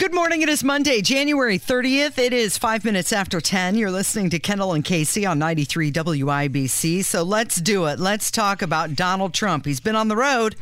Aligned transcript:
Good 0.00 0.14
morning. 0.14 0.40
It 0.40 0.48
is 0.48 0.64
Monday, 0.64 1.02
January 1.02 1.58
30th. 1.58 2.16
It 2.16 2.32
is 2.32 2.56
five 2.56 2.86
minutes 2.86 3.12
after 3.12 3.38
10. 3.38 3.74
You're 3.74 3.90
listening 3.90 4.30
to 4.30 4.38
Kendall 4.38 4.72
and 4.72 4.82
Casey 4.82 5.26
on 5.26 5.38
93 5.38 5.92
WIBC. 5.92 7.04
So 7.04 7.22
let's 7.22 7.56
do 7.56 7.84
it. 7.84 8.00
Let's 8.00 8.30
talk 8.30 8.62
about 8.62 8.96
Donald 8.96 9.34
Trump. 9.34 9.66
He's 9.66 9.78
been 9.78 9.96
on 9.96 10.08
the 10.08 10.16
road. 10.16 10.56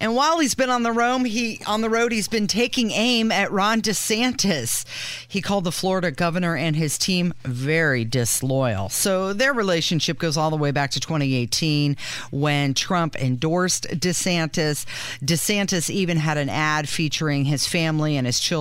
And 0.00 0.14
while 0.14 0.38
he's 0.38 0.54
been 0.54 0.70
on 0.70 0.84
the 0.84 0.92
road, 0.92 1.24
he 1.24 1.60
on 1.66 1.80
the 1.80 1.90
road, 1.90 2.12
he's 2.12 2.28
been 2.28 2.46
taking 2.46 2.92
aim 2.92 3.32
at 3.32 3.50
Ron 3.50 3.82
DeSantis. 3.82 4.84
He 5.26 5.40
called 5.40 5.64
the 5.64 5.72
Florida 5.72 6.12
governor 6.12 6.56
and 6.56 6.76
his 6.76 6.98
team 6.98 7.34
very 7.44 8.04
disloyal. 8.04 8.88
So 8.90 9.32
their 9.32 9.52
relationship 9.52 10.18
goes 10.18 10.36
all 10.36 10.50
the 10.50 10.56
way 10.56 10.70
back 10.70 10.92
to 10.92 11.00
2018 11.00 11.96
when 12.30 12.74
Trump 12.74 13.16
endorsed 13.16 13.88
DeSantis. 13.88 14.84
DeSantis 15.20 15.90
even 15.90 16.18
had 16.18 16.38
an 16.38 16.48
ad 16.48 16.88
featuring 16.88 17.46
his 17.46 17.66
family 17.66 18.16
and 18.16 18.26
his 18.26 18.38
children, 18.38 18.57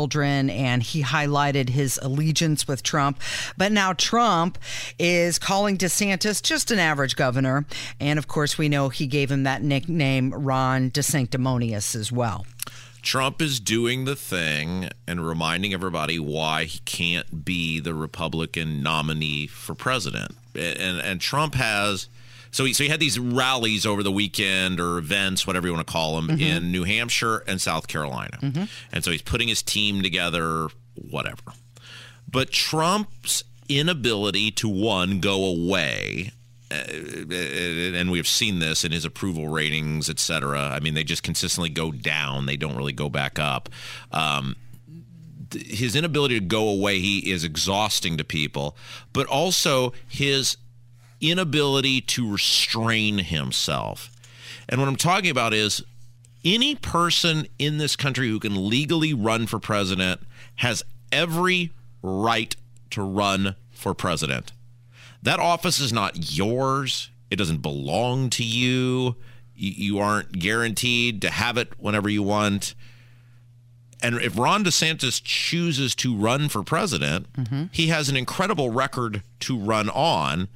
and 0.51 0.83
he 0.83 1.01
highlighted 1.01 1.69
his 1.69 1.99
allegiance 2.03 2.67
with 2.67 2.83
Trump. 2.83 3.19
But 3.57 3.71
now 3.71 3.93
Trump 3.93 4.59
is 4.99 5.39
calling 5.39 5.77
DeSantis 5.77 6.43
just 6.43 6.69
an 6.69 6.77
average 6.77 7.15
governor. 7.15 7.65
And 7.99 8.19
of 8.19 8.27
course, 8.27 8.57
we 8.57 8.69
know 8.69 8.89
he 8.89 9.07
gave 9.07 9.31
him 9.31 9.43
that 9.43 9.63
nickname, 9.63 10.31
Ron 10.31 10.91
DeSantis 10.91 11.17
sanctimonious 11.17 11.95
as 11.95 12.11
well. 12.11 12.45
Trump 13.01 13.41
is 13.41 13.59
doing 13.59 14.05
the 14.05 14.15
thing 14.15 14.89
and 15.07 15.25
reminding 15.25 15.73
everybody 15.73 16.19
why 16.19 16.65
he 16.65 16.79
can't 16.79 17.45
be 17.45 17.79
the 17.79 17.93
Republican 17.93 18.83
nominee 18.83 19.47
for 19.47 19.73
president. 19.73 20.35
And 20.53 20.99
and 20.99 21.21
Trump 21.21 21.55
has 21.55 22.09
so 22.51 22.65
he, 22.65 22.73
so 22.73 22.83
he 22.83 22.89
had 22.89 22.99
these 22.99 23.19
rallies 23.19 23.85
over 23.85 24.03
the 24.03 24.11
weekend 24.11 24.79
or 24.79 24.97
events, 24.97 25.45
whatever 25.45 25.67
you 25.67 25.73
want 25.73 25.85
to 25.85 25.91
call 25.91 26.15
them, 26.15 26.27
mm-hmm. 26.29 26.41
in 26.41 26.71
New 26.71 26.83
Hampshire 26.83 27.43
and 27.47 27.61
South 27.61 27.87
Carolina. 27.87 28.37
Mm-hmm. 28.41 28.63
And 28.91 29.03
so 29.03 29.11
he's 29.11 29.21
putting 29.21 29.47
his 29.47 29.61
team 29.61 30.01
together, 30.01 30.67
whatever. 30.95 31.53
But 32.29 32.51
Trump's 32.51 33.43
inability 33.69 34.51
to 34.51 34.69
one 34.69 35.19
go 35.19 35.45
away 35.45 36.31
uh, 36.69 36.75
and 36.75 38.11
we've 38.11 38.27
seen 38.27 38.59
this 38.59 38.83
in 38.83 38.91
his 38.91 39.05
approval 39.05 39.47
ratings, 39.47 40.09
et 40.09 40.19
cetera. 40.19 40.59
I 40.59 40.81
mean, 40.81 40.95
they 40.95 41.03
just 41.05 41.23
consistently 41.23 41.69
go 41.69 41.91
down; 41.91 42.45
they 42.45 42.57
don't 42.57 42.75
really 42.75 42.93
go 42.93 43.09
back 43.09 43.39
up. 43.39 43.69
Um, 44.11 44.57
his 45.55 45.95
inability 45.95 46.39
to 46.39 46.45
go 46.45 46.67
away 46.67 46.99
he 46.99 47.31
is 47.31 47.45
exhausting 47.45 48.17
to 48.17 48.25
people, 48.25 48.75
but 49.13 49.27
also 49.27 49.93
his 50.07 50.57
inability 51.21 52.01
to 52.01 52.31
restrain 52.31 53.19
himself. 53.19 54.11
And 54.69 54.79
what 54.79 54.87
I'm 54.87 54.95
talking 54.95 55.29
about 55.29 55.53
is 55.53 55.83
any 56.43 56.75
person 56.75 57.47
in 57.57 57.77
this 57.77 57.95
country 57.95 58.29
who 58.29 58.39
can 58.39 58.69
legally 58.69 59.13
run 59.13 59.47
for 59.47 59.59
president 59.59 60.21
has 60.57 60.83
every 61.11 61.71
right 62.01 62.55
to 62.91 63.01
run 63.01 63.55
for 63.71 63.93
president. 63.93 64.51
That 65.23 65.39
office 65.39 65.79
is 65.79 65.91
not 65.91 66.37
yours. 66.37 67.09
It 67.29 67.35
doesn't 67.37 67.61
belong 67.61 68.29
to 68.31 68.43
you. 68.43 69.15
You 69.55 69.99
aren't 69.99 70.33
guaranteed 70.33 71.21
to 71.23 71.29
have 71.31 71.57
it 71.57 71.73
whenever 71.79 72.09
you 72.09 72.23
want. 72.23 72.75
And 74.01 74.15
if 74.21 74.37
Ron 74.37 74.63
DeSantis 74.63 75.21
chooses 75.23 75.95
to 75.95 76.15
run 76.15 76.49
for 76.49 76.61
president, 76.61 77.31
mm-hmm. 77.33 77.63
he 77.71 77.87
has 77.87 78.09
an 78.09 78.15
incredible 78.15 78.69
record 78.69 79.23
to 79.41 79.57
run 79.57 79.89
on. 79.89 80.47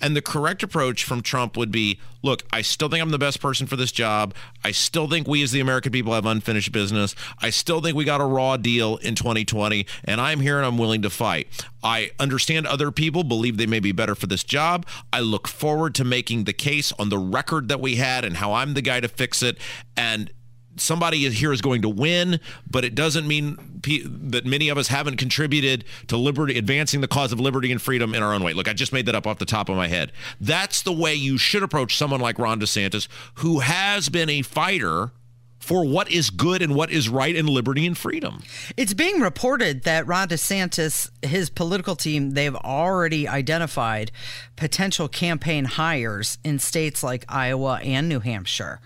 And 0.00 0.14
the 0.14 0.22
correct 0.22 0.62
approach 0.62 1.04
from 1.04 1.22
Trump 1.22 1.56
would 1.56 1.70
be 1.70 1.98
look, 2.22 2.42
I 2.52 2.62
still 2.62 2.88
think 2.88 3.00
I'm 3.00 3.10
the 3.10 3.18
best 3.18 3.40
person 3.40 3.66
for 3.66 3.76
this 3.76 3.92
job. 3.92 4.34
I 4.64 4.72
still 4.72 5.08
think 5.08 5.28
we 5.28 5.42
as 5.42 5.52
the 5.52 5.60
American 5.60 5.92
people 5.92 6.12
have 6.12 6.26
unfinished 6.26 6.72
business. 6.72 7.14
I 7.40 7.50
still 7.50 7.80
think 7.80 7.96
we 7.96 8.04
got 8.04 8.20
a 8.20 8.24
raw 8.24 8.56
deal 8.56 8.96
in 8.96 9.14
2020, 9.14 9.86
and 10.04 10.20
I'm 10.20 10.40
here 10.40 10.56
and 10.56 10.66
I'm 10.66 10.76
willing 10.76 11.02
to 11.02 11.10
fight. 11.10 11.48
I 11.82 12.10
understand 12.18 12.66
other 12.66 12.90
people 12.90 13.22
believe 13.22 13.56
they 13.56 13.66
may 13.66 13.80
be 13.80 13.92
better 13.92 14.16
for 14.16 14.26
this 14.26 14.42
job. 14.42 14.86
I 15.12 15.20
look 15.20 15.46
forward 15.46 15.94
to 15.96 16.04
making 16.04 16.44
the 16.44 16.52
case 16.52 16.92
on 16.98 17.10
the 17.10 17.18
record 17.18 17.68
that 17.68 17.80
we 17.80 17.96
had 17.96 18.24
and 18.24 18.38
how 18.38 18.54
I'm 18.54 18.74
the 18.74 18.82
guy 18.82 19.00
to 19.00 19.08
fix 19.08 19.42
it. 19.42 19.56
And 19.96 20.32
somebody 20.76 21.28
here 21.30 21.52
is 21.52 21.60
going 21.60 21.82
to 21.82 21.88
win, 21.88 22.40
but 22.70 22.84
it 22.84 22.94
doesn't 22.94 23.26
mean 23.26 23.80
that 23.84 24.44
many 24.44 24.68
of 24.68 24.78
us 24.78 24.88
haven't 24.88 25.16
contributed 25.16 25.84
to 26.08 26.16
liberty, 26.16 26.58
advancing 26.58 27.00
the 27.00 27.08
cause 27.08 27.32
of 27.32 27.40
liberty 27.40 27.70
and 27.72 27.80
freedom 27.80 28.14
in 28.14 28.22
our 28.22 28.34
own 28.34 28.42
way. 28.42 28.52
Look, 28.52 28.68
I 28.68 28.72
just 28.72 28.92
made 28.92 29.06
that 29.06 29.14
up 29.14 29.26
off 29.26 29.38
the 29.38 29.44
top 29.44 29.68
of 29.68 29.76
my 29.76 29.88
head. 29.88 30.12
That's 30.40 30.82
the 30.82 30.92
way 30.92 31.14
you 31.14 31.38
should 31.38 31.62
approach 31.62 31.96
someone 31.96 32.20
like 32.20 32.38
Ron 32.38 32.60
DeSantis, 32.60 33.08
who 33.36 33.60
has 33.60 34.08
been 34.08 34.28
a 34.28 34.42
fighter 34.42 35.12
for 35.58 35.84
what 35.84 36.08
is 36.12 36.30
good 36.30 36.62
and 36.62 36.76
what 36.76 36.92
is 36.92 37.08
right 37.08 37.34
and 37.34 37.48
liberty 37.48 37.86
and 37.86 37.98
freedom. 37.98 38.40
It's 38.76 38.94
being 38.94 39.20
reported 39.20 39.82
that 39.82 40.06
Ron 40.06 40.28
DeSantis, 40.28 41.10
his 41.24 41.50
political 41.50 41.96
team, 41.96 42.30
they've 42.30 42.54
already 42.54 43.26
identified 43.26 44.12
potential 44.54 45.08
campaign 45.08 45.64
hires 45.64 46.38
in 46.44 46.60
states 46.60 47.02
like 47.02 47.24
Iowa 47.28 47.80
and 47.82 48.08
New 48.08 48.20
Hampshire 48.20 48.80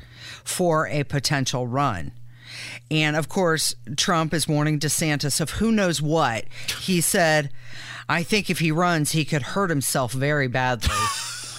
for 0.45 0.87
a 0.87 1.05
potential 1.05 1.67
run. 1.67 2.13
And 2.91 3.17
of 3.17 3.29
course, 3.29 3.75
Trump 3.97 4.35
is 4.35 4.49
warning 4.49 4.79
DeSantis 4.79 5.41
of 5.41 5.51
who 5.51 5.71
knows 5.71 6.03
what. 6.03 6.45
He 6.81 7.01
said, 7.01 7.51
I 8.09 8.23
think 8.23 8.51
if 8.51 8.59
he 8.59 8.73
runs, 8.73 9.13
he 9.13 9.25
could 9.25 9.43
hurt 9.43 9.71
himself 9.71 10.13
very 10.13 10.49
badly. 10.49 10.91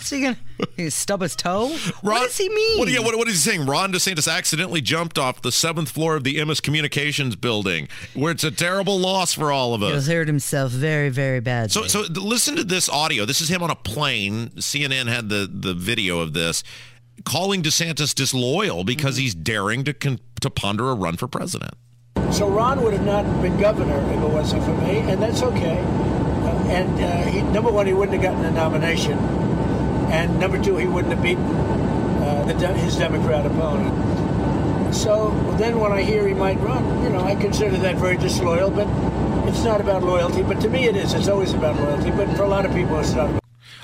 What's 0.01 0.09
he 0.09 0.21
gonna? 0.21 0.37
He 0.75 0.89
stub 0.89 1.21
his 1.21 1.35
toe? 1.35 1.69
Ron, 2.03 2.15
what 2.15 2.23
does 2.23 2.37
he 2.37 2.49
mean? 2.49 2.79
What, 2.79 2.89
yeah, 2.89 2.99
what, 2.99 3.15
what 3.17 3.27
is 3.27 3.35
he 3.43 3.51
saying? 3.51 3.67
Ron 3.67 3.93
DeSantis 3.93 4.31
accidentally 4.31 4.81
jumped 4.81 5.19
off 5.19 5.41
the 5.41 5.51
seventh 5.51 5.89
floor 5.89 6.15
of 6.15 6.23
the 6.23 6.37
Emmis 6.37 6.61
Communications 6.61 7.35
building, 7.35 7.87
where 8.15 8.31
it's 8.31 8.43
a 8.43 8.49
terrible 8.51 8.97
loss 8.97 9.33
for 9.33 9.51
all 9.51 9.73
of 9.75 9.83
us. 9.83 10.07
He'll 10.07 10.17
hurt 10.17 10.27
himself 10.27 10.71
very, 10.71 11.09
very 11.09 11.39
badly. 11.39 11.69
So, 11.69 11.87
so 11.87 12.01
listen 12.11 12.55
to 12.55 12.63
this 12.63 12.89
audio. 12.89 13.25
This 13.25 13.41
is 13.41 13.49
him 13.49 13.61
on 13.61 13.69
a 13.69 13.75
plane. 13.75 14.49
CNN 14.57 15.07
had 15.07 15.29
the 15.29 15.47
the 15.51 15.73
video 15.73 16.19
of 16.19 16.33
this 16.33 16.63
calling 17.25 17.61
DeSantis 17.61 18.13
disloyal 18.13 18.83
because 18.83 19.15
mm-hmm. 19.15 19.21
he's 19.21 19.35
daring 19.35 19.83
to 19.83 19.93
con- 19.93 20.19
to 20.41 20.49
ponder 20.49 20.89
a 20.89 20.95
run 20.95 21.17
for 21.17 21.27
president. 21.27 21.73
So 22.31 22.47
Ron 22.47 22.81
would 22.83 22.93
have 22.93 23.05
not 23.05 23.25
been 23.41 23.59
governor 23.59 23.99
if 24.13 24.21
it 24.21 24.27
wasn't 24.27 24.63
for 24.63 24.73
me, 24.73 24.99
and 24.99 25.21
that's 25.21 25.41
okay. 25.43 25.79
Uh, 25.79 26.63
and 26.69 27.03
uh, 27.03 27.29
he, 27.29 27.41
number 27.41 27.71
one, 27.71 27.85
he 27.85 27.93
wouldn't 27.93 28.13
have 28.13 28.23
gotten 28.23 28.41
the 28.41 28.51
nomination, 28.51 29.17
and 30.09 30.39
number 30.39 30.61
two, 30.61 30.77
he 30.77 30.87
wouldn't 30.87 31.13
have 31.13 31.21
beaten 31.21 31.43
uh, 31.43 32.53
de- 32.57 32.73
his 32.73 32.95
Democrat 32.97 33.45
opponent. 33.45 34.95
So 34.95 35.31
then, 35.57 35.79
when 35.79 35.91
I 35.91 36.01
hear 36.01 36.27
he 36.27 36.33
might 36.33 36.59
run, 36.59 37.03
you 37.03 37.09
know, 37.09 37.21
I 37.21 37.35
consider 37.35 37.77
that 37.77 37.95
very 37.95 38.17
disloyal. 38.17 38.69
But 38.69 38.87
it's 39.47 39.63
not 39.63 39.81
about 39.81 40.03
loyalty. 40.03 40.43
But 40.43 40.59
to 40.61 40.69
me, 40.69 40.85
it 40.85 40.95
is. 40.95 41.13
It's 41.13 41.27
always 41.27 41.53
about 41.53 41.75
loyalty. 41.77 42.11
But 42.11 42.35
for 42.35 42.43
a 42.43 42.47
lot 42.47 42.65
of 42.65 42.73
people, 42.73 42.99
it's 42.99 43.13
not. 43.13 43.40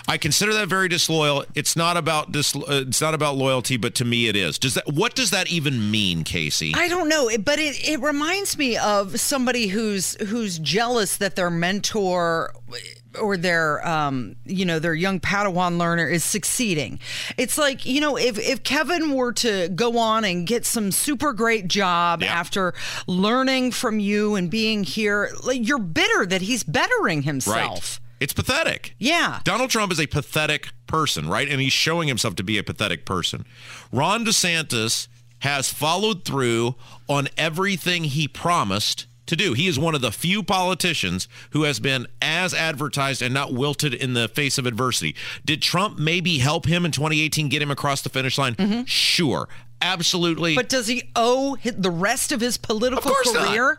I 0.08 0.18
consider 0.18 0.54
that 0.54 0.68
very 0.70 0.88
disloyal. 0.88 1.44
It's 1.54 1.76
not 1.76 1.98
about 1.98 2.32
dis, 2.32 2.56
uh, 2.56 2.86
it's 2.88 3.02
not 3.02 3.14
about 3.14 3.36
loyalty, 3.36 3.76
but 3.78 3.94
to 3.96 4.06
me 4.06 4.28
it 4.28 4.36
is. 4.36 4.58
Does 4.58 4.76
that 4.76 4.88
what 4.88 5.16
does 5.16 5.32
that 5.32 5.52
even 5.52 5.92
mean, 5.92 6.24
Casey? 6.24 6.74
I 6.76 6.88
don't 6.88 7.10
know, 7.10 7.30
but 7.38 7.60
it, 7.60 7.88
it 7.88 8.00
reminds 8.00 8.58
me 8.58 8.78
of 8.78 9.20
somebody 9.20 9.68
who's 9.68 10.16
who's 10.28 10.60
jealous 10.60 11.18
that 11.18 11.36
their 11.36 11.50
mentor 11.50 12.54
or 13.20 13.36
their 13.36 13.86
um, 13.88 14.36
you 14.46 14.66
know 14.66 14.80
their 14.80 14.94
young 14.94 15.20
padawan 15.20 15.78
learner 15.78 16.08
is 16.08 16.24
succeeding 16.24 17.00
it's 17.38 17.58
like 17.58 17.86
you 17.86 18.00
know 18.00 18.16
if, 18.16 18.38
if 18.38 18.64
kevin 18.64 19.14
were 19.14 19.32
to 19.32 19.70
go 19.70 19.98
on 19.98 20.24
and 20.24 20.46
get 20.46 20.66
some 20.66 20.92
super 20.92 21.34
great 21.34 21.68
job 21.68 22.22
yeah. 22.22 22.28
after 22.28 22.74
learning 23.08 23.72
from 23.72 24.00
you 24.00 24.36
and 24.36 24.52
being 24.52 24.84
here 24.84 25.32
like 25.44 25.68
you're 25.68 25.80
bitter 25.80 26.26
that 26.26 26.42
he's 26.42 26.64
bettering 26.64 27.24
himself 27.24 28.00
right. 28.00 28.07
It's 28.20 28.34
pathetic. 28.34 28.96
Yeah. 28.98 29.42
Donald 29.44 29.70
Trump 29.70 29.92
is 29.92 30.00
a 30.00 30.08
pathetic 30.08 30.70
person, 30.88 31.28
right? 31.30 31.48
And 31.50 31.62
he's 31.62 31.74
showing 31.74 32.08
himself 32.08 32.36
to 32.36 32.44
be 32.44 32.58
a 32.58 32.64
pathetic 32.64 33.06
person. 33.06 33.46
Ron 33.92 34.26
DeSantis 34.26 35.08
has 35.40 35.72
followed 35.72 36.26
through 36.26 36.76
on 37.08 37.28
everything 37.38 38.06
he 38.06 38.28
promised 38.28 39.06
to 39.28 39.36
do. 39.36 39.54
He 39.54 39.68
is 39.68 39.78
one 39.78 39.94
of 39.94 40.02
the 40.02 40.12
few 40.12 40.42
politicians 40.42 41.28
who 41.52 41.64
has 41.64 41.80
been 41.80 42.08
as 42.22 42.54
advertised 42.54 43.22
and 43.22 43.34
not 43.34 43.54
wilted 43.54 43.94
in 43.94 44.14
the 44.14 44.28
face 44.30 44.58
of 44.58 44.66
adversity. 44.66 45.16
Did 45.46 45.62
Trump 45.62 46.00
maybe 46.00 46.40
help 46.40 46.66
him 46.66 46.86
in 46.86 46.92
2018 46.92 47.50
get 47.50 47.62
him 47.62 47.70
across 47.70 48.02
the 48.02 48.10
finish 48.10 48.38
line? 48.38 48.56
Mm-hmm. 48.56 48.86
Sure. 48.86 49.48
Absolutely. 49.82 50.56
But 50.56 50.70
does 50.70 50.88
he 50.88 51.04
owe 51.16 51.58
the 51.64 51.92
rest 51.92 52.32
of 52.32 52.42
his 52.42 52.58
political 52.58 53.12
of 53.12 53.18
career? 53.18 53.68
Not. 53.68 53.78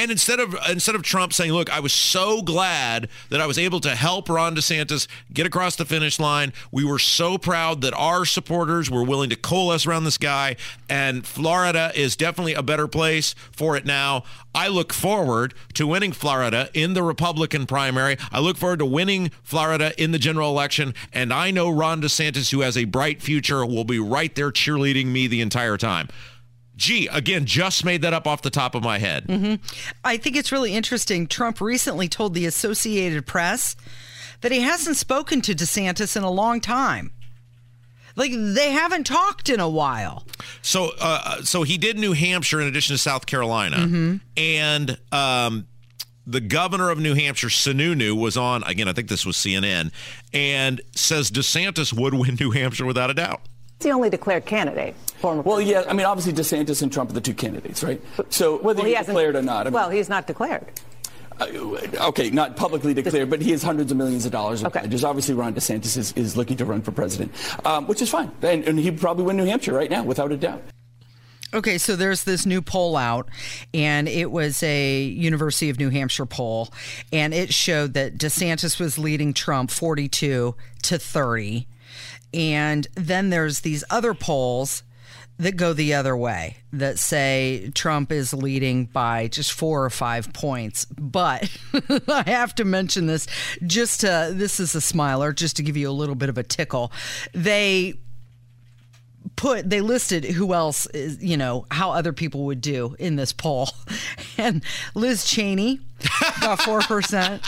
And 0.00 0.10
instead 0.10 0.40
of 0.40 0.56
instead 0.66 0.94
of 0.94 1.02
Trump 1.02 1.34
saying, 1.34 1.52
"Look, 1.52 1.68
I 1.70 1.80
was 1.80 1.92
so 1.92 2.40
glad 2.40 3.10
that 3.28 3.38
I 3.38 3.44
was 3.44 3.58
able 3.58 3.80
to 3.80 3.94
help 3.94 4.30
Ron 4.30 4.56
DeSantis 4.56 5.06
get 5.30 5.44
across 5.44 5.76
the 5.76 5.84
finish 5.84 6.18
line. 6.18 6.54
We 6.72 6.84
were 6.84 6.98
so 6.98 7.36
proud 7.36 7.82
that 7.82 7.92
our 7.92 8.24
supporters 8.24 8.88
were 8.88 9.04
willing 9.04 9.28
to 9.28 9.36
coalesce 9.36 9.84
around 9.84 10.04
this 10.04 10.16
guy, 10.16 10.56
and 10.88 11.26
Florida 11.26 11.92
is 11.94 12.16
definitely 12.16 12.54
a 12.54 12.62
better 12.62 12.88
place 12.88 13.34
for 13.52 13.76
it 13.76 13.84
now." 13.84 14.24
I 14.54 14.68
look 14.68 14.94
forward 14.94 15.52
to 15.74 15.86
winning 15.86 16.12
Florida 16.12 16.70
in 16.72 16.94
the 16.94 17.02
Republican 17.02 17.66
primary. 17.66 18.16
I 18.32 18.40
look 18.40 18.56
forward 18.56 18.78
to 18.78 18.86
winning 18.86 19.30
Florida 19.42 19.92
in 20.02 20.12
the 20.12 20.18
general 20.18 20.48
election, 20.48 20.94
and 21.12 21.30
I 21.30 21.50
know 21.50 21.68
Ron 21.68 22.00
DeSantis, 22.00 22.52
who 22.52 22.62
has 22.62 22.74
a 22.74 22.86
bright 22.86 23.20
future, 23.20 23.66
will 23.66 23.84
be 23.84 23.98
right 23.98 24.34
there 24.34 24.50
cheerleading 24.50 25.08
me 25.08 25.26
the 25.26 25.42
entire 25.42 25.76
time. 25.76 26.08
Gee, 26.80 27.08
again, 27.08 27.44
just 27.44 27.84
made 27.84 28.00
that 28.00 28.14
up 28.14 28.26
off 28.26 28.40
the 28.40 28.48
top 28.48 28.74
of 28.74 28.82
my 28.82 28.98
head. 28.98 29.26
Mm-hmm. 29.26 29.56
I 30.02 30.16
think 30.16 30.34
it's 30.34 30.50
really 30.50 30.72
interesting. 30.72 31.26
Trump 31.26 31.60
recently 31.60 32.08
told 32.08 32.32
the 32.32 32.46
Associated 32.46 33.26
Press 33.26 33.76
that 34.40 34.50
he 34.50 34.60
hasn't 34.62 34.96
spoken 34.96 35.42
to 35.42 35.54
DeSantis 35.54 36.16
in 36.16 36.22
a 36.22 36.30
long 36.30 36.58
time. 36.58 37.12
Like 38.16 38.32
they 38.34 38.70
haven't 38.70 39.04
talked 39.04 39.50
in 39.50 39.60
a 39.60 39.68
while. 39.68 40.24
So, 40.62 40.92
uh, 40.98 41.42
so 41.42 41.64
he 41.64 41.76
did 41.76 41.98
New 41.98 42.12
Hampshire 42.14 42.62
in 42.62 42.66
addition 42.66 42.94
to 42.94 42.98
South 42.98 43.26
Carolina, 43.26 43.76
Mm-hmm. 43.76 44.16
and 44.38 44.98
um, 45.12 45.66
the 46.26 46.40
governor 46.40 46.88
of 46.88 46.98
New 46.98 47.14
Hampshire, 47.14 47.48
Sununu, 47.48 48.18
was 48.18 48.38
on 48.38 48.62
again. 48.64 48.88
I 48.88 48.94
think 48.94 49.08
this 49.08 49.26
was 49.26 49.36
CNN, 49.36 49.92
and 50.32 50.80
says 50.96 51.30
DeSantis 51.30 51.92
would 51.92 52.14
win 52.14 52.36
New 52.40 52.52
Hampshire 52.52 52.86
without 52.86 53.10
a 53.10 53.14
doubt. 53.14 53.42
He's 53.80 53.84
the 53.86 53.92
only 53.94 54.10
declared 54.10 54.44
candidate. 54.44 54.94
Former 55.20 55.40
Well, 55.40 55.58
yeah, 55.58 55.84
I 55.88 55.94
mean, 55.94 56.04
obviously 56.04 56.34
DeSantis 56.34 56.82
and 56.82 56.92
Trump 56.92 57.08
are 57.08 57.14
the 57.14 57.20
two 57.22 57.32
candidates, 57.32 57.82
right? 57.82 57.98
So 58.28 58.58
whether 58.58 58.76
Well, 58.78 58.84
he 58.84 58.90
he's 58.90 58.98
hasn't- 58.98 59.16
declared 59.16 59.36
or 59.36 59.42
not, 59.42 59.62
I 59.62 59.64
mean, 59.70 59.72
well, 59.72 59.88
he's 59.88 60.10
not 60.10 60.26
declared. 60.26 60.66
uh, 61.40 61.46
okay, 62.08 62.28
not 62.28 62.56
publicly 62.56 62.92
declared, 62.92 63.30
but 63.30 63.40
he 63.40 63.52
has 63.52 63.62
hundreds 63.62 63.90
of 63.90 63.96
millions 63.96 64.26
of 64.26 64.32
dollars. 64.32 64.60
Of 64.60 64.66
Okay. 64.66 64.80
pledges. 64.80 65.02
Obviously, 65.02 65.32
Ron 65.34 65.54
DeSantis 65.54 65.96
is, 65.96 66.12
is 66.12 66.36
looking 66.36 66.58
to 66.58 66.66
run 66.66 66.82
for 66.82 66.92
president, 66.92 67.32
um, 67.64 67.86
which 67.86 68.02
is 68.02 68.10
fine, 68.10 68.30
and, 68.42 68.64
and 68.64 68.78
he'd 68.78 69.00
probably 69.00 69.24
win 69.24 69.38
New 69.38 69.46
Hampshire 69.46 69.72
right 69.72 69.90
now, 69.90 70.02
without 70.02 70.30
a 70.30 70.36
doubt. 70.36 70.62
Okay, 71.54 71.78
so 71.78 71.96
there's 71.96 72.24
this 72.24 72.44
new 72.44 72.60
poll 72.60 72.96
out, 72.98 73.28
and 73.72 74.06
it 74.08 74.30
was 74.30 74.62
a 74.62 75.02
University 75.04 75.70
of 75.70 75.78
New 75.78 75.88
Hampshire 75.88 76.26
poll, 76.26 76.68
and 77.14 77.32
it 77.32 77.54
showed 77.54 77.94
that 77.94 78.18
DeSantis 78.18 78.78
was 78.78 78.98
leading 78.98 79.32
Trump 79.32 79.70
42 79.70 80.54
to 80.82 80.98
30. 80.98 81.66
And 82.32 82.86
then 82.94 83.30
there's 83.30 83.60
these 83.60 83.84
other 83.90 84.14
polls 84.14 84.82
that 85.40 85.56
go 85.56 85.72
the 85.72 85.94
other 85.94 86.14
way 86.14 86.58
that 86.70 86.98
say 86.98 87.70
Trump 87.74 88.12
is 88.12 88.34
leading 88.34 88.84
by 88.84 89.26
just 89.26 89.52
four 89.52 89.84
or 89.84 89.90
five 89.90 90.32
points. 90.34 90.84
But 90.84 91.50
I 92.08 92.24
have 92.26 92.54
to 92.56 92.64
mention 92.64 93.06
this 93.06 93.26
just 93.66 94.00
to, 94.00 94.32
this 94.34 94.60
is 94.60 94.74
a 94.74 94.82
smiler, 94.82 95.32
just 95.32 95.56
to 95.56 95.62
give 95.62 95.78
you 95.78 95.88
a 95.88 95.92
little 95.92 96.14
bit 96.14 96.28
of 96.28 96.36
a 96.36 96.42
tickle. 96.42 96.92
They 97.32 97.94
put 99.36 99.68
they 99.70 99.80
listed 99.80 100.24
who 100.24 100.52
else 100.52 100.86
is 100.86 101.22
you 101.22 101.36
know 101.36 101.66
how 101.70 101.92
other 101.92 102.12
people 102.12 102.44
would 102.44 102.60
do 102.60 102.96
in 102.98 103.16
this 103.16 103.32
poll 103.32 103.68
and 104.38 104.62
liz 104.94 105.24
cheney 105.24 105.80
got 106.40 106.58
4% 106.58 107.46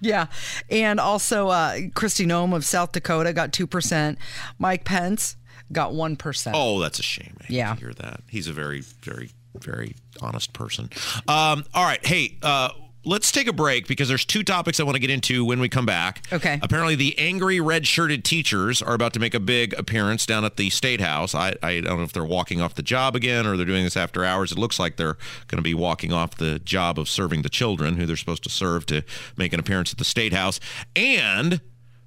yeah 0.00 0.26
and 0.70 0.98
also 1.00 1.48
uh 1.48 1.74
Kristi 1.76 2.26
Noem 2.26 2.54
of 2.54 2.64
south 2.64 2.92
dakota 2.92 3.32
got 3.32 3.52
2% 3.52 4.16
mike 4.58 4.84
pence 4.84 5.36
got 5.72 5.92
1% 5.92 6.50
Oh, 6.54 6.78
that's 6.80 6.98
a 6.98 7.02
shame. 7.02 7.36
I 7.40 7.46
Yeah. 7.48 7.74
to 7.74 7.80
hear 7.80 7.94
that. 7.94 8.20
He's 8.28 8.48
a 8.48 8.52
very, 8.52 8.82
very, 9.02 9.30
very 9.58 9.96
honest 10.20 10.52
person. 10.52 10.90
Um, 11.26 11.64
all 11.74 11.84
right, 11.84 12.04
hey. 12.06 12.36
Uh, 12.42 12.68
Let's 13.04 13.30
take 13.30 13.46
a 13.46 13.52
break 13.52 13.86
because 13.86 14.08
there's 14.08 14.24
two 14.24 14.42
topics 14.42 14.80
I 14.80 14.84
want 14.84 14.94
to 14.96 15.00
get 15.00 15.10
into 15.10 15.44
when 15.44 15.60
we 15.60 15.68
come 15.68 15.86
back. 15.86 16.22
Okay. 16.32 16.58
Apparently, 16.62 16.94
the 16.94 17.18
angry 17.18 17.60
red 17.60 17.86
shirted 17.86 18.24
teachers 18.24 18.80
are 18.80 18.94
about 18.94 19.12
to 19.14 19.20
make 19.20 19.34
a 19.34 19.40
big 19.40 19.74
appearance 19.74 20.26
down 20.26 20.44
at 20.44 20.56
the 20.56 20.70
State 20.70 21.00
House. 21.00 21.34
I, 21.34 21.54
I 21.62 21.80
don't 21.80 21.98
know 21.98 22.02
if 22.04 22.12
they're 22.12 22.24
walking 22.24 22.60
off 22.60 22.74
the 22.74 22.82
job 22.82 23.14
again 23.14 23.46
or 23.46 23.56
they're 23.56 23.66
doing 23.66 23.84
this 23.84 23.96
after 23.96 24.24
hours. 24.24 24.52
It 24.52 24.58
looks 24.58 24.78
like 24.78 24.96
they're 24.96 25.18
going 25.48 25.58
to 25.58 25.62
be 25.62 25.74
walking 25.74 26.12
off 26.12 26.36
the 26.36 26.58
job 26.58 26.98
of 26.98 27.08
serving 27.08 27.42
the 27.42 27.48
children 27.48 27.96
who 27.96 28.06
they're 28.06 28.16
supposed 28.16 28.42
to 28.44 28.50
serve 28.50 28.86
to 28.86 29.02
make 29.36 29.52
an 29.52 29.60
appearance 29.60 29.92
at 29.92 29.98
the 29.98 30.04
State 30.04 30.32
House. 30.32 30.58
And 30.96 31.60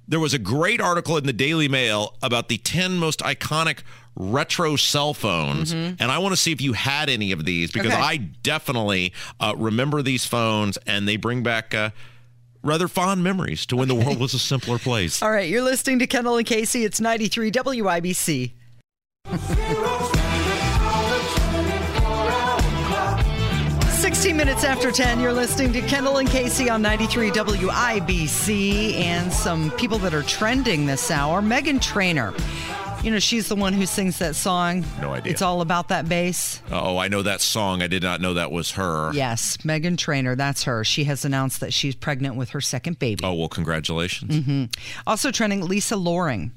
there 0.08 0.20
was 0.20 0.32
a 0.32 0.38
great 0.38 0.80
article 0.80 1.16
in 1.18 1.24
the 1.24 1.32
Daily 1.32 1.68
Mail 1.68 2.16
about 2.22 2.48
the 2.48 2.56
10 2.56 2.98
most 2.98 3.20
iconic 3.20 3.80
retro 4.20 4.74
cell 4.76 5.14
phones. 5.14 5.72
And 5.72 6.02
I 6.02 6.18
want 6.18 6.32
to 6.32 6.36
see 6.36 6.50
if 6.52 6.60
you 6.60 6.72
had 6.72 7.08
any 7.08 7.30
of 7.32 7.44
these 7.44 7.70
because 7.70 7.92
Okay. 7.92 8.00
I 8.02 8.16
definitely 8.16 9.12
uh, 9.38 9.54
remember 9.56 10.02
these 10.02 10.24
phones 10.26 10.76
and 10.86 11.06
they 11.06 11.16
bring 11.16 11.42
back 11.44 11.72
uh, 11.72 11.90
rather 12.64 12.88
fond 12.88 13.22
memories 13.22 13.64
to 13.66 13.76
when 13.76 13.86
the 13.86 13.94
world 13.94 14.18
was 14.18 14.34
a 14.34 14.38
simpler 14.38 14.78
place. 14.78 15.22
all 15.22 15.30
right 15.30 15.48
you're 15.48 15.62
listening 15.62 16.00
to 16.00 16.06
kendall 16.08 16.36
and 16.36 16.46
casey 16.46 16.84
it's 16.84 17.00
93 17.00 17.52
wibc 17.52 18.52
16 24.00 24.36
minutes 24.36 24.64
after 24.64 24.90
10, 24.90 25.20
you're 25.20 25.32
listening 25.32 25.72
to 25.72 25.80
Kendall 25.82 26.18
and 26.18 26.28
Casey 26.28 26.70
on 26.70 26.80
93 26.82 27.30
WIBC 27.30 28.94
and 28.94 29.32
some 29.32 29.70
people 29.72 29.98
that 29.98 30.14
are 30.14 30.22
trending 30.22 30.86
this 30.86 31.10
hour. 31.10 31.40
Meghan 31.42 31.80
Trainor. 31.80 32.32
You 33.04 33.12
know, 33.12 33.20
she's 33.20 33.48
the 33.48 33.54
one 33.56 33.72
who 33.72 33.86
sings 33.86 34.18
that 34.18 34.34
song. 34.34 34.84
No 35.00 35.12
idea. 35.14 35.32
It's 35.32 35.40
all 35.40 35.60
about 35.60 35.88
that 35.88 36.08
bass. 36.08 36.60
Oh, 36.70 36.98
I 36.98 37.06
know 37.08 37.22
that 37.22 37.40
song. 37.40 37.80
I 37.80 37.86
did 37.86 38.02
not 38.02 38.20
know 38.20 38.34
that 38.34 38.50
was 38.50 38.72
her. 38.72 39.12
Yes, 39.14 39.56
Meghan 39.58 39.96
Trainor, 39.96 40.34
that's 40.34 40.64
her. 40.64 40.82
She 40.84 41.04
has 41.04 41.24
announced 41.24 41.60
that 41.60 41.72
she's 41.72 41.94
pregnant 41.94 42.34
with 42.34 42.50
her 42.50 42.60
second 42.60 42.98
baby. 42.98 43.24
Oh, 43.24 43.34
well, 43.34 43.48
congratulations. 43.48 44.34
Mm-hmm. 44.34 44.64
Also 45.06 45.30
trending, 45.30 45.64
Lisa 45.66 45.96
Loring. 45.96 46.50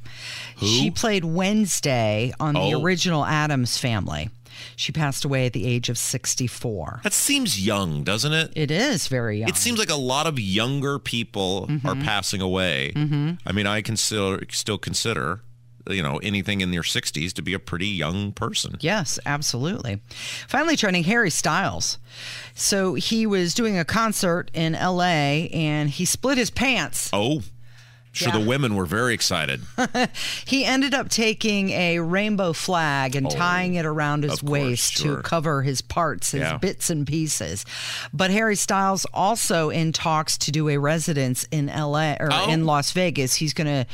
Who? 0.58 0.66
She 0.66 0.90
played 0.92 1.24
Wednesday 1.24 2.34
on 2.40 2.56
the 2.56 2.60
Oh. 2.60 2.82
original 2.84 3.24
Addams 3.24 3.78
Family. 3.78 4.30
She 4.76 4.92
passed 4.92 5.24
away 5.24 5.46
at 5.46 5.54
the 5.54 5.66
age 5.66 5.90
of 5.90 5.98
64. 5.98 7.02
That 7.04 7.14
seems 7.14 7.64
young, 7.66 8.04
doesn't 8.04 8.34
it? 8.34 8.52
It 8.56 8.72
is 8.72 9.08
very 9.08 9.40
young. 9.40 9.50
It 9.50 9.56
seems 9.58 9.80
like 9.80 9.90
a 9.90 9.96
lot 9.96 10.28
of 10.28 10.40
younger 10.40 11.00
people 11.00 11.70
are 11.86 11.96
passing 11.96 12.42
away. 12.42 12.92
Mm-hmm. 12.96 13.34
I 13.46 13.52
mean, 13.54 13.68
I 13.68 13.82
can 13.82 13.96
still 13.96 14.40
still 14.50 14.78
consider, 14.78 15.42
you 15.90 16.04
know, 16.04 16.18
anything 16.18 16.62
in 16.62 16.72
their 16.72 16.82
60s 16.82 17.34
to 17.34 17.42
be 17.42 17.54
a 17.54 17.60
pretty 17.60 17.88
young 17.88 18.32
person. 18.34 18.78
Yes, 18.80 19.20
absolutely. 19.26 20.02
Finally, 20.48 20.78
trending 20.78 21.04
Harry 21.06 21.30
Styles. 21.30 21.98
So 22.54 22.94
he 22.96 23.26
was 23.26 23.54
doing 23.54 23.78
a 23.78 23.86
concert 23.86 24.52
in 24.54 24.74
LA 24.74 25.48
and 25.54 25.90
he 25.90 26.06
split 26.06 26.38
his 26.38 26.50
pants. 26.50 27.10
Oh, 27.14 27.42
sure. 28.12 28.28
Yeah. 28.34 28.40
The 28.40 28.46
women 28.46 28.76
were 28.76 28.86
very 28.86 29.14
excited. 29.14 29.62
He 30.46 30.66
ended 30.66 30.94
up 30.94 31.08
taking 31.08 31.70
a 31.70 32.00
rainbow 32.00 32.52
flag 32.52 33.16
and 33.16 33.26
oh, 33.28 33.30
tying 33.30 33.76
it 33.76 33.86
around 33.86 34.24
his 34.24 34.34
Oh, 34.34 34.38
course, 34.38 34.50
waist 34.52 34.94
sure. 34.94 35.18
to 35.18 35.22
cover 35.22 35.62
his 35.62 35.82
parts, 35.82 36.32
his 36.32 36.42
Yeah. 36.42 36.58
bits 36.58 36.90
and 36.90 37.08
pieces. 37.08 37.64
But 38.12 38.32
Harry 38.32 38.58
Styles 38.58 39.06
also 39.14 39.70
in 39.70 39.94
talks 39.94 40.38
to 40.40 40.52
do 40.52 40.68
a 40.68 40.78
residence 40.78 41.46
in 41.52 41.68
LA 41.70 42.18
or 42.20 42.30
Oh. 42.34 42.50
in 42.50 42.66
Las 42.66 42.92
Vegas. 42.92 43.36
He's 43.36 43.54
going 43.54 43.68
to 43.68 43.86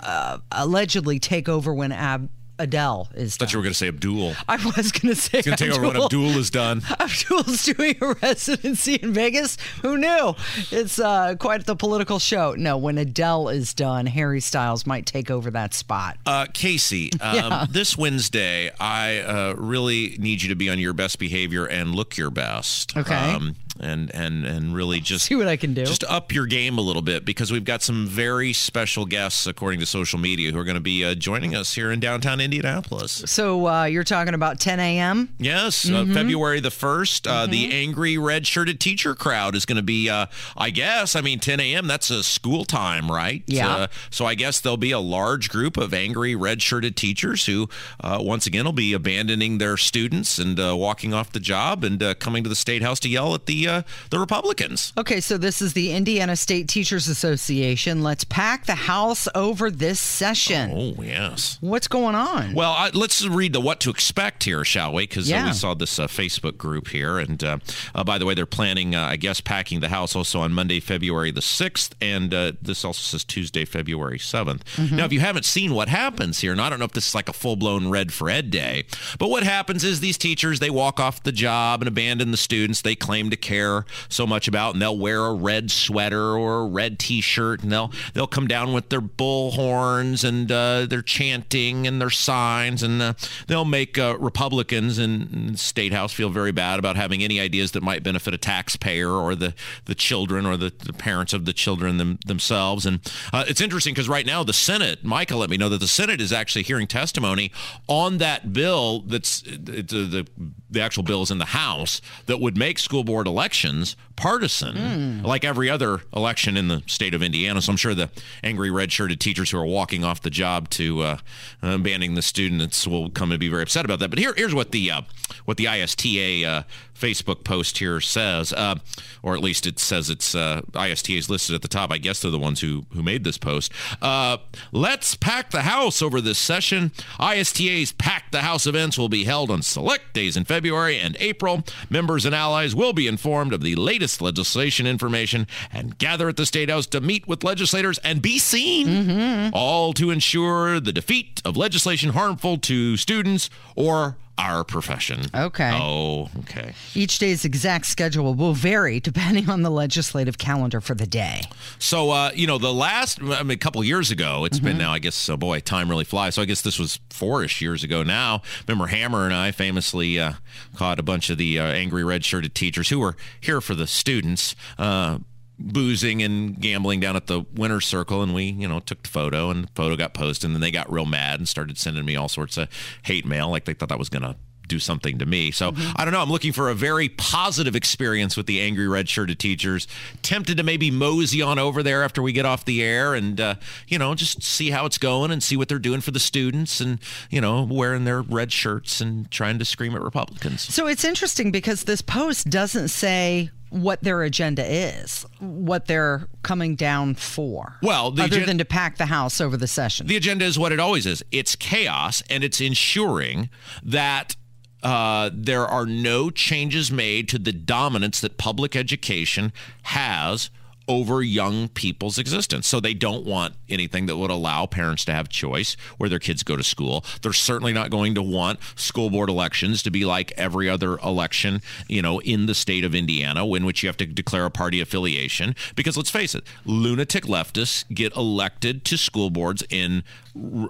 uh, 0.00 0.38
allegedly 0.52 1.18
take 1.18 1.48
over 1.48 1.72
when 1.74 1.92
Ab- 1.92 2.30
Adele 2.60 3.08
is 3.14 3.36
done. 3.36 3.46
thought 3.46 3.52
you 3.52 3.58
were 3.60 3.62
going 3.62 3.72
to 3.72 3.78
say 3.78 3.86
Abdul. 3.88 4.34
I 4.48 4.56
was 4.56 4.90
going 4.90 5.14
to 5.14 5.20
say 5.20 5.38
He's 5.38 5.46
going 5.46 5.56
to 5.56 5.64
take 5.64 5.72
over 5.72 5.86
when 5.86 6.02
Abdul 6.02 6.36
is 6.38 6.50
done. 6.50 6.82
Abdul's 6.98 7.64
doing 7.64 7.96
a 8.00 8.14
residency 8.20 8.96
in 8.96 9.12
Vegas. 9.12 9.56
Who 9.82 9.96
knew? 9.96 10.34
It's 10.72 10.98
uh, 10.98 11.36
quite 11.38 11.66
the 11.66 11.76
political 11.76 12.18
show. 12.18 12.54
No, 12.58 12.76
when 12.76 12.98
Adele 12.98 13.48
is 13.50 13.74
done, 13.74 14.06
Harry 14.06 14.40
Styles 14.40 14.86
might 14.86 15.06
take 15.06 15.30
over 15.30 15.52
that 15.52 15.72
spot. 15.72 16.18
Uh, 16.26 16.46
Casey, 16.52 17.10
um, 17.20 17.68
this 17.70 17.96
Wednesday, 17.96 18.72
I 18.80 19.18
uh, 19.18 19.54
really 19.56 20.16
need 20.18 20.42
you 20.42 20.48
to 20.48 20.56
be 20.56 20.68
on 20.68 20.80
your 20.80 20.92
best 20.94 21.20
behavior 21.20 21.64
and 21.64 21.94
look 21.94 22.16
your 22.16 22.30
best. 22.30 22.96
Okay. 22.96 23.14
Um, 23.14 23.54
and 23.80 24.10
and 24.14 24.44
and 24.44 24.74
really 24.74 25.00
just 25.00 25.26
See 25.26 25.34
what 25.36 25.48
I 25.48 25.56
can 25.56 25.74
do. 25.74 25.84
Just 25.84 26.04
up 26.04 26.32
your 26.32 26.46
game 26.46 26.78
a 26.78 26.80
little 26.80 27.02
bit 27.02 27.24
because 27.24 27.50
we've 27.52 27.64
got 27.64 27.82
some 27.82 28.06
very 28.06 28.52
special 28.52 29.06
guests, 29.06 29.46
according 29.46 29.80
to 29.80 29.86
social 29.86 30.18
media, 30.18 30.52
who 30.52 30.58
are 30.58 30.64
going 30.64 30.74
to 30.74 30.80
be 30.80 31.04
uh, 31.04 31.14
joining 31.14 31.54
us 31.54 31.74
here 31.74 31.90
in 31.90 32.00
downtown 32.00 32.40
Indianapolis. 32.40 33.22
So 33.26 33.66
uh, 33.68 33.84
you're 33.84 34.04
talking 34.04 34.34
about 34.34 34.58
10 34.60 34.80
a.m. 34.80 35.28
Yes, 35.38 35.84
Mm-hmm. 35.84 36.10
uh, 36.10 36.14
February 36.14 36.60
the 36.60 36.68
1st. 36.70 37.26
Uh, 37.30 37.46
The 37.46 37.72
angry 37.72 38.18
red 38.18 38.46
shirted 38.46 38.80
teacher 38.80 39.14
crowd 39.14 39.54
is 39.54 39.64
going 39.64 39.76
to 39.76 39.82
be, 39.82 40.08
uh, 40.08 40.26
I 40.56 40.70
guess, 40.70 41.14
I 41.16 41.20
mean, 41.20 41.38
10 41.38 41.60
a.m., 41.60 41.86
that's 41.86 42.10
a 42.10 42.22
school 42.22 42.64
time, 42.64 43.10
right? 43.10 43.42
Yeah. 43.46 43.68
Uh, 43.68 43.86
so 44.10 44.26
I 44.26 44.34
guess 44.34 44.60
there'll 44.60 44.76
be 44.76 44.90
a 44.90 44.98
large 44.98 45.48
group 45.48 45.76
of 45.76 45.94
angry 45.94 46.34
red 46.34 46.60
shirted 46.62 46.96
teachers 46.96 47.46
who, 47.46 47.68
uh, 48.00 48.18
once 48.20 48.46
again, 48.46 48.64
will 48.64 48.72
be 48.72 48.92
abandoning 48.92 49.58
their 49.58 49.76
students 49.76 50.38
and 50.38 50.58
uh, 50.58 50.76
walking 50.76 51.14
off 51.14 51.32
the 51.32 51.40
job 51.40 51.84
and 51.84 52.02
uh, 52.02 52.14
coming 52.14 52.42
to 52.42 52.48
the 52.48 52.56
State 52.56 52.82
House 52.82 52.98
to 53.00 53.08
yell 53.08 53.34
at 53.34 53.46
the, 53.46 53.67
uh, 53.68 53.82
the 54.10 54.18
Republicans. 54.18 54.92
Okay, 54.96 55.20
so 55.20 55.38
this 55.38 55.60
is 55.62 55.74
the 55.74 55.92
Indiana 55.92 56.34
State 56.36 56.68
Teachers 56.68 57.06
Association. 57.08 58.02
Let's 58.02 58.24
pack 58.24 58.66
the 58.66 58.74
house 58.74 59.28
over 59.34 59.70
this 59.70 60.00
session. 60.00 60.70
Oh, 60.74 61.02
yes. 61.02 61.58
What's 61.60 61.88
going 61.88 62.14
on? 62.14 62.54
Well, 62.54 62.72
I, 62.72 62.90
let's 62.94 63.24
read 63.26 63.52
the 63.52 63.60
what 63.60 63.80
to 63.80 63.90
expect 63.90 64.44
here, 64.44 64.64
shall 64.64 64.92
we? 64.92 65.04
Because 65.06 65.28
Yeah. 65.28 65.46
we 65.46 65.52
saw 65.52 65.74
this 65.74 65.98
uh, 65.98 66.06
Facebook 66.06 66.56
group 66.56 66.88
here. 66.88 67.18
And 67.18 67.42
uh, 67.44 67.58
uh, 67.94 68.04
by 68.04 68.18
the 68.18 68.26
way, 68.26 68.34
they're 68.34 68.46
planning, 68.46 68.94
uh, 68.94 69.02
I 69.02 69.16
guess, 69.16 69.40
packing 69.40 69.80
the 69.80 69.88
house 69.90 70.16
also 70.16 70.40
on 70.40 70.52
Monday, 70.52 70.80
February 70.80 71.30
the 71.30 71.40
6th. 71.40 71.90
And 72.00 72.32
uh, 72.32 72.52
this 72.62 72.84
also 72.84 73.00
says 73.02 73.24
Tuesday, 73.24 73.64
February 73.64 74.18
7th. 74.18 74.62
Mm-hmm. 74.76 74.96
Now, 74.96 75.04
if 75.04 75.12
you 75.12 75.20
haven't 75.20 75.44
seen 75.44 75.74
what 75.74 75.88
happens 75.88 76.40
here, 76.40 76.52
and 76.52 76.60
I 76.60 76.70
don't 76.70 76.78
know 76.78 76.84
if 76.84 76.92
this 76.92 77.08
is 77.08 77.14
like 77.14 77.28
a 77.28 77.32
full 77.32 77.56
blown 77.56 77.88
Red 77.88 78.12
for 78.12 78.30
Ed 78.30 78.50
day, 78.50 78.84
but 79.18 79.28
what 79.28 79.42
happens 79.42 79.84
is 79.84 80.00
these 80.00 80.16
teachers, 80.18 80.60
they 80.60 80.70
walk 80.70 80.98
off 81.00 81.22
the 81.22 81.32
job 81.32 81.80
and 81.82 81.88
abandon 81.88 82.30
the 82.30 82.36
students 82.36 82.82
they 82.82 82.94
claim 82.94 83.30
to 83.30 83.36
care 83.36 83.57
care 83.58 83.84
so 84.08 84.26
much 84.26 84.48
about, 84.48 84.74
and 84.74 84.82
they'll 84.82 84.98
wear 84.98 85.24
a 85.26 85.34
red 85.34 85.70
sweater 85.70 86.36
or 86.36 86.60
a 86.60 86.66
red 86.66 86.98
T-shirt, 86.98 87.62
and 87.62 87.72
they'll 87.72 87.92
they'll 88.14 88.26
come 88.26 88.46
down 88.46 88.72
with 88.72 88.88
their 88.88 89.00
bull 89.00 89.52
horns 89.52 90.24
and 90.24 90.50
uh, 90.50 90.86
their 90.86 91.02
chanting 91.02 91.86
and 91.86 92.00
their 92.00 92.10
signs, 92.10 92.82
and 92.82 93.02
uh, 93.02 93.14
they'll 93.46 93.64
make 93.64 93.98
uh, 93.98 94.16
Republicans 94.18 94.98
in, 94.98 95.56
state 95.56 95.92
house 95.92 96.12
feel 96.12 96.30
very 96.30 96.52
bad 96.52 96.78
about 96.78 96.96
having 96.96 97.22
any 97.22 97.40
ideas 97.40 97.72
that 97.72 97.82
might 97.82 98.02
benefit 98.02 98.34
a 98.34 98.38
taxpayer 98.38 99.10
or 99.10 99.34
the 99.34 99.54
the 99.84 99.94
children 99.94 100.46
or 100.46 100.56
the, 100.56 100.72
the 100.84 100.92
parents 100.92 101.32
of 101.32 101.44
the 101.44 101.52
children 101.52 101.96
them, 101.98 102.18
themselves. 102.26 102.86
And 102.86 103.00
uh, 103.32 103.44
it's 103.48 103.60
interesting 103.60 103.94
because 103.94 104.08
right 104.08 104.26
now 104.26 104.44
the 104.44 104.52
Senate, 104.52 105.04
Michael, 105.04 105.38
let 105.38 105.50
me 105.50 105.56
know 105.56 105.68
that 105.68 105.80
the 105.80 105.88
Senate 105.88 106.20
is 106.20 106.32
actually 106.32 106.62
hearing 106.64 106.86
testimony 106.86 107.50
on 107.86 108.18
that 108.18 108.52
bill. 108.52 109.00
That's 109.00 109.42
uh, 109.42 109.56
the 109.58 110.26
the 110.70 110.80
actual 110.80 111.02
bills 111.02 111.30
in 111.30 111.38
the 111.38 111.46
House 111.46 112.00
that 112.26 112.40
would 112.40 112.56
make 112.56 112.78
school 112.78 113.04
board 113.04 113.26
elections 113.26 113.96
partisan, 114.16 115.22
like 115.22 115.44
every 115.44 115.70
other 115.70 116.00
election 116.14 116.56
in 116.56 116.68
the 116.68 116.82
state 116.86 117.14
of 117.14 117.22
Indiana. 117.22 117.62
So 117.62 117.70
I'm 117.70 117.76
sure 117.76 117.94
the 117.94 118.10
angry 118.42 118.70
red-shirted 118.70 119.20
teachers 119.20 119.50
who 119.50 119.58
are 119.58 119.66
walking 119.66 120.04
off 120.04 120.20
the 120.20 120.30
job 120.30 120.68
to 120.70 121.02
uh, 121.02 121.16
uh, 121.62 121.78
banning 121.78 122.14
the 122.14 122.22
students 122.22 122.86
will 122.86 123.10
come 123.10 123.30
and 123.30 123.38
be 123.38 123.48
very 123.48 123.62
upset 123.62 123.84
about 123.84 124.00
that. 124.00 124.10
But 124.10 124.18
here, 124.18 124.34
here's 124.36 124.54
what 124.54 124.72
the 124.72 124.90
uh, 124.90 125.02
what 125.44 125.56
the 125.56 125.66
ISTA 125.66 126.44
uh, 126.44 126.62
Facebook 126.98 127.44
post 127.44 127.78
here 127.78 128.00
says, 128.00 128.52
uh, 128.52 128.76
or 129.22 129.34
at 129.34 129.42
least 129.42 129.66
it 129.66 129.78
says 129.78 130.10
it's 130.10 130.34
uh, 130.34 130.62
ISTA 130.74 131.16
is 131.16 131.30
listed 131.30 131.54
at 131.54 131.62
the 131.62 131.68
top. 131.68 131.92
I 131.92 131.98
guess 131.98 132.20
they're 132.20 132.30
the 132.30 132.38
ones 132.38 132.60
who 132.60 132.86
who 132.92 133.02
made 133.02 133.24
this 133.24 133.38
post. 133.38 133.72
Uh, 134.02 134.38
let's 134.72 135.14
pack 135.14 135.50
the 135.50 135.62
house 135.62 136.02
over 136.02 136.20
this 136.20 136.38
session. 136.38 136.92
ISTA's 137.20 137.92
Pack 137.92 138.30
the 138.30 138.42
House 138.42 138.66
events 138.66 138.98
will 138.98 139.08
be 139.08 139.24
held 139.24 139.50
on 139.50 139.62
select 139.62 140.12
days 140.14 140.36
in 140.36 140.44
February 140.44 140.98
and 140.98 141.16
April. 141.20 141.64
Members 141.90 142.24
and 142.24 142.34
allies 142.34 142.74
will 142.74 142.92
be 142.92 143.06
informed 143.06 143.52
of 143.52 143.62
the 143.62 143.76
latest 143.76 144.20
legislation 144.20 144.86
information 144.86 145.46
and 145.72 145.98
gather 145.98 146.28
at 146.28 146.36
the 146.36 146.46
State 146.46 146.70
House 146.70 146.86
to 146.86 147.00
meet 147.00 147.26
with 147.26 147.44
legislators 147.44 147.98
and 147.98 148.20
be 148.22 148.38
seen, 148.38 149.50
all 149.52 149.92
to 149.94 150.10
ensure 150.10 150.80
the 150.80 150.92
defeat 150.92 151.40
of 151.44 151.56
legislation 151.56 152.10
harmful 152.10 152.58
to 152.58 152.96
students 152.96 153.50
or 153.76 154.16
our 154.38 154.64
profession. 154.64 155.22
Okay. 155.34 155.70
Oh, 155.74 156.30
okay. 156.40 156.72
Each 156.94 157.18
day's 157.18 157.44
exact 157.44 157.86
schedule 157.86 158.34
will 158.34 158.54
vary 158.54 159.00
depending 159.00 159.50
on 159.50 159.62
the 159.62 159.70
legislative 159.70 160.38
calendar 160.38 160.80
for 160.80 160.94
the 160.94 161.06
day. 161.06 161.42
So, 161.78 162.10
uh, 162.10 162.30
you 162.34 162.46
know, 162.46 162.58
the 162.58 162.72
last, 162.72 163.20
I 163.20 163.42
mean, 163.42 163.50
a 163.50 163.56
couple 163.56 163.82
years 163.84 164.10
ago, 164.10 164.44
it's 164.44 164.60
been 164.60 164.78
now, 164.78 164.92
I 164.92 165.00
guess, 165.00 165.28
oh 165.28 165.36
boy, 165.36 165.60
time 165.60 165.88
really 165.88 166.04
flies. 166.04 166.36
So 166.36 166.42
I 166.42 166.44
guess 166.44 166.62
this 166.62 166.78
was 166.78 167.00
four 167.10 167.42
ish 167.44 167.60
years 167.60 167.82
ago 167.82 168.02
now. 168.02 168.42
Remember, 168.66 168.86
Hammer 168.86 169.24
and 169.24 169.34
I 169.34 169.50
famously 169.50 170.18
uh, 170.18 170.34
caught 170.76 170.98
a 170.98 171.02
bunch 171.02 171.30
of 171.30 171.38
the 171.38 171.58
uh, 171.58 171.64
angry 171.64 172.04
red 172.04 172.24
shirted 172.24 172.54
teachers 172.54 172.88
who 172.88 173.00
were 173.00 173.16
here 173.40 173.60
for 173.60 173.74
the 173.74 173.86
students. 173.86 174.54
Uh, 174.78 175.18
boozing 175.58 176.22
and 176.22 176.60
gambling 176.60 177.00
down 177.00 177.16
at 177.16 177.26
the 177.26 177.44
winner's 177.54 177.86
circle 177.86 178.22
and 178.22 178.34
we 178.34 178.44
you 178.44 178.68
know 178.68 178.80
took 178.80 179.02
the 179.02 179.08
photo 179.08 179.50
and 179.50 179.64
the 179.64 179.68
photo 179.74 179.96
got 179.96 180.14
posted 180.14 180.46
and 180.46 180.54
then 180.54 180.60
they 180.60 180.70
got 180.70 180.90
real 180.90 181.06
mad 181.06 181.40
and 181.40 181.48
started 181.48 181.76
sending 181.76 182.04
me 182.04 182.14
all 182.14 182.28
sorts 182.28 182.56
of 182.56 182.68
hate 183.02 183.26
mail 183.26 183.50
like 183.50 183.64
they 183.64 183.74
thought 183.74 183.88
that 183.88 183.98
was 183.98 184.08
gonna 184.08 184.36
do 184.68 184.78
something 184.78 185.18
to 185.18 185.26
me. 185.26 185.50
So 185.50 185.72
I 185.96 186.04
don't 186.04 186.12
know. 186.12 186.20
I'm 186.20 186.30
looking 186.30 186.52
for 186.52 186.68
a 186.68 186.74
very 186.74 187.08
positive 187.08 187.74
experience 187.74 188.36
with 188.36 188.46
the 188.46 188.60
angry 188.60 188.86
red 188.86 189.08
shirted 189.08 189.38
teachers. 189.38 189.88
Tempted 190.22 190.58
to 190.58 190.62
maybe 190.62 190.90
mosey 190.90 191.42
on 191.42 191.58
over 191.58 191.82
there 191.82 192.04
after 192.04 192.22
we 192.22 192.32
get 192.32 192.44
off 192.46 192.64
the 192.64 192.82
air 192.82 193.14
and, 193.14 193.40
uh, 193.40 193.54
you 193.88 193.98
know, 193.98 194.14
just 194.14 194.42
see 194.42 194.70
how 194.70 194.86
it's 194.86 194.98
going 194.98 195.30
and 195.30 195.42
see 195.42 195.56
what 195.56 195.68
they're 195.68 195.78
doing 195.78 196.00
for 196.00 196.10
the 196.10 196.20
students 196.20 196.80
and, 196.80 197.00
you 197.30 197.40
know, 197.40 197.62
wearing 197.62 198.04
their 198.04 198.22
red 198.22 198.52
shirts 198.52 199.00
and 199.00 199.30
trying 199.30 199.58
to 199.58 199.64
scream 199.64 199.94
at 199.96 200.02
Republicans. 200.02 200.62
So 200.62 200.86
it's 200.86 201.04
interesting 201.04 201.50
because 201.50 201.84
this 201.84 202.02
post 202.02 202.50
doesn't 202.50 202.88
say 202.88 203.50
what 203.70 204.02
their 204.02 204.22
agenda 204.22 204.64
is, 204.64 205.26
what 205.40 205.86
they're 205.86 206.28
coming 206.42 206.76
down 206.76 207.14
for. 207.14 207.76
Well, 207.82 208.10
the 208.10 208.24
other 208.24 208.36
agen- 208.36 208.46
than 208.46 208.58
to 208.58 208.64
pack 208.64 208.96
the 208.96 209.06
house 209.06 209.40
over 209.40 209.56
the 209.56 209.66
session. 209.66 210.06
The 210.06 210.16
agenda 210.16 210.44
is 210.44 210.58
what 210.58 210.72
it 210.72 210.80
always 210.80 211.06
is 211.06 211.24
it's 211.30 211.56
chaos 211.56 212.22
and 212.30 212.44
it's 212.44 212.60
ensuring 212.60 213.50
that. 213.82 214.36
Uh, 214.80 215.28
there 215.34 215.66
are 215.66 215.84
no 215.84 216.30
changes 216.30 216.92
made 216.92 217.28
to 217.28 217.36
the 217.36 217.50
dominance 217.50 218.20
that 218.20 218.38
public 218.38 218.76
education 218.76 219.52
has 219.82 220.50
over 220.88 221.22
young 221.22 221.68
people's 221.68 222.18
existence. 222.18 222.66
So 222.66 222.80
they 222.80 222.94
don't 222.94 223.24
want 223.24 223.54
anything 223.68 224.06
that 224.06 224.16
would 224.16 224.30
allow 224.30 224.66
parents 224.66 225.04
to 225.04 225.12
have 225.12 225.28
choice 225.28 225.76
where 225.98 226.08
their 226.08 226.18
kids 226.18 226.42
go 226.42 226.56
to 226.56 226.64
school. 226.64 227.04
They're 227.22 227.32
certainly 227.32 227.72
not 227.72 227.90
going 227.90 228.14
to 228.14 228.22
want 228.22 228.60
school 228.74 229.10
board 229.10 229.28
elections 229.28 229.82
to 229.82 229.90
be 229.90 230.04
like 230.04 230.32
every 230.36 230.68
other 230.68 230.98
election, 230.98 231.60
you 231.88 232.00
know, 232.00 232.20
in 232.22 232.46
the 232.46 232.54
state 232.54 232.84
of 232.84 232.94
Indiana, 232.94 233.46
in 233.46 233.64
which 233.64 233.82
you 233.82 233.88
have 233.88 233.96
to 233.98 234.06
declare 234.06 234.46
a 234.46 234.50
party 234.50 234.80
affiliation. 234.80 235.54
Because 235.76 235.96
let's 235.96 236.10
face 236.10 236.34
it, 236.34 236.44
lunatic 236.64 237.24
leftists 237.24 237.84
get 237.94 238.16
elected 238.16 238.84
to 238.86 238.96
school 238.96 239.30
boards 239.30 239.62
in 239.68 240.02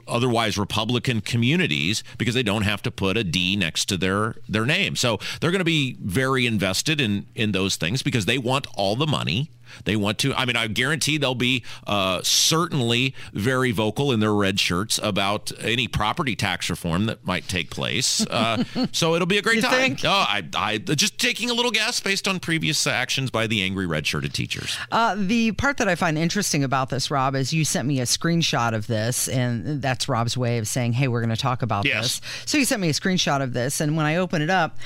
otherwise 0.07 0.57
Republican 0.57 1.21
communities 1.21 2.03
because 2.17 2.35
they 2.35 2.43
don't 2.43 2.63
have 2.63 2.83
to 2.83 2.91
put 2.91 3.17
a 3.17 3.25
D 3.25 3.57
next 3.57 3.87
to 3.87 3.97
their 3.97 4.37
their 4.49 4.65
name. 4.65 4.97
So 4.97 5.19
they're 5.41 5.51
going 5.51 5.61
to 5.61 5.65
be 5.65 5.97
very 6.01 6.47
invested 6.47 7.01
in 7.01 7.27
in 7.35 7.53
those 7.53 7.77
things 7.77 8.03
because 8.03 8.27
they 8.27 8.39
want 8.39 8.67
all 8.75 8.97
the 8.97 9.07
money. 9.07 9.51
They 9.85 9.97
want 9.97 10.19
to. 10.19 10.35
I 10.35 10.45
mean, 10.45 10.57
I 10.57 10.67
guarantee 10.67 11.19
they'll 11.19 11.35
be 11.35 11.65
uh, 11.87 12.21
certainly 12.23 13.15
very 13.33 13.71
vocal 13.73 14.13
in 14.13 14.21
their 14.21 14.35
red 14.35 14.59
shirts 14.61 14.99
about 15.03 15.53
any 15.61 15.89
property 15.89 16.35
tax 16.37 16.71
reform 16.71 17.07
that 17.07 17.27
might 17.27 17.49
take 17.49 17.71
place. 17.71 18.25
Uh, 18.27 18.65
so 18.93 19.15
it'll 19.15 19.27
be 19.27 19.39
a 19.39 19.43
great 19.43 19.57
You 19.57 19.63
time. 19.63 19.73
think? 19.73 20.01
Oh, 20.05 20.09
I, 20.11 20.43
I 20.57 20.79
just 20.79 21.19
taking 21.19 21.51
a 21.51 21.55
little 21.55 21.71
guess 21.71 22.01
based 22.01 22.27
on 22.29 22.41
previous 22.41 22.87
actions 22.87 23.31
by 23.31 23.47
the 23.47 23.63
angry 23.63 23.87
red 23.87 24.07
shirted 24.07 24.33
teachers. 24.35 24.77
Uh, 24.91 25.15
the 25.19 25.53
part 25.53 25.77
that 25.79 25.89
I 25.89 25.95
find 25.95 26.17
interesting 26.19 26.65
about 26.65 26.91
this, 26.91 27.11
Rob, 27.11 27.35
is 27.35 27.53
you 27.53 27.65
sent 27.65 27.87
me 27.87 28.01
a 28.01 28.05
screenshot 28.05 28.75
of 28.75 28.87
this, 28.87 29.29
and 29.29 29.83
that's 29.83 30.09
Rob's 30.09 30.37
way 30.37 30.59
of 30.59 30.69
saying, 30.69 30.93
"Hey, 30.95 31.09
we're 31.09 31.21
going 31.21 31.35
to 31.35 31.37
talk 31.37 31.63
about 31.63 31.85
Yes. 31.85 32.21
this." 32.21 32.43
So 32.47 32.59
you 32.59 32.65
sent 32.65 32.81
me 32.81 32.89
a 32.89 32.93
screenshot 32.93 33.43
of 33.43 33.53
this, 33.53 33.81
and 33.81 33.97
when 33.97 34.07
I 34.07 34.17
open 34.17 34.43
it 34.43 34.51
up, 34.51 34.79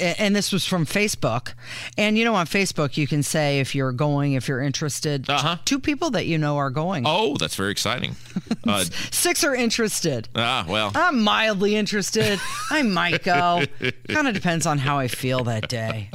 and 0.00 0.34
this 0.34 0.52
was 0.52 0.64
from 0.64 0.86
Facebook, 0.86 1.54
and 1.98 2.16
you 2.18 2.24
know, 2.24 2.34
on 2.34 2.46
Facebook 2.46 2.96
you 2.96 3.06
can 3.06 3.22
say 3.22 3.60
if 3.60 3.74
you're 3.74 3.92
going, 3.92 4.23
if 4.32 4.48
you're 4.48 4.62
interested. 4.62 5.28
Uh-huh. 5.28 5.58
Two 5.66 5.78
people 5.78 6.10
that 6.12 6.24
you 6.26 6.38
know 6.38 6.56
are 6.56 6.70
going. 6.70 7.04
Oh, 7.06 7.36
that's 7.36 7.54
very 7.54 7.70
exciting. 7.70 8.16
Uh, 8.66 8.82
Six 9.10 9.44
are 9.44 9.54
interested. 9.54 10.26
ah, 10.34 10.64
well. 10.66 10.90
I'm 10.94 11.20
mildly 11.22 11.76
interested. 11.76 12.40
I 12.70 12.80
might 12.82 13.22
go. 13.22 13.62
kind 14.08 14.26
of 14.26 14.32
depends 14.32 14.64
on 14.64 14.78
how 14.78 14.98
I 14.98 15.06
feel 15.06 15.44
that 15.44 15.68
day. 15.68 16.10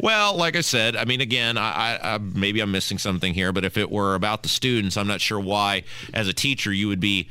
Well, 0.00 0.36
like 0.36 0.56
I 0.56 0.62
said, 0.62 0.96
I 0.96 1.04
mean, 1.04 1.20
again, 1.20 1.58
I, 1.58 1.98
I, 2.02 2.14
I 2.14 2.18
maybe 2.18 2.60
I'm 2.60 2.70
missing 2.72 2.96
something 2.96 3.34
here, 3.34 3.52
but 3.52 3.64
if 3.64 3.76
it 3.76 3.90
were 3.90 4.14
about 4.14 4.42
the 4.42 4.48
students, 4.48 4.96
I'm 4.96 5.06
not 5.06 5.20
sure 5.20 5.38
why, 5.38 5.82
as 6.14 6.28
a 6.28 6.32
teacher, 6.32 6.72
you 6.72 6.88
would 6.88 7.00
be 7.00 7.28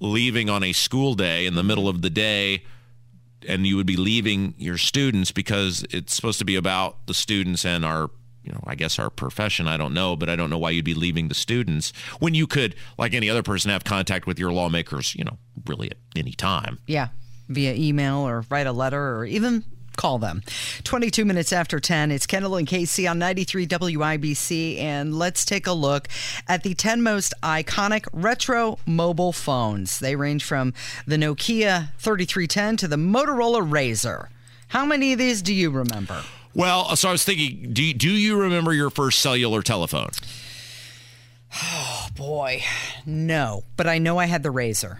leaving 0.00 0.50
on 0.50 0.64
a 0.64 0.72
school 0.72 1.14
day 1.14 1.46
in 1.46 1.54
the 1.54 1.62
middle 1.62 1.88
of 1.88 2.02
the 2.02 2.10
day, 2.10 2.64
and 3.46 3.66
you 3.66 3.76
would 3.76 3.86
be 3.86 3.96
leaving 3.96 4.54
your 4.58 4.78
students 4.78 5.30
because 5.30 5.86
it's 5.90 6.12
supposed 6.14 6.38
to 6.40 6.44
be 6.44 6.56
about 6.56 7.06
the 7.06 7.14
students 7.14 7.64
and 7.64 7.84
our. 7.84 8.10
You 8.44 8.52
know, 8.52 8.62
I 8.66 8.74
guess 8.74 8.98
our 8.98 9.10
profession. 9.10 9.66
I 9.66 9.76
don't 9.76 9.94
know, 9.94 10.16
but 10.16 10.28
I 10.28 10.36
don't 10.36 10.50
know 10.50 10.58
why 10.58 10.70
you'd 10.70 10.84
be 10.84 10.94
leaving 10.94 11.28
the 11.28 11.34
students 11.34 11.92
when 12.20 12.34
you 12.34 12.46
could, 12.46 12.74
like 12.98 13.14
any 13.14 13.30
other 13.30 13.42
person, 13.42 13.70
have 13.70 13.84
contact 13.84 14.26
with 14.26 14.38
your 14.38 14.52
lawmakers. 14.52 15.14
You 15.14 15.24
know, 15.24 15.38
really 15.66 15.90
at 15.90 15.96
any 16.14 16.32
time. 16.32 16.78
Yeah, 16.86 17.08
via 17.48 17.74
email 17.74 18.18
or 18.18 18.44
write 18.50 18.66
a 18.66 18.72
letter 18.72 19.16
or 19.16 19.24
even 19.24 19.64
call 19.96 20.18
them. 20.18 20.42
22 20.82 21.24
minutes 21.24 21.52
after 21.52 21.80
10, 21.80 22.10
it's 22.10 22.26
Kendall 22.26 22.56
and 22.56 22.66
Casey 22.66 23.06
on 23.06 23.18
93 23.18 23.66
WIBC, 23.66 24.80
and 24.80 25.16
let's 25.16 25.44
take 25.44 25.66
a 25.66 25.72
look 25.72 26.08
at 26.48 26.62
the 26.62 26.74
10 26.74 27.02
most 27.02 27.32
iconic 27.42 28.06
retro 28.12 28.78
mobile 28.86 29.32
phones. 29.32 30.00
They 30.00 30.16
range 30.16 30.44
from 30.44 30.74
the 31.06 31.16
Nokia 31.16 31.92
3310 31.98 32.76
to 32.78 32.88
the 32.88 32.96
Motorola 32.96 33.66
Razr. 33.66 34.28
How 34.68 34.84
many 34.84 35.12
of 35.12 35.18
these 35.18 35.42
do 35.42 35.54
you 35.54 35.70
remember? 35.70 36.22
Well, 36.54 36.86
uh, 36.88 36.96
so 36.96 37.08
I 37.08 37.12
was 37.12 37.24
thinking, 37.24 37.72
do 37.72 37.92
do 37.92 38.10
you 38.10 38.36
remember 38.36 38.72
your 38.72 38.90
first 38.90 39.20
cellular 39.20 39.62
telephone? 39.62 40.10
Oh 41.62 42.08
boy, 42.16 42.62
no, 43.06 43.64
but 43.76 43.86
I 43.86 43.98
know 43.98 44.18
I 44.18 44.26
had 44.26 44.42
the 44.42 44.50
Razr. 44.50 44.98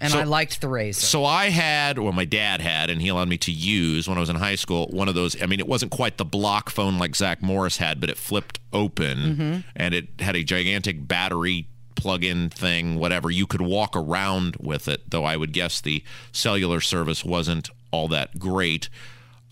And 0.00 0.10
So- 0.12 0.18
I 0.18 0.24
liked 0.24 0.60
the 0.60 0.66
Razr. 0.66 0.94
So 0.96 1.24
I 1.24 1.50
had, 1.50 1.96
well, 1.98 2.12
my 2.12 2.24
dad 2.24 2.60
had, 2.60 2.90
and 2.90 3.00
he 3.00 3.06
allowed 3.06 3.28
me 3.28 3.38
to 3.38 3.52
use 3.52 4.08
when 4.08 4.18
I 4.18 4.20
was 4.20 4.28
in 4.30 4.36
high 4.36 4.56
school. 4.56 4.88
One 4.88 5.08
of 5.08 5.14
those. 5.14 5.40
I 5.40 5.46
mean, 5.46 5.60
it 5.60 5.68
wasn't 5.68 5.92
quite 5.92 6.16
the 6.16 6.24
block 6.24 6.70
phone 6.70 6.98
like 6.98 7.14
Zach 7.14 7.40
Morris 7.40 7.76
had, 7.76 8.00
but 8.00 8.10
it 8.10 8.18
flipped 8.18 8.58
open, 8.72 9.18
mm-hmm. 9.18 9.58
and 9.76 9.94
it 9.94 10.08
had 10.18 10.34
a 10.34 10.42
gigantic 10.42 11.06
battery 11.06 11.68
plug-in 11.94 12.50
thing. 12.50 12.98
Whatever 12.98 13.30
you 13.30 13.46
could 13.46 13.60
walk 13.60 13.94
around 13.96 14.56
with 14.56 14.88
it. 14.88 15.08
Though 15.08 15.24
I 15.24 15.36
would 15.36 15.52
guess 15.52 15.80
the 15.80 16.02
cellular 16.32 16.80
service 16.80 17.24
wasn't 17.24 17.70
all 17.92 18.08
that 18.08 18.40
great. 18.40 18.88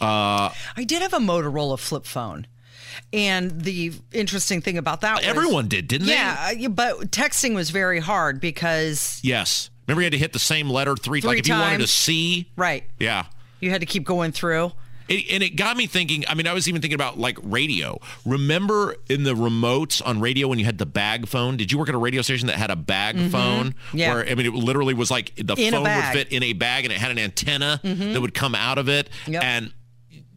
Uh, 0.00 0.50
I 0.76 0.84
did 0.84 1.02
have 1.02 1.12
a 1.12 1.18
Motorola 1.18 1.78
flip 1.78 2.04
phone. 2.06 2.46
And 3.12 3.62
the 3.62 3.92
interesting 4.12 4.60
thing 4.60 4.78
about 4.78 5.00
that 5.00 5.16
was 5.16 5.24
everyone 5.26 5.68
did, 5.68 5.88
didn't 5.88 6.06
they? 6.06 6.12
Yeah, 6.14 6.52
uh, 6.64 6.68
but 6.68 7.10
texting 7.10 7.54
was 7.54 7.70
very 7.70 7.98
hard 8.00 8.40
because 8.40 9.20
Yes. 9.22 9.70
Remember, 9.86 10.02
you 10.02 10.06
had 10.06 10.12
to 10.12 10.18
hit 10.18 10.32
the 10.32 10.38
same 10.38 10.70
letter 10.70 10.94
three. 10.96 11.20
Three 11.20 11.28
like 11.28 11.38
if 11.40 11.48
you 11.48 11.54
wanted 11.54 11.78
to 11.80 11.86
see. 11.88 12.48
right, 12.56 12.84
Yeah. 13.00 13.24
you 13.58 13.70
had 13.70 13.80
to 13.80 13.86
keep 13.86 14.04
going 14.04 14.30
through. 14.32 14.70
It, 15.08 15.24
and 15.32 15.42
it 15.42 15.56
got 15.56 15.76
me 15.76 15.88
thinking. 15.88 16.24
I 16.28 16.34
mean, 16.34 16.46
I 16.46 16.52
was 16.52 16.68
even 16.68 16.80
thinking 16.80 16.94
about 16.94 17.18
like 17.18 17.36
radio. 17.42 17.98
Remember 18.24 18.94
in 19.08 19.24
the 19.24 19.34
remotes 19.34 20.00
on 20.06 20.20
radio 20.20 20.46
when 20.46 20.60
you 20.60 20.64
had 20.64 20.78
the 20.78 20.86
bag 20.86 21.26
phone? 21.26 21.56
Did 21.56 21.72
you 21.72 21.78
work 21.78 21.88
at 21.88 21.96
a 21.96 21.98
radio 21.98 22.22
station 22.22 22.46
that 22.46 22.56
had 22.56 22.70
a 22.70 22.76
bag 22.76 23.16
phone? 23.32 23.70
Mm-hmm. 23.72 23.98
Yeah. 23.98 24.14
Where 24.14 24.28
I 24.28 24.34
mean, 24.36 24.46
it 24.46 24.54
literally 24.54 24.94
was 24.94 25.10
like 25.10 25.34
the 25.34 25.54
In 25.58 25.72
phone 25.72 25.82
would. 25.82 25.88
Mm-hmm. 25.90 26.12
fit 26.12 26.28
in 26.28 26.44
a 26.44 26.52
bag, 26.52 26.84
and 26.84 26.92
it 26.92 27.00
had 27.00 27.10
an 27.10 27.18
antenna 27.18 27.80
that 27.82 28.20
would 28.20 28.34
come 28.34 28.54
out 28.54 28.78
of 28.78 28.88
it, 28.88 29.10
Yep. 29.26 29.42
and 29.42 29.72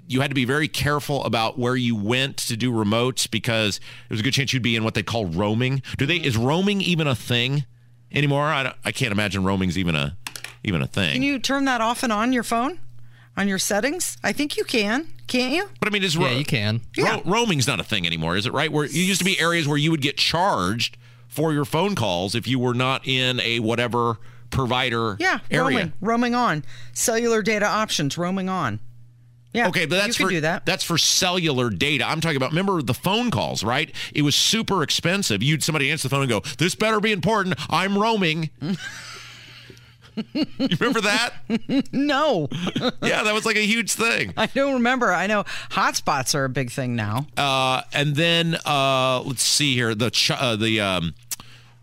you 0.08 0.22
had 0.22 0.30
to 0.32 0.36
be 0.36 0.46
very 0.46 0.68
careful 0.68 1.24
about 1.24 1.58
where 1.58 1.76
you 1.76 1.96
went 1.96 2.38
to 2.38 2.58
do 2.58 2.72
remotes 2.72 3.30
because 3.30 3.80
there 3.80 3.86
was 4.16 4.20
a 4.20 4.24
good 4.24 4.34
chance 4.34 4.54
you'd 4.54 4.62
be 4.64 4.76
in 4.76 4.84
what 4.84 4.94
they 4.96 5.04
call 5.04 5.26
roaming. 5.26 5.82
Do 5.98 6.06
they? 6.06 6.18
Is 6.18 6.36
roaming 6.38 6.82
even 6.82 7.08
a 7.08 7.16
thing 7.16 7.66
anymore? 8.12 8.46
I, 8.46 8.64
don't- 8.64 8.76
I 8.84 8.92
can't 8.92 9.12
imagine 9.12 9.44
roaming's 9.44 9.78
even 9.78 9.96
a 9.96 10.18
even 10.64 10.82
a 10.82 10.88
thing. 10.88 11.14
Can 11.14 11.24
you 11.24 11.40
turn 11.40 11.66
that 11.66 11.82
off 11.82 12.04
and 12.04 12.12
on 12.14 12.32
your 12.34 12.44
phone? 12.44 12.80
On 13.36 13.48
your 13.48 13.58
settings? 13.60 14.18
I 14.24 14.32
think 14.32 14.58
you 14.58 14.64
can. 14.64 15.08
Can't 15.28 15.54
you? 15.54 15.70
but 15.80 15.88
I 15.88 15.92
mean, 15.92 16.04
is 16.04 16.16
Yeah, 16.16 16.32
you 16.32 16.46
can. 16.46 16.82
ro- 16.98 17.22
roaming's 17.26 17.66
not 17.66 17.80
a 17.80 17.84
thing 17.84 18.06
anymore, 18.06 18.36
is 18.38 18.46
it? 18.46 18.54
Right? 18.54 18.72
Where 18.72 18.86
you 18.86 19.02
used 19.02 19.20
to 19.20 19.26
be 19.26 19.40
areas 19.40 19.68
where 19.68 19.78
you 19.78 19.90
would 19.90 20.02
get 20.02 20.18
charged 20.18 20.98
for 21.28 21.52
your 21.52 21.66
phone 21.66 21.96
calls 21.96 22.36
if 22.36 22.48
you 22.48 22.60
were 22.60 22.76
not 22.76 23.08
in 23.08 23.40
a 23.40 23.60
whatever 23.60 24.18
provider 24.52 25.18
Yeah, 25.20 25.40
area. 25.50 25.62
roaming, 25.78 25.94
roaming 26.02 26.36
on. 26.36 26.64
Cellular 26.94 27.42
data 27.42 27.66
options, 27.66 28.18
roaming 28.18 28.50
on. 28.50 28.80
Yeah. 29.54 29.68
Okay, 29.68 29.86
but 29.86 29.98
that's 29.98 30.20
you 30.20 30.26
for 30.26 30.30
do 30.32 30.42
that. 30.42 30.66
that's 30.66 30.84
for 30.84 30.98
cellular 30.98 31.70
data. 31.70 32.08
I'm 32.08 32.22
talking 32.22 32.38
about. 32.38 32.50
Remember 32.50 32.82
the 32.82 32.94
phone 32.96 33.30
calls, 33.32 33.64
right? 33.64 33.92
It 34.14 34.24
was 34.24 34.36
super 34.36 34.82
expensive. 34.84 35.44
You'd 35.44 35.64
somebody 35.64 35.92
answer 35.92 36.08
the 36.08 36.16
phone 36.16 36.22
and 36.24 36.30
go, 36.30 36.42
"This 36.58 36.74
better 36.76 37.00
be 37.00 37.12
important. 37.12 37.56
I'm 37.70 37.98
roaming." 37.98 38.50
you 40.34 40.46
remember 40.80 41.02
that? 41.02 41.34
No, 41.92 42.48
Yeah, 43.02 43.24
that 43.24 43.34
was 43.34 43.46
like 43.46 43.56
a 43.56 43.66
huge 43.66 43.92
thing. 43.94 44.34
I 44.38 44.46
don't 44.48 44.74
remember. 44.76 45.12
I 45.12 45.28
know 45.28 45.44
hotspots 45.72 46.36
are 46.36 46.46
a 46.46 46.50
big 46.50 46.72
thing 46.72 46.96
now. 46.96 47.28
Uh, 47.38 47.82
and 47.94 48.16
then 48.16 48.58
uh, 48.66 49.22
let's 49.22 49.44
see 49.44 49.74
here. 49.76 49.96
The 49.96 50.10
ch- 50.12 50.32
uh, 50.32 50.56
the 50.56 50.82
um, 50.82 51.16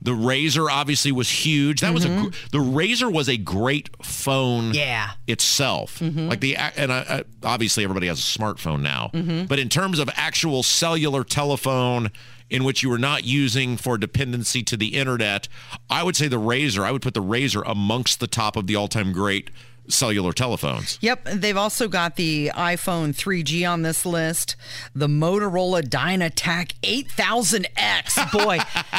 the 0.03 0.13
Razr 0.13 0.71
obviously 0.71 1.13
was 1.13 1.29
huge. 1.29 1.81
That 1.81 1.93
was 1.93 2.05
a 2.05 2.09
mm-hmm. 2.09 2.29
gr- 2.29 2.35
the 2.53 2.59
Razr 2.59 3.13
was 3.13 3.29
a 3.29 3.37
great 3.37 3.91
phone. 4.03 4.75
Yeah. 4.75 5.11
itself. 5.27 5.99
Mm-hmm. 5.99 6.29
Like 6.29 6.41
the 6.41 6.57
and 6.57 6.93
I, 6.93 6.99
I, 6.99 7.25
obviously 7.43 7.85
everybody 7.85 8.07
has 8.07 8.19
a 8.19 8.39
smartphone 8.39 8.81
now, 8.81 9.11
mm-hmm. 9.13 9.47
but 9.47 9.59
in 9.59 9.69
terms 9.69 9.99
of 9.99 10.09
actual 10.15 10.63
cellular 10.63 11.25
telephone 11.25 12.11
in 12.49 12.65
which 12.65 12.83
you 12.83 12.91
were 12.91 12.99
not 12.99 13.25
using 13.25 13.77
for 13.77 13.97
dependency 13.97 14.63
to 14.65 14.77
the 14.77 14.97
internet, 14.97 15.49
I 15.89 16.03
would 16.03 16.17
say 16.17 16.29
the 16.29 16.41
Razr. 16.41 16.83
I 16.83 16.91
would 16.91 17.03
put 17.03 17.15
the 17.15 17.23
Razr 17.23 17.63
amongst 17.65 18.21
the 18.21 18.27
top 18.27 18.57
of 18.57 18.67
the 18.67 18.75
all-time 18.77 19.13
great 19.13 19.51
cellular 19.89 20.33
telephones. 20.33 20.99
Yep, 21.01 21.25
they've 21.35 21.57
also 21.57 21.89
got 21.89 22.17
the 22.17 22.51
iPhone 22.55 23.15
3G 23.15 23.69
on 23.71 23.83
this 23.83 24.07
list, 24.07 24.57
the 24.95 25.09
Motorola 25.09 25.83
Dynatac 25.83 26.73
8000X. 26.83 28.33
Boy, 28.45 28.59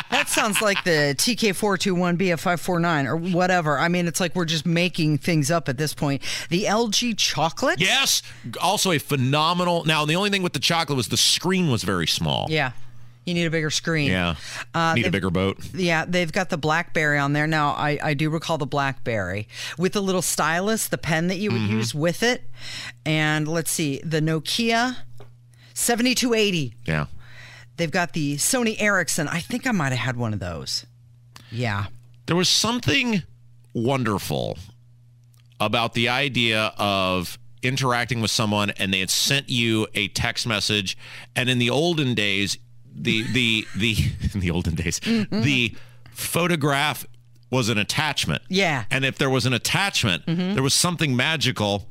that 0.09 0.27
sounds 0.27 0.61
like 0.61 0.83
the 0.83 1.15
TK421 1.17 2.17
BF549 2.17 3.05
or 3.05 3.15
whatever. 3.15 3.77
I 3.77 3.87
mean, 3.87 4.07
it's 4.07 4.19
like 4.19 4.35
we're 4.35 4.45
just 4.45 4.65
making 4.65 5.19
things 5.19 5.51
up 5.51 5.69
at 5.69 5.77
this 5.77 5.93
point. 5.93 6.21
The 6.49 6.65
LG 6.65 7.17
Chocolate. 7.17 7.79
Yes, 7.79 8.21
also 8.61 8.91
a 8.91 8.99
phenomenal. 8.99 9.83
Now 9.85 10.05
the 10.05 10.15
only 10.15 10.29
thing 10.29 10.43
with 10.43 10.53
the 10.53 10.59
chocolate 10.59 10.97
was 10.97 11.07
the 11.07 11.17
screen 11.17 11.69
was 11.69 11.83
very 11.83 12.07
small. 12.07 12.47
Yeah. 12.49 12.71
You 13.25 13.35
need 13.35 13.45
a 13.45 13.51
bigger 13.51 13.69
screen. 13.69 14.09
Yeah. 14.09 14.35
Uh, 14.73 14.95
Need 14.95 15.05
a 15.05 15.11
bigger 15.11 15.29
boat. 15.29 15.59
Yeah, 15.75 16.05
they've 16.07 16.31
got 16.31 16.49
the 16.49 16.57
BlackBerry 16.57 17.19
on 17.19 17.33
there. 17.33 17.45
Now, 17.45 17.69
I, 17.71 17.99
I 18.01 18.13
do 18.15 18.29
recall 18.31 18.57
the 18.57 18.65
BlackBerry 18.65 19.47
with 19.77 19.93
the 19.93 20.01
little 20.01 20.23
stylus, 20.23 20.87
the 20.87 20.97
pen 20.97 21.27
that 21.27 21.37
you 21.37 21.51
would 21.51 21.61
Mm-hmm. 21.61 21.77
use 21.77 21.93
with 21.93 22.23
it. 22.23 22.43
And 23.05 23.47
let's 23.47 23.69
see, 23.69 24.01
the 24.03 24.21
Nokia 24.21 24.95
7280. 25.73 26.73
Yeah. 26.85 27.05
They've 27.77 27.91
got 27.91 28.13
the 28.13 28.35
Sony 28.37 28.75
Ericsson. 28.79 29.27
I 29.27 29.39
think 29.39 29.65
I 29.67 29.71
might 29.71 29.89
have 29.89 29.99
had 29.99 30.17
one 30.17 30.33
of 30.33 30.39
those. 30.39 30.85
Yeah. 31.51 31.85
There 32.25 32.35
was 32.35 32.49
something 32.49 33.23
wonderful 33.73 34.57
about 35.59 35.93
the 35.93 36.09
idea 36.09 36.73
of 36.77 37.37
interacting 37.61 38.21
with 38.21 38.31
someone 38.31 38.71
and 38.71 38.91
they 38.93 38.99
had 38.99 39.09
sent 39.11 39.49
you 39.49 39.87
a 39.93 40.07
text 40.09 40.47
message 40.47 40.97
and 41.35 41.49
in 41.49 41.59
the 41.59 41.69
olden 41.69 42.15
days 42.15 42.57
the 42.93 43.23
the 43.31 43.65
the 43.75 43.95
in 44.33 44.39
the 44.39 44.51
olden 44.51 44.75
days 44.75 44.99
mm-hmm. 44.99 45.41
the 45.41 45.75
photograph 46.11 47.05
was 47.49 47.67
an 47.67 47.77
attachment. 47.77 48.41
Yeah. 48.47 48.85
and 48.89 49.03
if 49.03 49.17
there 49.17 49.29
was 49.29 49.45
an 49.45 49.53
attachment 49.53 50.25
mm-hmm. 50.25 50.53
there 50.53 50.63
was 50.63 50.73
something 50.73 51.15
magical. 51.15 51.87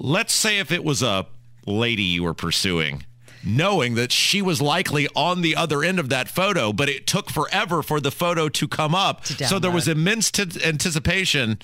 Let's 0.00 0.32
say 0.32 0.60
if 0.60 0.70
it 0.70 0.84
was 0.84 1.02
a 1.02 1.26
lady 1.66 2.04
you 2.04 2.22
were 2.22 2.34
pursuing 2.34 3.04
knowing 3.44 3.94
that 3.94 4.10
she 4.10 4.42
was 4.42 4.60
likely 4.60 5.08
on 5.14 5.42
the 5.42 5.54
other 5.54 5.82
end 5.84 5.98
of 5.98 6.08
that 6.08 6.28
photo 6.28 6.72
but 6.72 6.88
it 6.88 7.06
took 7.06 7.30
forever 7.30 7.82
for 7.82 8.00
the 8.00 8.10
photo 8.10 8.48
to 8.48 8.66
come 8.68 8.94
up. 8.94 9.26
So 9.26 9.58
there 9.58 9.70
was 9.70 9.88
immense 9.88 10.30
t- 10.30 10.64
anticipation 10.64 11.58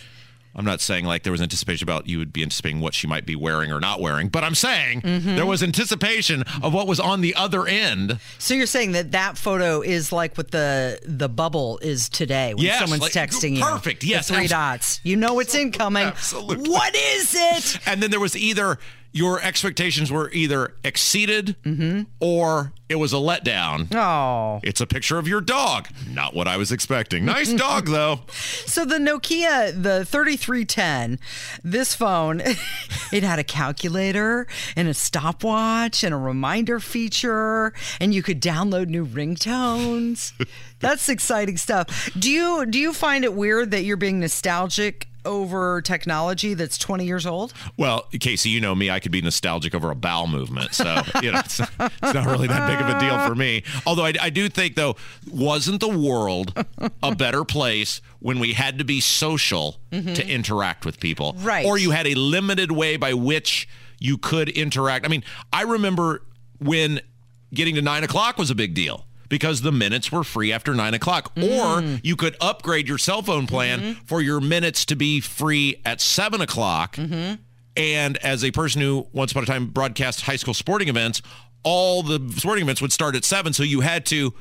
i'm 0.57 0.65
not 0.65 0.81
saying 0.81 1.05
like 1.05 1.23
there 1.23 1.33
was 1.33 1.41
anticipation 1.43 1.85
about 1.85 2.07
you 2.09 2.19
would 2.19 2.33
be 2.33 2.43
anticipating 2.43 2.81
what 2.81 2.95
she 2.95 3.07
might 3.07 3.27
be 3.27 3.35
wearing 3.37 3.73
or 3.73 3.81
not 3.81 4.01
wearing 4.01 4.29
but 4.29 4.43
i'm 4.45 4.55
saying 4.55 5.01
Mm-hmm. 5.03 5.37
there 5.37 5.47
was 5.47 5.63
anticipation 5.63 6.43
of 6.63 6.73
what 6.73 6.87
was 6.87 6.99
on 7.01 7.21
the 7.21 7.35
other 7.35 7.67
end 7.67 8.19
So 8.39 8.55
you're 8.55 8.67
saying 8.67 8.93
that 8.93 9.13
that 9.13 9.37
photo 9.39 9.81
is 9.83 10.13
like 10.13 10.37
what 10.37 10.51
the 10.51 10.99
the 11.05 11.29
bubble 11.29 11.79
is 11.83 12.09
today 12.09 12.55
when 12.55 12.65
Yes, 12.65 12.81
someone's 12.81 13.03
like, 13.03 13.13
perfect. 13.13 13.33
texting 13.35 13.57
you. 13.57 14.01
The 14.01 14.07
Yes, 14.07 14.29
three 14.29 14.39
abs- 14.45 14.51
dots. 14.51 15.01
You 15.03 15.17
know 15.17 15.39
it's 15.41 15.55
incoming. 15.55 16.05
Absolutely. 16.07 16.71
What 16.71 16.95
is 16.95 17.35
it? 17.37 17.79
and 17.87 18.03
then 18.03 18.11
there 18.11 18.21
was 18.21 18.37
either 18.37 18.79
your 19.15 19.41
expectations 19.41 20.11
were 20.13 20.29
either 20.33 20.75
exceeded 20.85 21.57
Mm-hmm. 21.65 22.03
or 22.21 22.73
it 22.89 22.97
was 22.97 23.13
a 23.13 23.17
letdown 23.17 23.89
Oh. 23.95 24.61
It's 24.63 24.81
a 24.81 24.87
picture 24.87 25.17
of 25.19 25.27
your 25.27 25.41
dog. 25.41 25.89
Not 26.09 26.35
what 26.35 26.47
I 26.49 26.57
was 26.59 26.71
expecting. 26.71 27.25
Nice 27.25 27.53
dog, 27.67 27.87
though. 27.87 28.21
So 28.67 28.85
the 28.85 28.97
Nokia, 28.99 29.71
the 29.73 30.05
3310, 30.05 31.19
this 31.63 31.95
phone, 31.95 32.41
it 33.13 33.23
had 33.23 33.39
a 33.39 33.45
calculator 33.45 34.47
and 34.77 34.89
a 34.89 34.95
stopwatch 34.95 36.03
and 36.05 36.13
a 36.13 36.19
reminder 36.19 36.79
feature, 36.81 37.73
and 38.01 38.13
you 38.13 38.23
could 38.23 38.43
download 38.43 38.89
new 38.89 39.07
ringtones. 39.07 40.33
That's 40.81 41.09
exciting 41.09 41.57
stuff. 41.57 42.11
Do 42.19 42.31
you 42.31 42.67
do 42.67 42.79
you 42.79 42.93
find 42.93 43.25
it 43.25 43.33
weird 43.33 43.71
that 43.71 43.85
you're 43.85 43.97
being 43.97 44.21
nostalgic 44.21 45.09
over 45.25 45.81
technology 45.83 46.55
that's 46.55 46.79
20 46.79 47.05
years 47.05 47.27
old? 47.27 47.53
Well, 47.77 48.09
Casey, 48.21 48.51
you 48.51 48.61
know 48.61 48.75
me. 48.75 48.91
I 48.91 49.01
could 49.01 49.13
be 49.13 49.23
nostalgic 49.23 49.75
over 49.75 49.91
a 49.91 49.95
bowel 49.95 50.27
movement. 50.27 50.75
So, 50.75 51.03
you 51.23 51.33
know, 51.33 51.41
it's, 51.41 51.61
it's 51.61 52.15
not 52.15 52.27
really 52.27 52.47
that 52.49 52.67
big 52.69 52.81
of 52.81 52.97
a 52.97 53.01
deal 53.01 53.19
for 53.27 53.35
me. 53.35 53.63
Although 53.87 54.05
I, 54.05 54.15
I 54.21 54.31
do 54.31 54.49
think, 54.49 54.75
though, 54.75 54.97
wasn't 55.31 55.81
the 55.81 55.89
world 55.89 56.53
a 57.03 57.15
better 57.15 57.45
place 57.45 58.01
when 58.21 58.39
we 58.39 58.55
had 58.55 58.79
to 58.79 58.85
be 58.85 59.01
social 59.01 59.73
to 59.91 60.01
mm-hmm. 60.01 60.29
interact 60.29 60.85
with 60.85 61.01
people? 61.01 61.37
Right. 61.39 61.67
Or 61.67 61.79
you 61.79 61.91
had 61.91 62.07
a 62.07 62.15
limited 62.15 62.73
way 62.73 62.97
by 62.97 63.15
which 63.15 63.69
you 63.99 64.19
could 64.19 64.49
interact. 64.49 65.05
I 65.05 65.09
mean, 65.09 65.25
I 65.53 65.63
remember 65.63 66.23
when 66.59 67.01
getting 67.53 67.75
to 67.77 67.83
nine 67.83 68.05
o'clock 68.05 68.37
was 68.37 68.51
a 68.51 68.55
big 68.55 68.75
deal. 68.75 69.07
Because 69.35 69.63
the 69.63 69.73
minutes 69.73 70.13
were 70.13 70.23
free 70.23 70.53
after 70.53 70.75
nine 70.75 70.95
o'clock. 70.95 71.33
Or 71.37 71.83
mm. 71.83 72.01
you 72.05 72.15
could 72.15 72.37
upgrade 72.41 72.87
your 72.87 72.99
cell 72.99 73.21
phone 73.21 73.49
plan 73.49 73.81
mm-hmm. 73.81 74.05
for 74.05 74.21
your 74.21 74.41
minutes 74.41 74.85
to 74.85 74.95
be 74.95 75.19
free 75.19 75.83
at 75.85 76.01
seven 76.01 76.41
o'clock. 76.41 76.95
Mm-hmm. 76.95 77.43
And 77.77 78.17
as 78.19 78.45
a 78.45 78.53
person 78.53 78.81
who 78.81 79.09
once 79.13 79.33
upon 79.33 79.43
a 79.43 79.47
time 79.47 79.67
broadcast 79.67 80.21
high 80.21 80.37
school 80.37 80.55
sporting 80.55 80.87
events, 80.87 81.21
all 81.65 82.05
the 82.05 82.33
sporting 82.37 82.63
events 82.63 82.81
would 82.81 82.93
start 82.93 83.17
at 83.17 83.25
seven. 83.25 83.53
So 83.53 83.65
you 83.65 83.81
had 83.81 84.07
to 84.07 84.35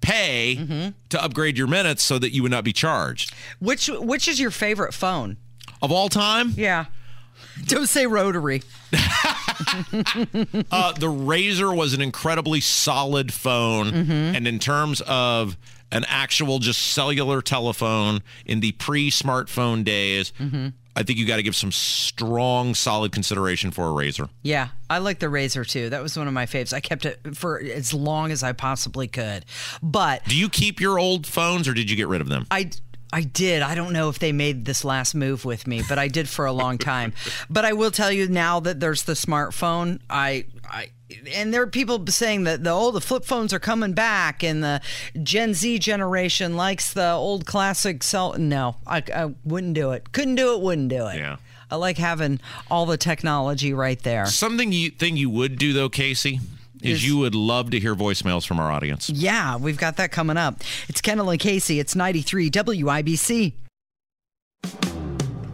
pay 0.00 0.56
mm-hmm. 0.58 0.88
to 1.10 1.22
upgrade 1.22 1.58
your 1.58 1.66
minutes 1.66 2.02
so 2.02 2.18
that 2.18 2.30
you 2.30 2.40
would 2.42 2.50
not 2.50 2.64
be 2.64 2.72
charged. 2.72 3.34
Which 3.58 3.88
which 3.88 4.26
is 4.26 4.40
your 4.40 4.50
favorite 4.50 4.94
phone? 4.94 5.36
Of 5.82 5.92
all 5.92 6.08
time, 6.08 6.54
Yeah. 6.56 6.86
Don't 7.66 7.88
say 7.88 8.06
rotary. 8.06 8.62
uh, 8.92 10.92
the 10.92 11.06
Razr 11.06 11.76
was 11.76 11.94
an 11.94 12.00
incredibly 12.00 12.60
solid 12.60 13.32
phone. 13.32 13.94
And 14.10 14.46
in 14.46 14.58
terms 14.58 15.00
of 15.02 15.56
an 15.92 16.04
actual 16.08 16.58
just 16.58 16.80
cellular 16.80 17.42
telephone 17.42 18.20
in 18.46 18.60
the 18.60 18.72
pre 18.72 19.10
smartphone 19.10 19.84
days, 19.84 20.32
I 20.96 21.02
think 21.02 21.18
you 21.18 21.26
got 21.26 21.36
to 21.36 21.42
give 21.42 21.56
some 21.56 21.72
strong, 21.72 22.74
solid 22.74 23.12
consideration 23.12 23.70
for 23.70 23.86
a 23.86 23.90
Razr. 23.90 24.28
Yeah, 24.42 24.68
I 24.88 24.98
like 24.98 25.18
the 25.20 25.26
Razr 25.26 25.68
too. 25.68 25.90
That 25.90 26.02
was 26.02 26.16
one 26.16 26.26
of 26.26 26.34
my 26.34 26.46
faves. 26.46 26.72
I 26.72 26.80
kept 26.80 27.06
it 27.06 27.36
for 27.36 27.60
as 27.60 27.94
long 27.94 28.32
as 28.32 28.42
I 28.42 28.52
possibly 28.52 29.08
could. 29.08 29.44
But 29.82 30.24
Do 30.24 30.36
you 30.36 30.48
keep 30.48 30.80
your 30.80 30.98
old 30.98 31.26
phones 31.26 31.68
or 31.68 31.74
did 31.74 31.90
you 31.90 31.96
get 31.96 32.08
rid 32.08 32.20
of 32.20 32.28
them? 32.28 32.46
I 32.50 32.70
I 33.12 33.22
did. 33.22 33.62
I 33.62 33.74
don't 33.74 33.92
know 33.92 34.08
if 34.08 34.18
they 34.18 34.32
made 34.32 34.64
this 34.64 34.84
last 34.84 35.14
move 35.14 35.44
with 35.44 35.66
me, 35.66 35.82
but 35.88 35.98
I 35.98 36.08
did 36.08 36.28
for 36.28 36.46
a 36.46 36.52
long 36.52 36.78
time. 36.78 37.12
but 37.50 37.64
I 37.64 37.72
will 37.72 37.90
tell 37.90 38.12
you 38.12 38.28
now 38.28 38.60
that 38.60 38.80
there's 38.80 39.02
the 39.02 39.14
smartphone. 39.14 40.00
I 40.08 40.46
I 40.64 40.90
and 41.34 41.52
there 41.52 41.62
are 41.62 41.66
people 41.66 42.06
saying 42.06 42.44
that 42.44 42.62
the 42.62 42.70
old 42.70 42.94
the 42.94 43.00
flip 43.00 43.24
phones 43.24 43.52
are 43.52 43.58
coming 43.58 43.92
back, 43.92 44.44
and 44.44 44.62
the 44.62 44.80
Gen 45.22 45.54
Z 45.54 45.78
generation 45.80 46.56
likes 46.56 46.92
the 46.92 47.10
old 47.10 47.46
classic 47.46 48.02
cell. 48.02 48.34
No, 48.38 48.76
I, 48.86 49.02
I 49.14 49.34
wouldn't 49.44 49.74
do 49.74 49.90
it. 49.90 50.12
Couldn't 50.12 50.36
do 50.36 50.54
it. 50.54 50.60
Wouldn't 50.60 50.88
do 50.88 51.06
it. 51.08 51.16
Yeah. 51.16 51.36
I 51.70 51.76
like 51.76 51.98
having 51.98 52.40
all 52.70 52.86
the 52.86 52.96
technology 52.96 53.72
right 53.72 54.00
there. 54.02 54.26
Something 54.26 54.72
you 54.72 54.90
thing 54.90 55.16
you 55.16 55.30
would 55.30 55.58
do 55.58 55.72
though, 55.72 55.88
Casey, 55.88 56.40
is, 56.82 56.98
Is- 56.98 57.06
you 57.06 57.18
would 57.18 57.34
love 57.34 57.70
to 57.70 57.80
hear 57.80 57.94
voicemails 57.94 58.46
from 58.46 58.58
our 58.60 58.70
audience. 58.70 59.08
Yeah, 59.10 59.56
we've 59.56 59.78
got 59.78 59.96
that 59.96 60.12
coming 60.12 60.36
up. 60.36 60.62
It's 60.88 61.00
Kendall 61.00 61.30
and 61.30 61.40
Casey. 61.40 61.78
It's 61.80 61.94
93 61.94 62.50
WIBC. 62.50 63.52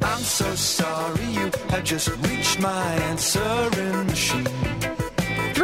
I'm 0.02 0.22
so 0.22 0.54
sorry 0.54 1.24
you 1.32 1.50
have 1.70 1.84
just 1.84 2.08
reached 2.24 2.60
my 2.60 2.92
answering 2.94 4.06
machine. 4.06 4.95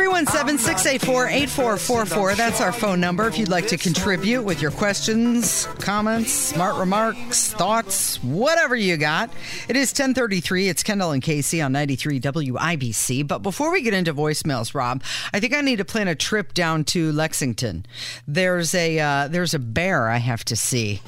317 0.03 0.59
684 0.59 1.29
8444. 1.29 2.35
That's 2.35 2.61
our 2.61 2.73
phone 2.73 2.99
number 2.99 3.29
if 3.29 3.39
you'd 3.39 3.49
like 3.49 3.69
to 3.69 3.77
contribute 3.77 4.43
with 4.43 4.61
your 4.61 4.73
questions, 4.73 5.67
comments, 5.79 6.33
smart 6.33 6.75
remarks, 6.75 7.53
thoughts, 7.53 8.21
whatever 8.25 8.75
you 8.75 8.97
got. 8.97 9.31
It 9.69 9.77
is 9.77 9.91
1033. 9.91 10.69
It's 10.69 10.83
Kendall 10.83 11.13
and 11.13 11.23
Casey 11.23 11.63
on 11.63 11.71
93 11.71 12.19
WIBC. 12.19 13.29
But 13.29 13.45
before 13.45 13.71
we 13.71 13.81
get 13.83 13.95
into 13.95 14.13
voicemails, 14.13 14.75
Rob, 14.75 15.05
I 15.33 15.39
think 15.39 15.55
I 15.55 15.61
need 15.61 15.77
to 15.77 15.85
plan 15.85 16.09
a 16.09 16.17
trip 16.17 16.53
down 16.53 16.83
to 16.87 17.13
Lexington. 17.13 17.87
There's 18.27 18.75
a 18.75 18.99
uh, 18.99 19.29
there's 19.29 19.55
a 19.55 19.61
bear 19.61 20.09
I 20.09 20.17
have 20.17 20.45
to 20.47 20.57
see 20.57 21.01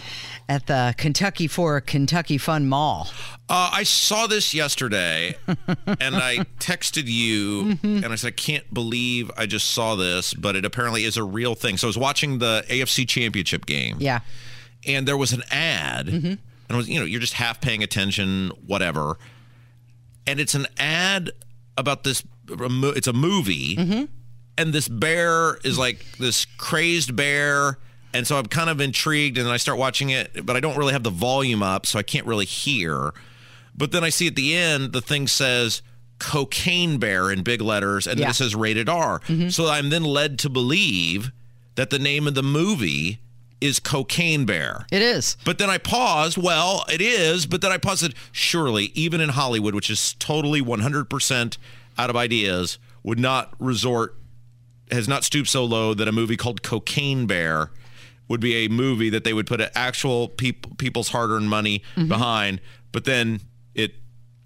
at 0.48 0.66
the 0.66 0.94
Kentucky 0.96 1.46
for 1.46 1.80
Kentucky 1.80 2.38
Fun 2.38 2.68
Mall. 2.68 3.08
Uh, 3.48 3.70
I 3.72 3.82
saw 3.82 4.26
this 4.26 4.54
yesterday, 4.54 5.36
and 5.46 6.16
I 6.16 6.38
texted 6.58 7.04
you, 7.06 7.74
mm-hmm. 7.74 8.04
and 8.04 8.06
I 8.06 8.14
said, 8.16 8.28
"I 8.28 8.30
can't 8.32 8.72
believe 8.72 9.30
I 9.36 9.46
just 9.46 9.70
saw 9.70 9.94
this," 9.94 10.34
but 10.34 10.56
it 10.56 10.64
apparently 10.64 11.04
is 11.04 11.16
a 11.16 11.24
real 11.24 11.54
thing. 11.54 11.76
So 11.76 11.86
I 11.86 11.90
was 11.90 11.98
watching 11.98 12.38
the 12.38 12.64
AFC 12.68 13.06
Championship 13.08 13.66
game, 13.66 13.96
Yeah. 14.00 14.20
and 14.86 15.06
there 15.06 15.16
was 15.16 15.32
an 15.32 15.42
ad, 15.50 16.06
mm-hmm. 16.06 16.26
and 16.26 16.38
it 16.68 16.76
was 16.76 16.88
you 16.88 16.98
know 16.98 17.06
you're 17.06 17.20
just 17.20 17.34
half 17.34 17.60
paying 17.60 17.82
attention, 17.82 18.50
whatever, 18.66 19.18
and 20.26 20.40
it's 20.40 20.54
an 20.54 20.66
ad 20.78 21.30
about 21.76 22.04
this. 22.04 22.22
It's 22.48 23.06
a 23.06 23.12
movie, 23.12 23.76
mm-hmm. 23.76 24.04
and 24.58 24.72
this 24.72 24.88
bear 24.88 25.56
is 25.64 25.78
like 25.78 26.04
this 26.18 26.44
crazed 26.58 27.16
bear. 27.16 27.78
And 28.14 28.26
so 28.26 28.38
I'm 28.38 28.46
kind 28.46 28.70
of 28.70 28.80
intrigued, 28.80 29.36
and 29.36 29.46
then 29.46 29.52
I 29.52 29.56
start 29.58 29.76
watching 29.78 30.08
it, 30.10 30.46
but 30.46 30.56
I 30.56 30.60
don't 30.60 30.76
really 30.78 30.92
have 30.92 31.02
the 31.02 31.10
volume 31.10 31.62
up, 31.62 31.84
so 31.84 31.98
I 31.98 32.02
can't 32.02 32.26
really 32.26 32.44
hear. 32.46 33.12
But 33.76 33.90
then 33.92 34.04
I 34.04 34.08
see 34.08 34.28
at 34.28 34.36
the 34.36 34.54
end 34.56 34.92
the 34.92 35.00
thing 35.00 35.26
says 35.26 35.82
cocaine 36.20 36.98
bear 36.98 37.30
in 37.30 37.42
big 37.42 37.60
letters, 37.60 38.06
and 38.06 38.16
then 38.18 38.24
Yeah. 38.26 38.30
it 38.30 38.34
says 38.34 38.54
rated 38.54 38.88
R. 38.88 39.20
Mm-hmm. 39.20 39.48
So 39.48 39.68
I'm 39.68 39.90
then 39.90 40.04
led 40.04 40.38
to 40.40 40.48
believe 40.48 41.32
that 41.74 41.90
the 41.90 41.98
name 41.98 42.26
of 42.28 42.34
the 42.34 42.42
movie 42.42 43.18
is 43.60 43.80
Cocaine 43.80 44.44
Bear. 44.44 44.86
It 44.92 45.00
is. 45.02 45.36
But 45.44 45.58
then 45.58 45.70
I 45.70 45.78
paused. 45.78 46.36
Well, 46.36 46.84
it 46.92 47.00
is. 47.00 47.46
But 47.46 47.62
then 47.62 47.72
I 47.72 47.78
paused. 47.78 48.02
and 48.04 48.12
said, 48.12 48.20
Surely, 48.30 48.92
even 48.94 49.20
in 49.20 49.30
Hollywood, 49.30 49.74
which 49.74 49.88
is 49.90 50.14
totally 50.18 50.60
100% 50.62 51.58
out 51.98 52.10
of 52.10 52.16
ideas, 52.16 52.78
would 53.02 53.18
not 53.18 53.54
resort, 53.58 54.16
has 54.90 55.08
not 55.08 55.24
stooped 55.24 55.48
so 55.48 55.64
low 55.64 55.94
that 55.94 56.06
a 56.06 56.12
movie 56.12 56.36
called 56.36 56.62
Cocaine 56.62 57.26
Bear 57.26 57.70
would 58.28 58.40
be 58.40 58.64
a 58.64 58.68
movie 58.68 59.10
that 59.10 59.24
they 59.24 59.32
would 59.32 59.46
put 59.46 59.60
actual 59.74 60.28
peop- 60.28 60.78
people's 60.78 61.08
hard-earned 61.08 61.48
money 61.48 61.82
behind. 61.96 62.60
But 62.92 63.04
then 63.04 63.40
it. 63.74 63.94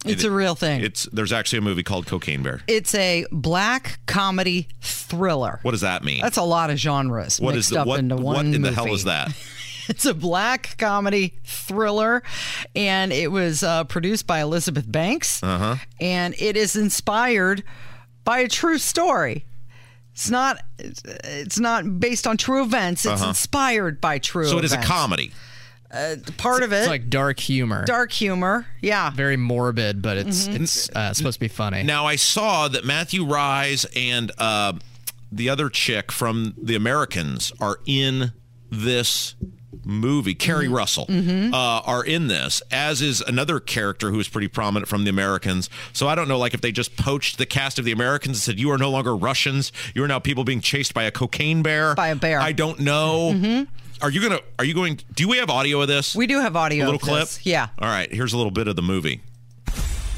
It's 0.05 0.25
it- 0.25 0.29
a 0.29 0.31
real 0.31 0.55
thing. 0.55 0.81
It's 0.83 1.05
there's 1.12 1.33
actually 1.33 1.59
a 1.59 1.62
movie 1.62 1.83
called 1.83 2.07
Cocaine 2.07 2.43
Bear. 2.43 2.61
It's 2.67 2.95
a 2.95 3.27
black 3.33 4.01
comedy 4.07 4.69
thriller. 4.81 5.59
What 5.62 5.73
does 5.73 5.81
that 5.81 6.05
mean? 6.05 6.21
That's 6.21 6.37
a 6.37 6.43
lot 6.43 6.71
of 6.71 6.79
genres 6.79 7.41
what 7.41 7.55
mixed 7.55 7.71
is 7.71 7.75
the, 7.75 7.81
up 7.81 7.87
what, 7.87 7.99
into 7.99 8.17
one 8.17 8.25
what 8.35 8.47
in 8.47 8.62
the 8.62 8.73
hell 8.73 8.93
is 8.95 9.05
that? 9.05 9.33
It's 9.88 10.05
a 10.05 10.12
black 10.12 10.77
comedy 10.77 11.38
thriller, 11.45 12.23
and 12.77 13.11
it 13.11 13.33
was 13.33 13.62
uh, 13.62 13.85
produced 13.85 14.27
by 14.27 14.41
Elizabeth 14.43 14.85
Banks. 14.91 15.43
Uh-huh. 15.43 15.77
And 15.99 16.35
it 16.38 16.59
is 16.59 16.77
inspired 16.77 17.64
by 18.23 18.41
a 18.41 18.49
true 18.49 18.77
story. 18.77 19.47
It's 20.19 20.31
not. 20.31 20.61
It's, 20.81 21.01
it's 21.05 21.61
not 21.61 22.01
based 22.01 22.27
on 22.27 22.37
true 22.37 22.65
events. 22.65 23.07
It's 23.07 23.23
inspired 23.23 24.01
by 24.01 24.19
true. 24.19 24.43
Uh-huh. 24.43 24.51
So 24.51 24.59
it 24.59 24.65
is 24.65 24.73
a 24.73 24.75
events. 24.75 24.89
comedy. 24.91 25.31
Part 26.37 26.65
of 26.65 26.73
it, 26.73 26.79
It's 26.81 26.89
like 26.89 27.09
dark 27.09 27.39
humor. 27.39 27.85
dark 27.87 28.11
humor. 28.13 28.67
Yeah. 28.83 29.11
Very 29.11 29.37
morbid, 29.37 30.03
but 30.03 30.17
it's 30.19 30.49
Mm-hmm. 30.49 30.63
it's 30.65 30.91
uh, 30.91 31.15
supposed 31.15 31.37
to 31.37 31.41
be 31.41 31.49
funny. 31.49 31.85
Now 31.85 32.05
I 32.07 32.17
saw 32.17 32.67
that 32.69 32.85
Matthew 32.85 33.25
Rhys 33.25 33.87
and 33.97 34.31
uh, 34.39 34.73
the 35.31 35.49
other 35.49 35.71
chick 35.71 36.11
from 36.13 36.53
The 36.61 36.75
Americans 36.75 37.53
are 37.61 37.79
in 37.87 38.33
this 38.71 39.35
movie. 39.85 40.35
Keri 40.35 40.67
mm-hmm. 40.67 40.75
Russell 40.75 41.07
mm-hmm. 41.07 41.55
uh, 41.55 41.81
are 41.81 42.05
in 42.05 42.29
this, 42.29 42.63
as 42.71 43.03
is 43.03 43.21
another 43.21 43.61
character 43.61 44.11
who 44.11 44.21
is 44.21 44.29
pretty 44.29 44.49
prominent 44.49 44.89
from 44.89 45.05
The 45.05 45.11
Americans. 45.11 45.69
So 45.93 46.09
I 46.09 46.15
don't 46.15 46.29
know, 46.29 46.39
like 46.39 46.55
if 46.55 46.61
they 46.61 46.73
just 46.73 46.97
poached 46.97 47.39
the 47.39 47.47
cast 47.47 47.79
of 47.79 47.85
The 47.85 47.93
Americans 47.93 48.37
and 48.37 48.43
said, 48.43 48.61
"You 48.61 48.71
are 48.71 48.79
no 48.79 48.91
longer 48.91 49.17
Russians. 49.17 49.73
You 49.95 50.05
are 50.05 50.09
now 50.09 50.19
people 50.19 50.45
being 50.45 50.61
chased 50.61 50.95
by 50.95 51.05
a 51.05 51.11
cocaine 51.11 51.63
bear." 51.63 51.95
By 51.95 52.09
a 52.09 52.17
bear. 52.17 52.41
I 52.41 52.53
don't 52.53 52.81
know. 52.81 53.33
Mm-hmm. 53.35 53.65
Are 54.01 54.11
you 54.11 54.23
gonna? 54.23 54.41
Are 54.59 54.65
you 54.65 54.75
going? 54.75 55.01
Do 55.15 55.29
we 55.29 55.39
have 55.39 55.51
audio 55.51 55.81
of 55.81 55.89
this? 55.89 56.15
We 56.15 56.27
do 56.27 56.41
have 56.41 56.55
audio. 56.55 56.85
a 56.85 56.87
little 56.87 57.01
clip. 57.01 57.23
this. 57.23 57.45
Yeah. 57.45 57.69
All 57.79 57.89
right. 57.89 58.13
Here's 58.13 58.33
a 58.33 58.37
little 58.37 58.53
bit 58.53 58.69
of 58.69 58.77
the 58.77 58.83
movie. 58.83 59.23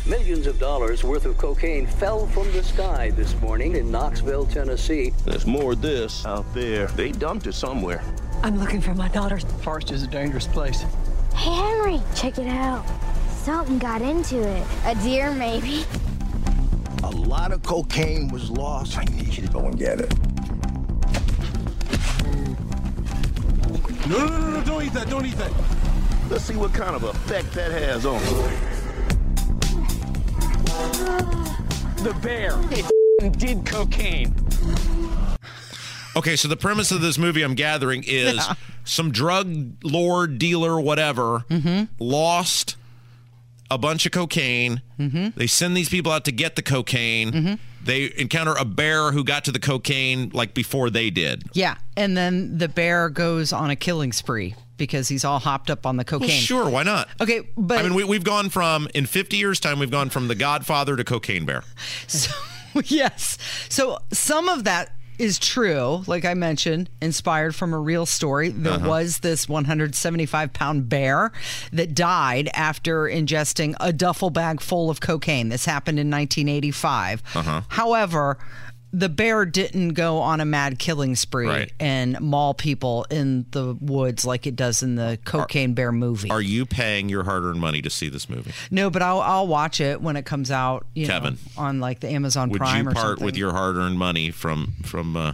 Millions 0.07 0.47
of 0.47 0.59
dollars 0.59 1.05
worth 1.05 1.27
of 1.27 1.37
cocaine 1.37 1.87
fell 1.87 2.27
from 2.27 2.51
the 2.53 2.63
sky 2.63 3.11
this 3.11 3.39
morning 3.41 3.77
in 3.77 3.91
Knoxville, 3.91 4.47
Tennessee. 4.47 5.13
There's 5.27 5.47
more 5.47 5.73
of 5.73 5.83
this 5.83 6.25
out 6.25 6.53
there. 6.55 6.87
They 6.89 7.13
dumped 7.13 7.47
it 7.47 7.53
somewhere. 7.53 8.03
I'm 8.43 8.59
looking 8.59 8.81
for 8.81 8.95
my 8.95 9.09
daughter. 9.09 9.39
Forest 9.63 9.91
is 9.91 10.03
a 10.03 10.07
dangerous 10.07 10.47
place. 10.47 10.85
Hey, 11.35 11.55
Henry, 11.55 12.01
check 12.15 12.39
it 12.39 12.47
out. 12.49 12.85
Something 13.29 13.79
got 13.79 14.01
into 14.01 14.41
it. 14.41 14.67
A 14.87 14.95
deer, 14.97 15.33
maybe. 15.33 15.85
A 17.05 17.11
lot 17.11 17.53
of 17.53 17.63
cocaine 17.63 18.29
was 18.29 18.51
lost. 18.51 18.97
I 18.97 19.05
need 19.05 19.37
you 19.37 19.47
to 19.47 19.53
go 19.53 19.67
and 19.67 19.79
get 19.79 20.01
it. 20.01 20.15
No, 24.09 24.27
no, 24.27 24.27
no, 24.27 24.51
no, 24.51 24.65
don't 24.65 24.83
eat 24.83 24.95
that, 24.95 25.11
don't 25.11 25.27
eat 25.27 25.37
that. 25.37 25.53
Let's 26.31 26.45
see 26.45 26.57
what 26.57 26.73
kind 26.73 26.97
of 26.97 27.05
effect 27.05 27.53
that 27.53 27.71
has 27.71 28.07
on 28.07 28.21
you. 28.25 28.80
The 32.03 32.15
bear. 32.23 32.59
It 32.71 33.39
did 33.39 33.67
cocaine. 33.67 34.35
Okay, 36.17 36.37
so 36.37 36.49
the 36.49 36.57
premise 36.57 36.91
of 36.91 37.01
this 37.01 37.19
movie, 37.19 37.43
I'm 37.43 37.55
gathering, 37.55 38.05
is 38.07 38.45
some 38.85 39.13
drug 39.13 39.77
lord, 39.85 40.39
dealer, 40.39 40.81
whatever, 40.81 41.45
mm-hmm. 41.49 41.85
lost 41.99 42.77
a 43.71 43.79
bunch 43.79 44.07
of 44.07 44.13
cocaine. 44.13 44.83
Mm-hmm. 44.99 45.39
They 45.39 45.47
send 45.47 45.77
these 45.77 45.89
people 45.89 46.11
out 46.11 46.25
to 46.25 46.33
get 46.33 46.57
the 46.57 46.63
cocaine. 46.63 47.31
Mm-hmm. 47.31 47.55
They 47.85 48.13
encounter 48.17 48.55
a 48.59 48.65
bear 48.65 49.13
who 49.13 49.23
got 49.23 49.45
to 49.45 49.53
the 49.53 49.61
cocaine 49.61 50.31
like 50.31 50.53
before 50.53 50.91
they 50.91 51.11
did. 51.11 51.45
Yeah. 51.53 51.77
And 51.97 52.17
then 52.17 52.59
the 52.59 52.69
bear 52.69 53.09
goes 53.09 53.53
on 53.53 53.71
a 53.71 53.77
killing 53.77 54.13
spree 54.13 54.55
because 54.81 55.07
he's 55.07 55.25
all 55.25 55.39
hopped 55.39 55.71
up 55.71 55.87
on 55.87 55.97
the 55.97 56.05
cocaine. 56.05 56.29
Well, 56.31 56.39
sure, 56.39 56.69
why 56.69 56.83
not? 56.83 57.09
Okay, 57.21 57.43
but 57.57 57.79
I 57.79 57.83
mean, 57.85 57.95
we, 57.95 58.03
we've 58.03 58.25
gone 58.25 58.49
from 58.51 58.89
in 58.97 59.07
50 59.07 59.37
years' 59.37 59.61
time, 59.61 59.79
we've 59.79 59.91
gone 59.93 60.11
from 60.11 60.27
the 60.27 60.35
Godfather 60.35 60.97
to 60.97 61.05
Cocaine 61.05 61.45
Bear. 61.45 61.63
So, 62.09 62.33
yes. 62.85 63.37
So 63.69 63.99
some 64.13 64.49
of 64.49 64.65
that 64.65 64.93
is 65.19 65.39
true, 65.39 66.03
like 66.07 66.25
I 66.25 66.33
mentioned, 66.35 66.89
inspired 67.03 67.55
from 67.55 67.75
a 67.75 67.79
real 67.79 68.07
story. 68.07 68.49
There 68.49 68.73
Uh-huh. 68.73 68.89
was 68.89 69.19
this 69.19 69.49
175 69.49 70.53
pound 70.55 70.89
bear 70.89 71.31
that 71.73 71.95
died 71.95 72.49
after 72.55 73.03
ingesting 73.05 73.75
a 73.81 73.93
duffel 73.93 74.31
bag 74.31 74.61
full 74.63 74.89
of 74.89 75.01
cocaine. 75.01 75.51
This 75.51 75.67
happened 75.67 75.99
in 75.99 76.09
1985. 76.11 77.23
Uh-huh. 77.35 77.61
However, 77.69 78.39
the 78.93 79.09
bear 79.09 79.45
didn't 79.45 79.91
go 79.91 80.19
on 80.19 80.41
a 80.41 80.45
mad 80.45 80.79
killing 80.79 81.15
spree 81.15 81.47
Right. 81.47 81.73
and 81.79 82.21
maul 82.21 82.55
people 82.55 83.07
in 83.11 83.47
the 83.53 83.77
woods 83.81 84.25
like 84.25 84.47
it 84.47 84.57
does 84.57 84.83
in 84.83 84.97
the 84.97 85.19
Cocaine 85.25 85.75
Bear 85.75 85.93
movie. 85.93 86.29
Are 86.31 86.41
you 86.43 86.67
paying 86.67 87.09
your 87.09 87.23
hard-earned 87.25 87.61
money 87.61 87.83
to 87.83 87.91
see 87.91 88.09
this 88.09 88.29
movie? 88.29 88.53
no, 88.71 88.91
but 88.91 89.03
I'll, 89.03 89.21
I'll 89.21 89.47
watch 89.47 89.81
it 89.81 90.01
when 90.03 90.17
it 90.17 90.25
comes 90.25 90.51
out. 90.51 90.87
You 90.95 91.07
Kevin. 91.07 91.35
know, 91.35 91.63
on 91.63 91.81
like 91.81 92.01
the 92.01 92.09
Amazon 92.09 92.51
Would 92.51 92.59
Prime 92.59 92.87
you 92.89 92.93
part 92.93 93.21
with 93.21 93.37
your 93.37 93.53
hard-earned 93.53 93.99
money 93.99 94.31
from 94.31 94.75
from 94.85 95.17
uh, 95.17 95.33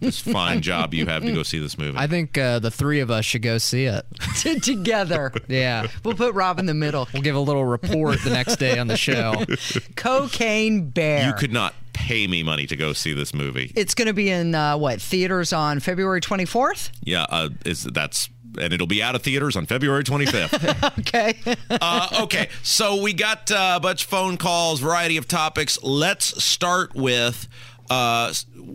this 0.00 0.20
fine 0.20 0.60
job 0.60 0.94
you 0.94 1.06
have 1.06 1.22
to 1.22 1.32
go 1.32 1.42
see 1.42 1.58
this 1.58 1.78
movie? 1.78 1.96
I 1.98 2.06
think 2.06 2.36
uh, 2.36 2.58
the 2.58 2.70
three 2.70 3.00
of 3.00 3.10
us 3.10 3.24
should 3.24 3.42
go 3.42 3.58
see 3.58 3.84
it. 3.84 4.04
together. 4.62 5.32
Yeah. 5.48 5.86
We'll 6.04 6.14
put 6.14 6.34
Rob 6.34 6.58
in 6.58 6.66
the 6.66 6.74
middle. 6.74 7.08
We'll 7.12 7.22
give 7.22 7.36
a 7.36 7.40
little 7.40 7.64
report 7.64 8.20
the 8.22 8.30
next 8.30 8.56
day 8.56 8.78
on 8.78 8.86
the 8.86 8.96
show. 8.96 9.44
Cocaine 9.96 10.90
Bear. 10.90 11.26
You 11.26 11.34
could 11.34 11.52
not 11.52 11.74
pay 11.92 12.26
me 12.26 12.42
money 12.42 12.66
to 12.66 12.76
go 12.76 12.92
see 12.92 13.12
this 13.12 13.34
movie. 13.34 13.72
It's 13.74 13.94
going 13.94 14.06
to 14.06 14.14
be 14.14 14.30
in 14.30 14.54
uh, 14.54 14.76
what 14.78 15.00
theaters 15.00 15.52
on 15.52 15.80
February 15.80 16.20
24th? 16.20 16.90
Yeah, 17.02 17.26
uh, 17.28 17.50
is 17.64 17.84
that's 17.84 18.28
and 18.58 18.72
it'll 18.72 18.86
be 18.86 19.02
out 19.02 19.14
of 19.14 19.22
theaters 19.22 19.56
on 19.56 19.66
February 19.66 20.04
25th. 20.04 20.92
Okay. 20.98 21.34
uh, 21.70 22.22
okay, 22.22 22.48
so 22.62 23.00
we 23.00 23.12
got 23.12 23.50
uh, 23.50 23.74
a 23.76 23.80
bunch 23.80 24.04
of 24.04 24.10
phone 24.10 24.36
calls, 24.36 24.80
variety 24.80 25.16
of 25.16 25.26
topics. 25.26 25.78
Let's 25.82 26.42
start 26.42 26.94
with 26.94 27.48
uh, 27.90 28.32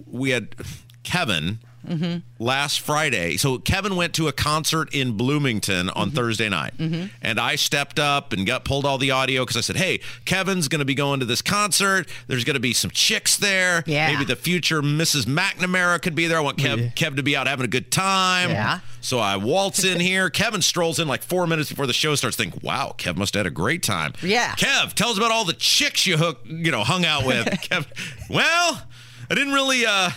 we 0.08 0.32
had 0.32 0.56
Kevin 1.04 1.60
Mm-hmm. 1.86 2.20
last 2.42 2.80
Friday. 2.80 3.36
So 3.36 3.58
Kevin 3.58 3.98
went 3.98 4.13
to 4.13 4.30
a 4.30 4.32
concert 4.32 4.96
in 4.96 5.18
Bloomington 5.18 5.89
on 5.89 6.08
Mm-hmm. 6.08 6.16
Thursday 6.16 6.48
night. 6.48 6.72
And 6.80 7.38
I 7.42 7.58
stepped 7.58 8.00
up 8.00 8.32
and 8.32 8.48
got 8.48 8.63
pulled 8.63 8.86
all 8.86 8.98
the 8.98 9.12
audio 9.12 9.42
because 9.44 9.58
I 9.58 9.60
said, 9.60 9.76
hey, 9.76 10.00
Kevin's 10.24 10.70
going 10.70 10.80
to 10.80 10.86
be 10.86 10.96
going 10.96 11.20
to 11.20 11.26
this 11.26 11.42
concert. 11.42 12.08
There's 12.28 12.46
going 12.46 12.54
to 12.54 12.62
be 12.62 12.72
some 12.72 12.89
chicks 12.89 13.36
there. 13.36 13.84
Yeah. 13.86 14.13
Maybe 14.13 14.24
the 14.24 14.38
future 14.38 14.82
Mrs. 14.82 15.26
McNamara 15.26 16.02
could 16.02 16.16
be 16.16 16.26
there. 16.28 16.38
I 16.38 16.39
want 16.42 16.58
Kev, 16.58 16.96
Kev 16.96 17.18
to 17.18 17.24
be 17.24 17.36
out 17.36 17.48
having 17.48 17.66
a 17.66 17.68
good 17.70 17.92
time. 17.92 18.52
Yeah. 18.52 18.80
So 19.02 19.20
I 19.20 19.36
waltz 19.36 19.84
in 19.84 20.00
here. 20.00 20.30
Kevin 20.30 20.62
strolls 20.62 21.00
in 21.00 21.10
like 21.10 21.22
four 21.22 21.48
minutes 21.48 21.68
before 21.68 21.86
the 21.86 21.92
show 21.92 22.16
starts. 22.16 22.38
Think, 22.38 22.63
wow, 22.63 22.96
Kev 22.98 23.18
must 23.18 23.34
have 23.34 23.42
had 23.42 23.48
a 23.48 23.54
great 23.54 23.84
time. 23.84 24.13
Yeah. 24.22 24.56
Kev, 24.56 24.94
tell 24.94 25.10
us 25.10 25.18
about 25.18 25.32
all 25.32 25.44
the 25.44 25.52
chicks 25.52 26.08
you 26.08 26.16
hook, 26.16 26.39
you 26.46 26.72
know, 26.72 26.86
hung 26.86 27.04
out 27.04 27.26
with. 27.26 27.46
Kev, 27.48 27.86
well, 28.30 28.84
I 29.30 29.36
didn't 29.36 29.54
really 29.54 29.86
uh, 29.86 30.12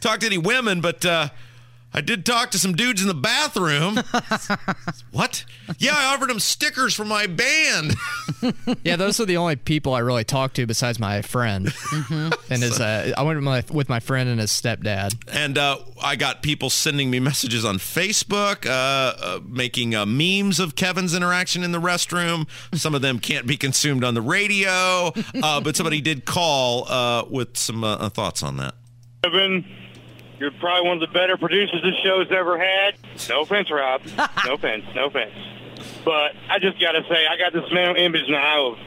talk 0.00 0.20
to 0.20 0.26
any 0.26 0.38
women, 0.38 0.80
but 0.80 1.04
uh, 1.04 1.28
I 1.92 2.02
did 2.02 2.26
talk 2.26 2.50
to 2.50 2.58
some 2.58 2.74
dudes 2.74 3.00
in 3.00 3.08
the 3.08 3.14
bathroom. 3.14 3.96
what? 5.10 5.44
Yeah, 5.78 5.94
I 5.96 6.14
offered 6.14 6.28
them 6.28 6.38
stickers 6.38 6.94
for 6.94 7.04
my 7.04 7.26
band. 7.26 7.94
Yeah, 8.84 8.96
those 8.96 9.18
are 9.18 9.24
the 9.24 9.36
only 9.36 9.56
people 9.56 9.94
I 9.94 9.98
really 9.98 10.22
talked 10.22 10.56
to 10.56 10.66
besides 10.66 11.00
my 11.00 11.22
friend. 11.22 11.66
Mm-hmm. 11.66 12.52
And 12.52 12.62
his, 12.62 12.78
uh, 12.78 13.12
I 13.16 13.22
went 13.22 13.36
with 13.36 13.44
my, 13.44 13.64
with 13.72 13.88
my 13.88 13.98
friend 13.98 14.28
and 14.28 14.38
his 14.40 14.52
stepdad. 14.52 15.16
And 15.32 15.58
uh, 15.58 15.78
I 16.00 16.14
got 16.14 16.42
people 16.42 16.70
sending 16.70 17.10
me 17.10 17.18
messages 17.18 17.64
on 17.64 17.78
Facebook, 17.78 18.64
uh, 18.64 18.70
uh, 18.70 19.40
making 19.44 19.94
uh, 19.94 20.06
memes 20.06 20.60
of 20.60 20.76
Kevin's 20.76 21.14
interaction 21.14 21.64
in 21.64 21.72
the 21.72 21.80
restroom. 21.80 22.48
Some 22.74 22.94
of 22.94 23.02
them 23.02 23.18
can't 23.18 23.46
be 23.46 23.56
consumed 23.56 24.04
on 24.04 24.14
the 24.14 24.22
radio, 24.22 25.12
uh, 25.42 25.60
but 25.60 25.74
somebody 25.74 26.00
did 26.00 26.24
call 26.24 26.86
uh, 26.88 27.24
with 27.28 27.56
some 27.56 27.82
uh, 27.82 28.08
thoughts 28.10 28.42
on 28.42 28.58
that. 28.58 28.74
Kevin, 29.24 29.64
you're 30.38 30.50
probably 30.52 30.88
one 30.88 31.02
of 31.02 31.08
the 31.08 31.12
better 31.12 31.36
producers 31.36 31.80
this 31.82 31.94
show's 32.04 32.26
ever 32.30 32.58
had. 32.58 32.94
No 33.28 33.42
offense, 33.42 33.70
Rob. 33.70 34.02
No 34.44 34.54
offense. 34.54 34.84
No 34.94 35.06
offense. 35.06 35.34
But 36.04 36.32
I 36.50 36.58
just 36.60 36.80
got 36.80 36.92
to 36.92 37.02
say, 37.08 37.26
I 37.26 37.36
got 37.36 37.52
this 37.52 37.70
mental 37.72 37.96
image 37.96 38.28
now 38.28 38.72
of 38.72 38.78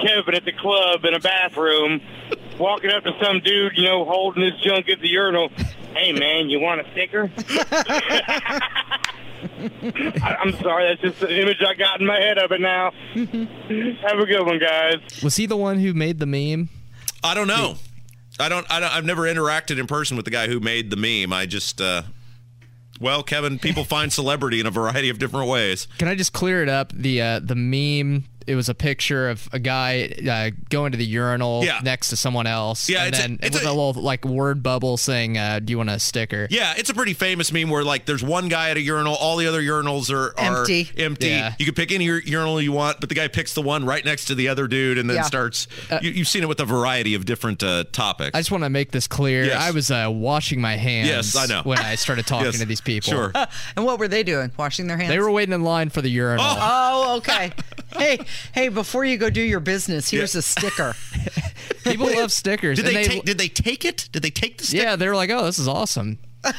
Kevin 0.00 0.34
at 0.34 0.44
the 0.44 0.52
club 0.52 1.04
in 1.04 1.14
a 1.14 1.20
bathroom, 1.20 2.00
walking 2.58 2.90
up 2.90 3.04
to 3.04 3.12
some 3.22 3.40
dude, 3.40 3.72
you 3.76 3.84
know, 3.84 4.04
holding 4.04 4.42
his 4.42 4.60
junk 4.62 4.88
at 4.88 5.00
the 5.00 5.08
urinal. 5.08 5.50
Hey, 5.94 6.12
man, 6.12 6.48
you 6.48 6.58
want 6.60 6.80
a 6.80 6.90
sticker? 6.92 7.30
I, 10.22 10.36
I'm 10.40 10.52
sorry, 10.60 10.88
that's 10.88 11.00
just 11.00 11.20
the 11.20 11.40
image 11.40 11.58
I 11.66 11.74
got 11.74 12.00
in 12.00 12.06
my 12.06 12.18
head 12.18 12.38
of 12.38 12.50
it 12.52 12.60
now. 12.60 12.90
Have 13.14 14.18
a 14.18 14.26
good 14.26 14.44
one, 14.44 14.58
guys. 14.58 14.96
Was 15.22 15.36
he 15.36 15.46
the 15.46 15.56
one 15.56 15.78
who 15.78 15.94
made 15.94 16.18
the 16.18 16.26
meme? 16.26 16.68
I 17.22 17.34
don't 17.34 17.46
know. 17.46 17.76
I 18.38 18.48
don't, 18.48 18.66
I 18.70 18.80
don't. 18.80 18.92
I've 18.92 19.04
never 19.04 19.22
interacted 19.22 19.78
in 19.78 19.86
person 19.86 20.16
with 20.16 20.24
the 20.24 20.30
guy 20.30 20.48
who 20.48 20.60
made 20.60 20.90
the 20.90 20.96
meme. 20.96 21.32
I 21.32 21.46
just, 21.46 21.80
uh, 21.80 22.02
well, 23.00 23.22
Kevin, 23.22 23.58
people 23.58 23.84
find 23.84 24.12
celebrity 24.12 24.60
in 24.60 24.66
a 24.66 24.70
variety 24.70 25.08
of 25.08 25.18
different 25.18 25.48
ways. 25.48 25.86
Can 25.98 26.08
I 26.08 26.14
just 26.14 26.32
clear 26.32 26.62
it 26.62 26.68
up? 26.68 26.92
The 26.92 27.20
uh, 27.20 27.40
the 27.40 27.54
meme. 27.54 28.24
It 28.46 28.54
was 28.56 28.68
a 28.68 28.74
picture 28.74 29.28
of 29.30 29.48
a 29.52 29.58
guy 29.58 30.14
uh, 30.28 30.50
going 30.70 30.92
to 30.92 30.98
the 30.98 31.04
urinal 31.06 31.64
Yeah. 31.64 31.80
next 31.82 32.10
to 32.10 32.16
someone 32.16 32.46
else, 32.46 32.88
Yeah, 32.88 33.04
and 33.04 33.08
it's 33.14 33.18
a- 33.18 33.22
then 33.22 33.38
it's 33.42 33.54
with 33.56 33.64
a- 33.66 33.70
a, 33.70 33.72
little 33.72 33.92
like 34.02 34.24
word 34.24 34.62
bubble 34.62 34.96
saying, 34.96 35.38
uh, 35.38 35.60
"Do 35.60 35.70
you 35.72 35.78
want 35.78 35.90
a 35.90 35.98
sticker?" 35.98 36.46
Yeah, 36.50 36.74
it's 36.76 36.90
a 36.90 36.94
pretty 36.94 37.14
famous 37.14 37.52
meme 37.52 37.70
where 37.70 37.84
like 37.84 38.06
there's 38.06 38.22
one 38.22 38.48
guy 38.48 38.70
at 38.70 38.76
a 38.76 38.80
urinal, 38.80 39.14
all 39.14 39.36
the 39.36 39.46
other 39.46 39.62
urinals 39.62 40.10
are, 40.12 40.38
are 40.38 40.58
Empty. 40.60 40.90
Empty. 40.96 41.28
Yeah. 41.28 41.54
You 41.58 41.64
can 41.64 41.74
pick 41.74 41.92
any 41.92 42.08
ur- 42.08 42.22
urinal 42.24 42.60
you 42.60 42.72
want, 42.72 43.00
but 43.00 43.08
the 43.08 43.14
guy 43.14 43.28
picks 43.28 43.54
the 43.54 43.62
one 43.62 43.84
right 43.84 44.04
next 44.04 44.26
to 44.26 44.34
the 44.34 44.48
other 44.48 44.66
dude 44.66 44.98
and 44.98 45.08
then 45.08 45.16
Yeah. 45.16 45.22
starts. 45.22 45.66
you, 46.02 46.10
you've 46.10 46.28
seen 46.28 46.42
it 46.42 46.48
with 46.48 46.60
a 46.60 46.64
variety 46.64 47.14
of 47.14 47.24
different 47.24 47.62
uh, 47.62 47.84
topics. 47.92 48.30
I 48.34 48.40
just 48.40 48.50
want 48.50 48.64
to 48.64 48.70
make 48.70 48.90
this 48.92 49.06
clear. 49.06 49.44
Yes. 49.44 49.60
I 49.62 49.70
was 49.70 49.90
uh, 49.90 50.08
washing 50.10 50.60
my 50.60 50.76
hands. 50.76 51.08
Yes, 51.08 51.36
I 51.36 51.46
know. 51.46 51.62
when 51.62 51.78
I 51.78 51.94
started 51.94 52.26
talking 52.26 52.46
Yes, 52.46 52.58
to 52.58 52.66
these 52.66 52.80
people. 52.80 53.10
Sure. 53.12 53.32
And 53.76 53.84
what 53.84 53.98
were 53.98 54.08
they 54.08 54.22
doing? 54.22 54.52
Washing 54.56 54.86
their 54.86 54.96
hands? 54.96 55.08
They 55.08 55.18
were 55.18 55.30
waiting 55.30 55.52
in 55.54 55.62
line 55.62 55.88
for 55.90 56.02
the 56.02 56.08
urinal. 56.08 56.44
Oh, 56.46 57.16
okay. 57.18 57.52
hey, 57.96 58.18
hey, 58.52 58.68
before 58.68 59.04
you 59.04 59.16
go 59.16 59.30
do 59.30 59.40
your 59.42 59.60
business, 59.60 60.10
here's 60.10 60.34
Yeah. 60.34 60.38
a 60.38 60.42
sticker. 60.42 60.94
People 61.84 62.06
love 62.06 62.32
stickers. 62.32 62.76
Did 62.78 62.86
and 62.86 62.96
they, 62.96 63.04
take? 63.04 63.24
Did 63.24 63.38
they 63.38 63.48
take 63.48 63.84
it? 63.84 64.08
Did 64.12 64.22
they 64.22 64.30
take 64.30 64.58
the 64.58 64.64
sticker? 64.66 64.82
Yeah, 64.82 64.96
they 64.96 65.08
were 65.08 65.16
like, 65.16 65.30
"Oh, 65.30 65.44
this 65.44 65.58
is 65.58 65.68
awesome." 65.68 66.18
and, 66.44 66.54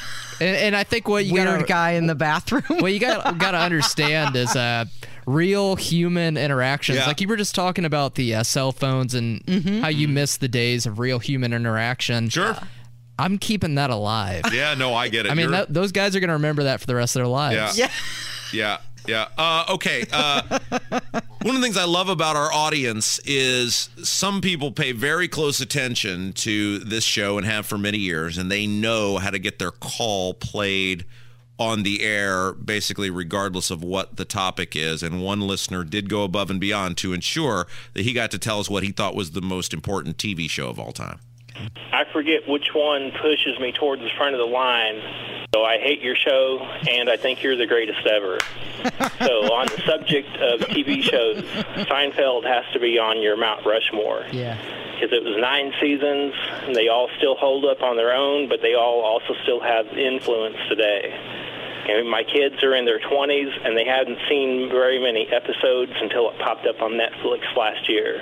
and 0.57 0.75
I 0.75 0.83
think 0.83 1.07
what 1.07 1.25
you 1.25 1.33
Weird 1.33 1.47
gotta, 1.47 1.63
guy 1.65 1.91
in 1.91 2.07
the 2.07 2.15
bathroom. 2.15 2.63
what 2.81 2.91
you 2.91 2.99
got 2.99 3.37
got 3.37 3.51
to 3.51 3.57
understand 3.59 4.35
is 4.35 4.55
uh, 4.55 4.85
real 5.27 5.75
human 5.75 6.37
interactions. 6.37 6.99
Yeah. 6.99 7.07
Like 7.07 7.21
you 7.21 7.27
were 7.27 7.35
just 7.37 7.53
talking 7.55 7.85
about 7.85 8.15
the 8.15 8.35
uh, 8.35 8.43
cell 8.43 8.71
phones 8.71 9.13
and 9.13 9.43
how 9.81 9.89
you 9.89 10.07
miss 10.07 10.37
the 10.37 10.47
days 10.47 10.85
of 10.85 10.99
real 10.99 11.19
human 11.19 11.53
interaction. 11.53 12.29
Sure. 12.29 12.55
I'm 13.17 13.37
keeping 13.37 13.75
that 13.75 13.91
alive. 13.91 14.43
Yeah. 14.51 14.73
No, 14.73 14.93
I 14.93 15.07
get 15.07 15.25
it. 15.25 15.31
I 15.31 15.35
mean, 15.35 15.45
You're- 15.49 15.57
that, 15.59 15.73
those 15.73 15.91
guys 15.91 16.15
are 16.15 16.19
going 16.19 16.27
to 16.29 16.33
remember 16.33 16.63
that 16.63 16.81
for 16.81 16.87
the 16.87 16.95
rest 16.95 17.15
of 17.15 17.19
their 17.21 17.27
lives. 17.27 17.77
Yeah. 17.77 17.85
Yeah. 17.85 17.91
Yeah. 18.53 18.77
Uh, 19.37 19.65
okay. 19.69 20.05
Uh, 20.11 20.41
one 21.41 21.55
of 21.55 21.55
the 21.55 21.61
things 21.61 21.77
I 21.77 21.85
love 21.85 22.09
about 22.09 22.35
our 22.35 22.51
audience 22.51 23.19
is 23.25 23.89
some 24.03 24.41
people 24.41 24.71
pay 24.71 24.91
very 24.91 25.27
close 25.27 25.59
attention 25.59 26.33
to 26.33 26.79
this 26.79 27.03
show 27.03 27.37
and 27.37 27.45
have 27.45 27.65
for 27.65 27.77
many 27.77 27.97
years, 27.97 28.37
and 28.37 28.51
they 28.51 28.67
know 28.67 29.17
how 29.17 29.29
to 29.29 29.39
get 29.39 29.59
their 29.59 29.71
call 29.71 30.33
played 30.33 31.05
on 31.57 31.83
the 31.83 32.03
air, 32.03 32.53
basically, 32.53 33.09
regardless 33.09 33.71
of 33.71 33.83
what 33.83 34.17
the 34.17 34.25
topic 34.25 34.75
is. 34.75 35.01
And 35.01 35.23
one 35.23 35.41
listener 35.41 35.83
did 35.83 36.09
go 36.09 36.23
above 36.23 36.49
and 36.49 36.59
beyond 36.59 36.97
to 36.97 37.13
ensure 37.13 37.67
that 37.93 38.03
he 38.03 38.13
got 38.13 38.31
to 38.31 38.39
tell 38.39 38.59
us 38.59 38.69
what 38.69 38.83
he 38.83 38.91
thought 38.91 39.15
was 39.15 39.31
the 39.31 39.41
most 39.41 39.73
important 39.73 40.17
TV 40.17 40.49
show 40.49 40.67
of 40.67 40.79
all 40.79 40.91
time. 40.91 41.19
I 41.91 42.03
forget 42.11 42.47
which 42.47 42.73
one 42.73 43.11
pushes 43.11 43.59
me 43.59 43.71
towards 43.71 44.01
the 44.01 44.09
front 44.17 44.35
of 44.35 44.39
the 44.39 44.45
line. 44.45 45.01
So 45.53 45.63
I 45.63 45.77
hate 45.77 46.01
your 46.01 46.15
show, 46.15 46.59
and 46.89 47.09
I 47.09 47.15
think 47.15 47.41
you're 47.41 47.55
the 47.55 47.67
greatest 47.67 48.05
ever. 48.05 48.39
so 49.19 49.53
on 49.53 49.67
the 49.67 49.81
subject 49.85 50.27
of 50.37 50.59
TV 50.67 51.01
shows, 51.01 51.43
Seinfeld 51.87 52.45
has 52.45 52.65
to 52.73 52.79
be 52.79 52.99
on 52.99 53.21
your 53.21 53.37
Mount 53.37 53.65
Rushmore. 53.65 54.25
Yeah. 54.31 54.57
Because 54.93 55.15
it 55.15 55.23
was 55.23 55.37
nine 55.39 55.71
seasons, 55.79 56.33
and 56.67 56.75
they 56.75 56.89
all 56.89 57.09
still 57.17 57.35
hold 57.35 57.63
up 57.63 57.81
on 57.81 57.95
their 57.95 58.13
own, 58.13 58.49
but 58.49 58.61
they 58.61 58.73
all 58.73 59.01
also 59.01 59.33
still 59.43 59.61
have 59.61 59.87
influence 59.97 60.57
today. 60.67 61.13
And 61.87 62.09
my 62.09 62.23
kids 62.23 62.61
are 62.63 62.75
in 62.75 62.83
their 62.85 62.99
20s, 62.99 63.65
and 63.65 63.77
they 63.77 63.85
hadn't 63.85 64.17
seen 64.27 64.69
very 64.69 64.99
many 64.99 65.27
episodes 65.31 65.91
until 66.01 66.29
it 66.31 66.39
popped 66.39 66.65
up 66.65 66.81
on 66.81 66.93
Netflix 66.93 67.43
last 67.55 67.87
year. 67.87 68.21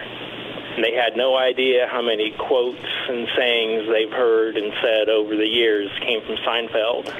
And 0.76 0.84
they 0.84 0.94
had 0.94 1.16
no 1.16 1.38
idea 1.38 1.88
how 1.88 2.02
many 2.02 2.32
quotes 2.32 2.82
and 3.08 3.28
sayings 3.38 3.88
they've 3.90 4.12
heard 4.12 4.58
and 4.58 4.74
said 4.82 5.08
over 5.08 5.36
the 5.36 5.46
years 5.46 5.90
came 6.00 6.22
from 6.22 6.38
Seinfeld. 6.38 7.14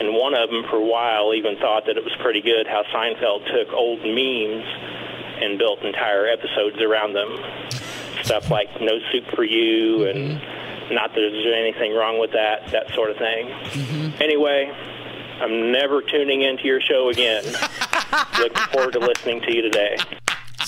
And 0.00 0.14
one 0.14 0.34
of 0.34 0.48
them, 0.48 0.62
for 0.70 0.76
a 0.76 0.84
while, 0.84 1.34
even 1.34 1.56
thought 1.56 1.86
that 1.86 1.96
it 1.96 2.04
was 2.04 2.14
pretty 2.20 2.40
good 2.40 2.68
how 2.68 2.84
Seinfeld 2.94 3.50
took 3.50 3.74
old 3.74 3.98
memes 4.00 4.64
and 5.42 5.58
built 5.58 5.82
entire 5.82 6.28
episodes 6.28 6.80
around 6.80 7.14
them. 7.14 7.38
Stuff 8.22 8.50
like 8.50 8.68
No 8.80 8.98
Soup 9.10 9.24
for 9.34 9.42
You, 9.42 10.06
and 10.06 10.40
mm-hmm. 10.40 10.94
not 10.94 11.14
that 11.14 11.20
there's 11.20 11.54
anything 11.56 11.94
wrong 11.94 12.20
with 12.20 12.32
that, 12.32 12.68
that 12.68 12.94
sort 12.94 13.10
of 13.10 13.16
thing. 13.16 13.48
Mm-hmm. 13.48 14.22
Anyway, 14.22 14.70
I'm 15.40 15.72
never 15.72 16.00
tuning 16.00 16.42
into 16.42 16.64
your 16.64 16.80
show 16.80 17.08
again. 17.08 17.44
Looking 18.38 18.62
forward 18.72 18.92
to 18.92 19.00
listening 19.00 19.40
to 19.42 19.54
you 19.54 19.62
today. 19.62 19.96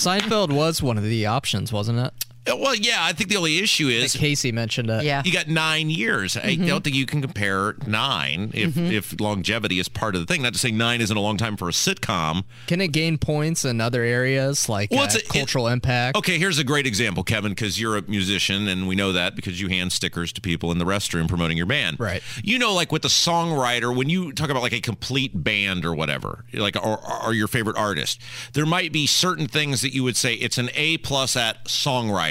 Seinfeld 0.01 0.51
was 0.51 0.83
one 0.83 0.97
of 0.97 1.05
the 1.05 1.27
options, 1.27 1.75
wasn't 1.75 1.99
it? 1.99 2.15
Uh, 2.49 2.57
Well, 2.57 2.75
yeah, 2.75 2.99
I 3.01 3.13
think 3.13 3.29
the 3.31 3.37
only 3.37 3.59
issue 3.59 3.89
is 3.89 4.15
Casey 4.15 4.51
mentioned 4.53 4.89
it. 4.91 5.05
Yeah. 5.05 5.23
you 5.25 5.33
got 5.33 5.49
nine 5.49 5.91
years. 5.91 6.37
I 6.37 6.57
Mhm. 6.57 6.67
don't 6.67 6.83
think 6.85 6.97
you 6.97 7.05
can 7.07 7.21
compare 7.21 7.75
nine 7.87 8.51
if 8.55 8.75
Mhm. 8.75 8.91
if 8.93 9.21
longevity 9.21 9.79
is 9.79 9.89
part 9.89 10.15
of 10.15 10.21
the 10.21 10.27
thing. 10.27 10.43
Not 10.43 10.55
to 10.55 10.59
say 10.59 10.71
nine 10.71 11.01
isn't 11.01 11.17
a 11.17 11.21
long 11.21 11.37
time 11.37 11.57
for 11.57 11.69
a 11.69 11.73
sitcom. 11.73 12.45
Can 12.67 12.81
it 12.81 12.93
gain 12.93 13.19
points 13.19 13.65
in 13.65 13.81
other 13.81 14.03
areas 14.03 14.69
like 14.69 14.91
Well, 14.91 15.03
uh, 15.03 15.09
a- 15.15 15.21
cultural 15.33 15.69
impact? 15.69 16.17
Okay, 16.17 16.39
here's 16.39 16.59
a 16.59 16.65
great 16.65 16.87
example, 16.87 17.23
Kevin, 17.25 17.53
because 17.53 17.79
you're 17.79 17.97
a 17.99 18.03
musician, 18.09 18.69
and 18.69 18.89
we 18.89 18.95
know 18.97 19.13
that 19.13 19.37
because 19.37 19.61
you 19.61 19.69
hand 19.69 19.93
stickers 19.93 20.33
to 20.33 20.41
people 20.41 20.73
in 20.73 20.79
the 20.79 20.87
restroom 20.87 21.29
promoting 21.29 21.57
your 21.59 21.67
band. 21.67 21.99
Right. 22.01 22.23
You 22.43 22.59
know, 22.59 22.73
like 22.73 22.91
with 22.91 23.03
the 23.03 23.09
songwriter, 23.09 23.95
when 23.95 24.09
you 24.09 24.33
talk 24.33 24.49
about 24.51 24.63
like 24.63 24.73
a 24.73 24.81
complete 24.81 25.45
band 25.45 25.85
or 25.85 25.95
whatever, 25.95 26.45
like 26.55 26.77
or, 26.77 26.99
or 27.27 27.35
your 27.35 27.49
favorite 27.49 27.77
artist, 27.77 28.19
there 28.55 28.67
might 28.67 28.93
be 28.93 29.07
certain 29.07 29.47
things 29.47 29.83
that 29.83 29.93
you 29.95 30.03
would 30.05 30.17
say 30.17 30.35
it's 30.35 30.57
an 30.59 30.71
A 30.75 30.97
plus 30.99 31.37
at 31.37 31.67
songwriting 31.67 32.31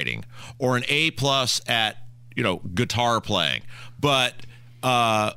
or 0.58 0.76
an 0.76 0.84
A 0.88 1.10
plus 1.12 1.60
at 1.66 1.96
you 2.36 2.42
know 2.42 2.56
guitar 2.74 3.20
playing, 3.20 3.62
but. 3.98 4.34
uh 4.82 5.32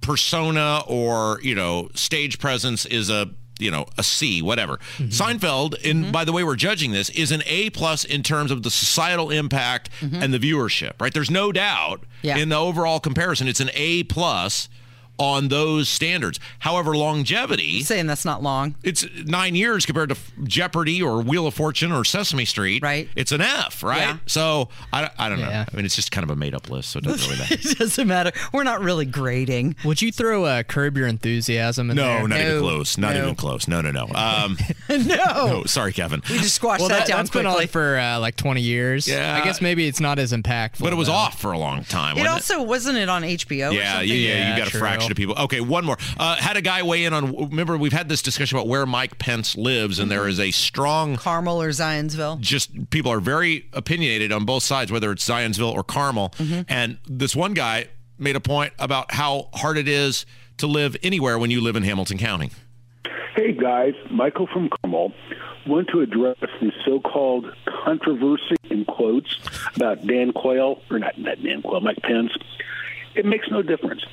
persona 0.00 0.82
or 0.86 1.38
you 1.42 1.54
know 1.54 1.88
stage 1.94 2.38
presence 2.38 2.84
is 2.86 3.08
a 3.08 3.30
you 3.60 3.70
know 3.70 3.86
a 3.96 4.02
C 4.02 4.42
whatever. 4.42 4.78
Mm-hmm. 4.96 5.08
Seinfeld 5.08 5.80
in 5.82 6.02
mm-hmm. 6.02 6.10
by 6.10 6.24
the 6.24 6.32
way 6.32 6.42
we're 6.42 6.56
judging 6.56 6.90
this 6.90 7.08
is 7.10 7.30
an 7.30 7.42
A 7.46 7.70
plus 7.70 8.04
in 8.04 8.22
terms 8.22 8.50
of 8.50 8.64
the 8.64 8.70
societal 8.70 9.30
impact 9.30 9.90
mm-hmm. 10.00 10.20
and 10.20 10.34
the 10.34 10.38
viewership 10.38 10.94
right? 11.00 11.14
There's 11.14 11.30
no 11.30 11.52
doubt 11.52 12.02
Yeah. 12.22 12.36
in 12.38 12.48
the 12.48 12.56
overall 12.56 12.98
comparison 12.98 13.46
it's 13.46 13.60
an 13.60 13.70
A 13.74 14.02
plus 14.04 14.68
on 15.22 15.48
those 15.48 15.88
standards. 15.88 16.40
However, 16.58 16.96
longevity. 16.96 17.82
saying 17.82 18.06
that's 18.08 18.24
not 18.24 18.42
long. 18.42 18.74
It's 18.82 19.06
nine 19.24 19.54
years 19.54 19.86
compared 19.86 20.08
to 20.10 20.16
Jeopardy 20.44 21.00
or 21.00 21.22
Wheel 21.22 21.46
of 21.46 21.54
Fortune 21.54 21.92
or 21.92 22.04
Sesame 22.04 22.44
Street. 22.44 22.82
Right. 22.82 23.08
It's 23.14 23.30
an 23.32 23.40
F, 23.40 23.82
right? 23.82 23.98
Yeah. 24.00 24.16
So 24.26 24.68
I, 24.92 25.10
I 25.18 25.28
don't 25.28 25.40
know. 25.40 25.48
Yeah. 25.48 25.64
I 25.72 25.76
mean, 25.76 25.84
it's 25.84 25.94
just 25.96 26.10
kind 26.10 26.24
of 26.24 26.30
a 26.30 26.36
made 26.36 26.54
up 26.54 26.68
list, 26.68 26.90
so 26.90 26.98
it 26.98 27.04
doesn't 27.04 27.28
really 27.30 27.40
matter. 27.50 27.54
it 27.54 27.78
doesn't 27.78 28.08
matter. 28.08 28.32
We're 28.52 28.64
not 28.64 28.80
really 28.80 29.04
grading. 29.06 29.76
Would 29.84 30.02
you 30.02 30.10
throw 30.12 30.46
a 30.46 30.64
Curb 30.64 30.96
Your 30.96 31.06
Enthusiasm 31.06 31.90
in 31.90 31.96
No, 31.96 32.02
there? 32.02 32.28
not 32.28 32.40
even 32.40 32.60
close. 32.60 32.98
Not 32.98 33.14
No. 33.14 33.22
even 33.22 33.34
close. 33.36 33.68
No, 33.68 33.80
no, 33.80 33.90
no. 33.92 34.06
Um, 34.14 34.58
no. 34.88 34.96
no, 35.06 35.62
sorry, 35.66 35.92
Kevin. 35.92 36.22
We 36.28 36.38
just 36.38 36.54
squashed 36.56 36.80
Well, 36.80 36.88
that, 36.88 37.00
that, 37.00 37.08
down 37.08 37.18
has 37.20 37.30
been 37.30 37.44
quickly. 37.44 37.62
on 37.62 37.68
for 37.68 37.98
uh, 37.98 38.18
like 38.18 38.36
20 38.36 38.60
years. 38.60 39.06
Yeah. 39.06 39.38
I 39.40 39.44
guess 39.44 39.60
maybe 39.60 39.86
it's 39.86 40.00
not 40.00 40.18
as 40.18 40.32
impactful. 40.32 40.80
But 40.80 40.92
it 40.92 40.96
was 40.96 41.08
though. 41.08 41.14
off 41.14 41.40
for 41.40 41.52
a 41.52 41.58
long 41.58 41.84
time. 41.84 42.16
it 42.16 42.20
wasn't 42.20 42.34
also 42.34 42.62
wasn't 42.62 42.98
it 42.98 43.08
on 43.08 43.22
HBO? 43.22 43.70
or 43.70 43.74
Yeah, 43.74 43.92
something? 43.92 44.08
yeah, 44.08 44.14
yeah. 44.14 44.32
Yeah, 44.32 44.50
You 44.52 44.58
got 44.58 44.68
a 44.68 44.70
true. 44.70 44.80
fraction 44.80 45.11
of 45.12 45.16
people. 45.16 45.36
Okay, 45.38 45.60
one 45.60 45.84
more. 45.84 45.96
Uh, 46.18 46.36
had 46.36 46.56
a 46.56 46.60
guy 46.60 46.82
weigh 46.82 47.04
in 47.04 47.12
on. 47.14 47.50
Remember, 47.50 47.76
we've 47.76 47.92
had 47.92 48.08
this 48.08 48.20
discussion 48.22 48.58
about 48.58 48.66
where 48.66 48.84
Mike 48.84 49.18
Pence 49.18 49.56
lives, 49.56 50.00
and 50.00 50.10
there 50.10 50.26
is 50.26 50.40
a 50.40 50.50
strong. 50.50 51.16
Carmel 51.16 51.62
or 51.62 51.68
Zionsville. 51.70 52.40
Just 52.40 52.90
people 52.90 53.12
are 53.12 53.20
very 53.20 53.68
opinionated 53.72 54.32
on 54.32 54.44
both 54.44 54.64
sides, 54.64 54.90
whether 54.90 55.12
it's 55.12 55.24
Zionsville 55.28 55.72
or 55.72 55.84
Carmel. 55.84 56.34
And 56.68 56.98
this 57.06 57.36
one 57.36 57.54
guy 57.54 57.88
made 58.18 58.36
a 58.36 58.40
point 58.40 58.72
about 58.78 59.12
how 59.12 59.48
hard 59.54 59.78
it 59.78 59.88
is 59.88 60.26
to 60.58 60.66
live 60.66 60.96
anywhere 61.02 61.38
when 61.38 61.50
you 61.50 61.60
live 61.60 61.76
in 61.76 61.82
Hamilton 61.82 62.18
County. 62.18 62.50
Hey 63.34 63.52
guys, 63.52 63.94
Michael 64.10 64.46
from 64.46 64.68
Carmel. 64.68 65.12
Want 65.66 65.88
to 65.88 66.00
address 66.00 66.36
the 66.40 66.72
so-called 66.84 67.46
controversy 67.84 68.56
in 68.68 68.84
quotes 68.84 69.38
about 69.76 70.04
Dan 70.06 70.32
Quayle 70.32 70.82
or 70.90 70.98
not, 70.98 71.16
not 71.18 71.40
Dan 71.42 71.62
Quayle, 71.62 71.80
Mike 71.80 72.02
Pence. 72.02 72.32
It 73.14 73.24
makes 73.24 73.48
no 73.50 73.62
difference. 73.62 74.04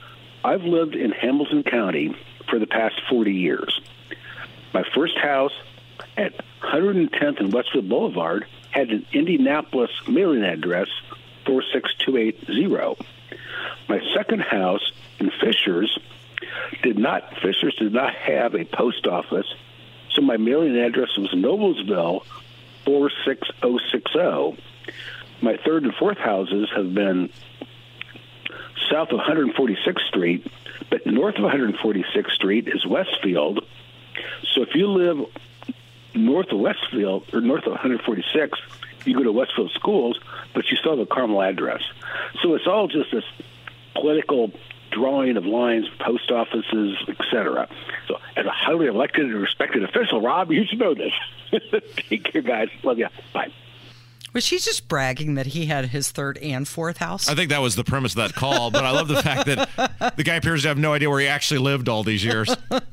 I've 0.43 0.63
lived 0.63 0.95
in 0.95 1.11
Hamilton 1.11 1.63
County 1.63 2.15
for 2.49 2.59
the 2.59 2.67
past 2.67 3.01
40 3.09 3.33
years. 3.33 3.81
My 4.73 4.83
first 4.95 5.17
house 5.17 5.53
at 6.15 6.33
110th 6.61 7.39
and 7.39 7.51
Westfield 7.53 7.89
Boulevard 7.89 8.45
had 8.71 8.89
an 8.89 9.05
Indianapolis 9.11 9.91
mailing 10.07 10.43
address 10.43 10.87
46280. 11.45 13.05
My 13.87 13.99
second 14.15 14.41
house 14.41 14.91
in 15.19 15.31
Fishers 15.41 15.97
did 16.83 16.97
not 16.97 17.33
Fishers 17.41 17.75
did 17.75 17.93
not 17.93 18.13
have 18.13 18.55
a 18.55 18.63
post 18.65 19.07
office, 19.07 19.47
so 20.11 20.21
my 20.21 20.37
mailing 20.37 20.77
address 20.77 21.09
was 21.17 21.29
Noblesville 21.31 22.23
46060. 22.85 24.63
My 25.41 25.57
third 25.65 25.83
and 25.83 25.93
fourth 25.95 26.17
houses 26.17 26.69
have 26.75 26.93
been 26.93 27.29
south 28.91 29.09
of 29.11 29.19
146th 29.19 30.07
Street, 30.07 30.45
but 30.89 31.05
north 31.05 31.35
of 31.35 31.43
146th 31.43 32.31
Street 32.31 32.67
is 32.67 32.85
Westfield. 32.85 33.65
So 34.53 34.61
if 34.63 34.75
you 34.75 34.87
live 34.87 35.25
north 36.13 36.51
of 36.51 36.59
Westfield 36.59 37.25
or 37.33 37.41
north 37.41 37.65
of 37.65 37.73
146th, 37.73 38.53
you 39.05 39.15
go 39.15 39.23
to 39.23 39.31
Westfield 39.31 39.71
Schools, 39.71 40.19
but 40.53 40.69
you 40.69 40.77
still 40.77 40.91
have 40.91 40.99
a 40.99 41.05
Carmel 41.05 41.41
address. 41.41 41.81
So 42.41 42.55
it's 42.55 42.67
all 42.67 42.87
just 42.87 43.11
this 43.11 43.23
political 43.93 44.51
drawing 44.91 45.37
of 45.37 45.45
lines, 45.45 45.87
post 45.99 46.31
offices, 46.31 46.97
etc. 47.07 47.69
So 48.07 48.17
as 48.35 48.45
a 48.45 48.51
highly 48.51 48.87
elected 48.87 49.25
and 49.25 49.35
respected 49.35 49.83
official, 49.83 50.21
Rob, 50.21 50.51
you 50.51 50.65
should 50.65 50.79
know 50.79 50.95
this. 50.95 51.13
Take 52.09 52.23
care, 52.25 52.41
guys. 52.41 52.69
Love 52.83 52.99
you. 52.99 53.07
Bye. 53.33 53.51
Was 54.33 54.45
she 54.45 54.59
just 54.59 54.87
bragging 54.87 55.35
that 55.35 55.47
he 55.47 55.65
had 55.65 55.85
his 55.85 56.11
third 56.11 56.37
and 56.39 56.67
fourth 56.67 56.97
house? 56.97 57.27
I 57.27 57.35
think 57.35 57.49
that 57.49 57.61
was 57.61 57.75
the 57.75 57.83
premise 57.83 58.13
of 58.13 58.17
that 58.17 58.33
call, 58.33 58.71
but 58.71 58.85
I 58.85 58.91
love 58.91 59.07
the 59.07 59.21
fact 59.21 59.45
that 59.47 60.13
the 60.17 60.23
guy 60.23 60.35
appears 60.35 60.63
to 60.63 60.67
have 60.69 60.77
no 60.77 60.93
idea 60.93 61.09
where 61.09 61.19
he 61.19 61.27
actually 61.27 61.59
lived 61.59 61.89
all 61.89 62.03
these 62.03 62.23
years. 62.23 62.55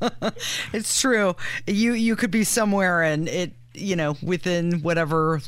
It's 0.73 0.99
true. 1.01 1.35
You 1.65 1.93
you 1.93 2.15
could 2.15 2.31
be 2.31 2.43
somewhere 2.43 3.01
and 3.01 3.27
it 3.27 3.53
you 3.73 3.95
know 3.95 4.15
within 4.21 4.81
whatever 4.81 5.41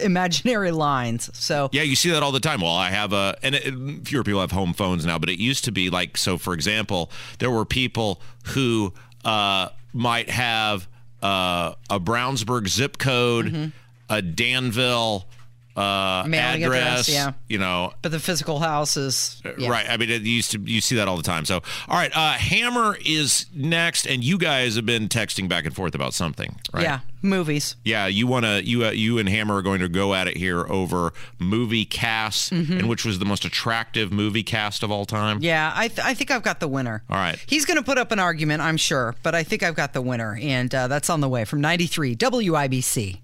imaginary 0.00 0.70
lines. 0.72 1.30
So 1.32 1.68
Yeah, 1.72 1.82
you 1.82 1.96
see 1.96 2.10
that 2.10 2.22
all 2.22 2.32
the 2.32 2.40
time. 2.40 2.60
Well, 2.60 2.74
I 2.74 2.90
have 2.90 3.12
a, 3.12 3.36
and 3.42 3.54
it, 3.54 4.06
fewer 4.06 4.24
people 4.24 4.40
have 4.40 4.52
home 4.52 4.72
phones 4.74 5.06
now, 5.06 5.18
but 5.18 5.28
it 5.30 5.38
used 5.38 5.64
to 5.64 5.72
be 5.72 5.90
like, 5.90 6.16
so 6.16 6.38
for 6.38 6.52
example, 6.54 7.10
there 7.38 7.50
were 7.50 7.64
people 7.64 8.20
who 8.48 8.92
uh, 9.24 9.68
might 9.92 10.28
have 10.28 10.88
uh, 11.22 11.74
a 11.88 11.98
Brownsburg 12.00 12.68
zip 12.68 12.98
code, 12.98 13.72
a 14.08 14.22
Danville 14.22 15.26
uh, 15.76 16.22
Mm-hmm. 16.24 16.32
Address, 16.64 17.06
yeah. 17.10 17.32
you 17.50 17.58
know, 17.58 17.92
but 18.00 18.10
the 18.10 18.18
physical 18.18 18.58
house 18.60 18.96
is 18.96 19.42
yeah. 19.58 19.68
Right. 19.68 19.84
I 19.86 19.98
mean, 19.98 20.08
it 20.08 20.22
used 20.22 20.52
to 20.52 20.58
you 20.60 20.80
see 20.80 20.94
that 20.96 21.06
all 21.06 21.18
the 21.18 21.22
time. 21.22 21.44
So, 21.44 21.56
all 21.86 21.98
right, 21.98 22.10
uh, 22.16 22.32
Hammer 22.32 22.96
is 23.04 23.44
next, 23.54 24.06
and 24.06 24.24
you 24.24 24.38
guys 24.38 24.76
have 24.76 24.86
been 24.86 25.10
texting 25.10 25.50
back 25.50 25.66
and 25.66 25.76
forth 25.76 25.94
about 25.94 26.14
something, 26.14 26.58
right? 26.72 26.82
Yeah, 26.84 27.00
movies. 27.20 27.76
Yeah, 27.84 28.06
you 28.06 28.26
want 28.26 28.46
to 28.46 28.64
you 28.66 28.86
uh, 28.86 28.90
you 28.92 29.18
and 29.18 29.28
Hammer 29.28 29.56
are 29.56 29.60
going 29.62 29.80
to 29.80 29.88
go 29.90 30.14
at 30.14 30.28
it 30.28 30.38
here 30.38 30.60
over 30.66 31.12
movie 31.38 31.84
casts, 31.84 32.48
Mhm. 32.48 32.78
and 32.78 32.88
which 32.88 33.04
was 33.04 33.18
the 33.18 33.26
most 33.26 33.44
attractive 33.44 34.10
movie 34.10 34.42
cast 34.42 34.82
of 34.82 34.90
all 34.90 35.04
time. 35.04 35.40
Yeah, 35.42 35.74
I, 35.76 35.88
th- 35.88 36.00
I 36.02 36.14
think 36.14 36.30
I've 36.30 36.42
got 36.42 36.60
the 36.60 36.68
winner. 36.68 37.02
All 37.10 37.18
right. 37.18 37.38
He's 37.46 37.66
going 37.66 37.76
to 37.76 37.82
put 37.84 37.98
up 37.98 38.12
an 38.12 38.18
argument, 38.18 38.62
I'm 38.62 38.78
sure, 38.78 39.14
but 39.22 39.34
I 39.34 39.42
think 39.42 39.62
I've 39.62 39.76
got 39.76 39.92
the 39.92 40.00
winner, 40.00 40.38
and 40.40 40.74
uh, 40.74 40.88
that's 40.88 41.10
on 41.10 41.20
the 41.20 41.28
way 41.28 41.44
from 41.44 41.60
93 41.60 42.16
WIBC. 42.16 43.18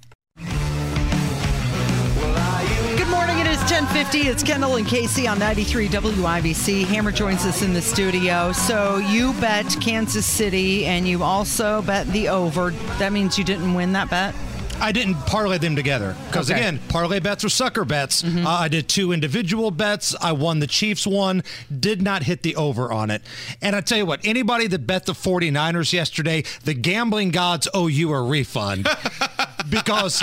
1050. 3.73 4.29
It's 4.29 4.43
Kendall 4.43 4.77
and 4.77 4.87
Casey 4.87 5.27
on 5.27 5.39
93 5.39 5.89
WIBC. 5.89 6.85
Hammer 6.85 7.11
joins 7.11 7.47
us 7.47 7.63
in 7.63 7.73
the 7.73 7.81
studio. 7.81 8.53
So 8.53 8.99
you 8.99 9.33
bet 9.41 9.65
Kansas 9.81 10.27
City 10.27 10.85
and 10.85 11.09
you 11.09 11.23
also 11.23 11.81
bet 11.81 12.07
the 12.09 12.29
over. 12.29 12.73
That 12.99 13.15
means 13.15 13.39
you 13.39 13.45
didn't 13.45 13.73
win 13.73 13.93
that 13.95 14.11
bet? 14.11 14.35
I 14.79 14.93
didn't 14.93 15.15
parlay 15.27 15.57
them 15.59 15.75
together 15.77 16.15
because 16.27 16.51
Okay. 16.51 16.59
again, 16.61 16.81
parlay 16.89 17.21
bets 17.21 17.45
are 17.45 17.49
sucker 17.49 17.85
bets. 17.87 18.23
Uh, 18.25 18.45
I 18.47 18.69
did 18.69 18.89
two 18.89 19.13
individual 19.13 19.71
bets. 19.71 20.15
I 20.21 20.33
won 20.33 20.59
the 20.59 20.67
Chiefs 20.67 21.07
one, 21.07 21.43
did 21.81 22.03
not 22.03 22.25
hit 22.25 22.43
the 22.43 22.57
over 22.57 22.93
on 22.93 23.11
it. 23.11 23.23
And 23.63 23.75
I 23.77 23.81
tell 23.81 23.97
you 23.97 24.05
what, 24.05 24.21
anybody 24.25 24.67
that 24.67 24.87
bet 24.87 25.07
the 25.07 25.13
49ers 25.13 25.93
yesterday, 25.93 26.43
the 26.65 26.75
gambling 26.75 27.31
gods 27.31 27.69
owe 27.73 27.87
you 27.87 28.13
a 28.13 28.21
refund. 28.21 28.87
because 29.69 30.23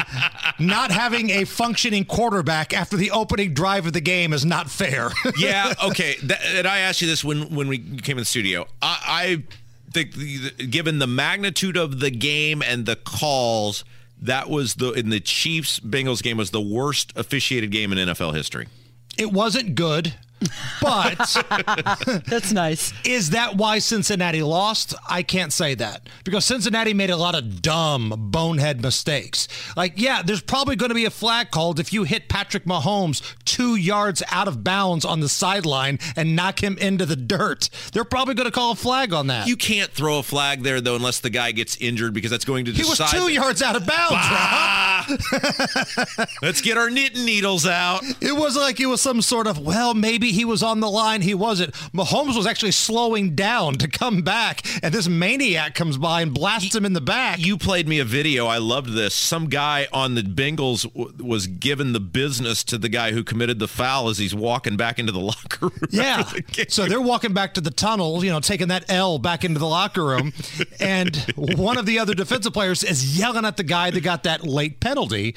not 0.59 0.91
having 0.91 1.29
a 1.29 1.45
functioning 1.45 2.05
quarterback 2.05 2.73
after 2.73 2.97
the 2.97 3.11
opening 3.11 3.53
drive 3.53 3.85
of 3.85 3.93
the 3.93 4.01
game 4.01 4.33
is 4.33 4.45
not 4.45 4.69
fair. 4.69 5.09
yeah. 5.37 5.73
Okay. 5.83 6.15
That, 6.23 6.39
and 6.43 6.67
I 6.67 6.79
asked 6.79 7.01
you 7.01 7.07
this 7.07 7.23
when 7.23 7.53
when 7.55 7.67
we 7.67 7.79
came 7.79 8.17
in 8.17 8.21
the 8.21 8.25
studio. 8.25 8.67
I, 8.81 8.99
I 9.07 9.43
think, 9.91 10.13
the, 10.13 10.67
given 10.67 10.99
the 10.99 11.07
magnitude 11.07 11.77
of 11.77 11.99
the 11.99 12.11
game 12.11 12.61
and 12.61 12.85
the 12.85 12.95
calls, 12.95 13.83
that 14.21 14.49
was 14.49 14.75
the 14.75 14.91
in 14.91 15.09
the 15.09 15.19
Chiefs 15.19 15.79
Bengals 15.79 16.21
game 16.21 16.37
was 16.37 16.51
the 16.51 16.61
worst 16.61 17.13
officiated 17.15 17.71
game 17.71 17.91
in 17.91 18.09
NFL 18.09 18.33
history. 18.33 18.67
It 19.17 19.31
wasn't 19.31 19.75
good, 19.75 20.15
but 20.81 21.17
that's 22.27 22.51
nice. 22.51 22.93
Is 23.05 23.31
that 23.31 23.55
why 23.55 23.79
Cincinnati 23.79 24.41
lost? 24.41 24.95
I 25.09 25.23
can't 25.23 25.51
say 25.53 25.75
that 25.75 26.07
because 26.23 26.45
Cincinnati 26.45 26.93
made 26.93 27.09
a 27.09 27.17
lot 27.17 27.35
of 27.35 27.61
dumb, 27.61 28.13
bonehead 28.31 28.81
mistakes. 28.81 29.47
Like, 29.75 29.93
yeah, 29.95 30.21
there's 30.21 30.41
probably 30.41 30.75
going 30.75 30.89
to 30.89 30.95
be 30.95 31.05
a 31.05 31.09
flag 31.09 31.51
called 31.51 31.79
if 31.79 31.91
you 31.93 32.03
hit 32.03 32.29
Patrick 32.29 32.65
Mahomes 32.65 33.35
two 33.45 33.75
yards 33.75 34.23
out 34.31 34.47
of 34.47 34.63
bounds 34.63 35.05
on 35.05 35.19
the 35.19 35.29
sideline 35.29 35.99
and 36.15 36.35
knock 36.35 36.63
him 36.63 36.77
into 36.77 37.05
the 37.05 37.15
dirt. 37.15 37.69
They're 37.93 38.03
probably 38.03 38.35
going 38.35 38.45
to 38.45 38.51
call 38.51 38.71
a 38.71 38.75
flag 38.75 39.13
on 39.13 39.27
that. 39.27 39.47
You 39.47 39.57
can't 39.57 39.91
throw 39.91 40.19
a 40.19 40.23
flag 40.23 40.63
there 40.63 40.81
though 40.81 40.95
unless 40.95 41.19
the 41.19 41.29
guy 41.29 41.51
gets 41.51 41.77
injured 41.77 42.13
because 42.13 42.31
that's 42.31 42.45
going 42.45 42.65
to 42.65 42.71
decide. 42.71 42.83
he 42.83 42.89
was 42.89 42.97
decide. 42.99 43.17
two 43.17 43.31
yards 43.31 43.61
out 43.61 43.75
of 43.75 43.85
bounds! 43.85 44.25
Let's 46.41 46.61
get 46.61 46.77
our 46.77 46.89
knitting 46.89 47.25
needles 47.25 47.65
out. 47.65 48.03
It 48.21 48.35
was 48.35 48.55
like 48.55 48.79
it 48.79 48.85
was 48.85 49.01
some 49.01 49.21
sort 49.21 49.47
of, 49.47 49.59
well, 49.59 49.93
maybe 49.93 50.28
he 50.31 50.45
was 50.45 50.63
on 50.63 50.79
the 50.79 50.89
line. 50.89 51.21
He 51.21 51.33
wasn't. 51.33 51.73
Mahomes 51.93 52.35
was 52.35 52.45
actually 52.47 52.71
slowing 52.71 53.35
down 53.35 53.75
to 53.75 53.87
come 53.87 54.21
back, 54.21 54.61
and 54.83 54.93
this 54.93 55.07
maniac 55.07 55.75
comes 55.75 55.97
by 55.97 56.21
and 56.21 56.33
blasts 56.33 56.75
him 56.75 56.85
in 56.85 56.93
the 56.93 57.01
back. 57.01 57.39
You 57.39 57.57
played 57.57 57.87
me 57.87 57.99
a 57.99 58.05
video. 58.05 58.47
I 58.47 58.57
loved 58.57 58.93
this. 58.93 59.13
Some 59.13 59.47
guy 59.47 59.87
on 59.93 60.15
the 60.15 60.21
Bengals 60.21 60.83
w- 60.93 61.13
was 61.23 61.47
giving 61.47 61.93
the 61.93 61.99
business 61.99 62.63
to 62.65 62.77
the 62.77 62.89
guy 62.89 63.11
who 63.11 63.23
committed 63.23 63.59
the 63.59 63.67
foul 63.67 64.09
as 64.09 64.17
he's 64.17 64.35
walking 64.35 64.77
back 64.77 64.99
into 64.99 65.11
the 65.11 65.19
locker 65.29 65.67
room. 65.67 65.79
Yeah. 65.89 66.29
So 66.67 66.85
they're 66.85 67.01
walking 67.01 67.33
back 67.33 67.53
to 67.55 67.61
the 67.61 67.71
tunnel, 67.71 68.23
you 68.23 68.31
know, 68.31 68.39
taking 68.39 68.67
that 68.69 68.85
L 68.89 69.19
back 69.19 69.43
into 69.43 69.59
the 69.59 69.67
locker 69.67 70.05
room. 70.05 70.33
And 70.79 71.15
one 71.35 71.77
of 71.77 71.85
the 71.85 71.99
other 71.99 72.13
defensive 72.13 72.53
players 72.53 72.83
is 72.83 73.17
yelling 73.17 73.45
at 73.45 73.57
the 73.57 73.63
guy 73.63 73.91
that 73.91 74.01
got 74.01 74.23
that 74.23 74.43
late 74.43 74.79
penalty. 74.79 75.35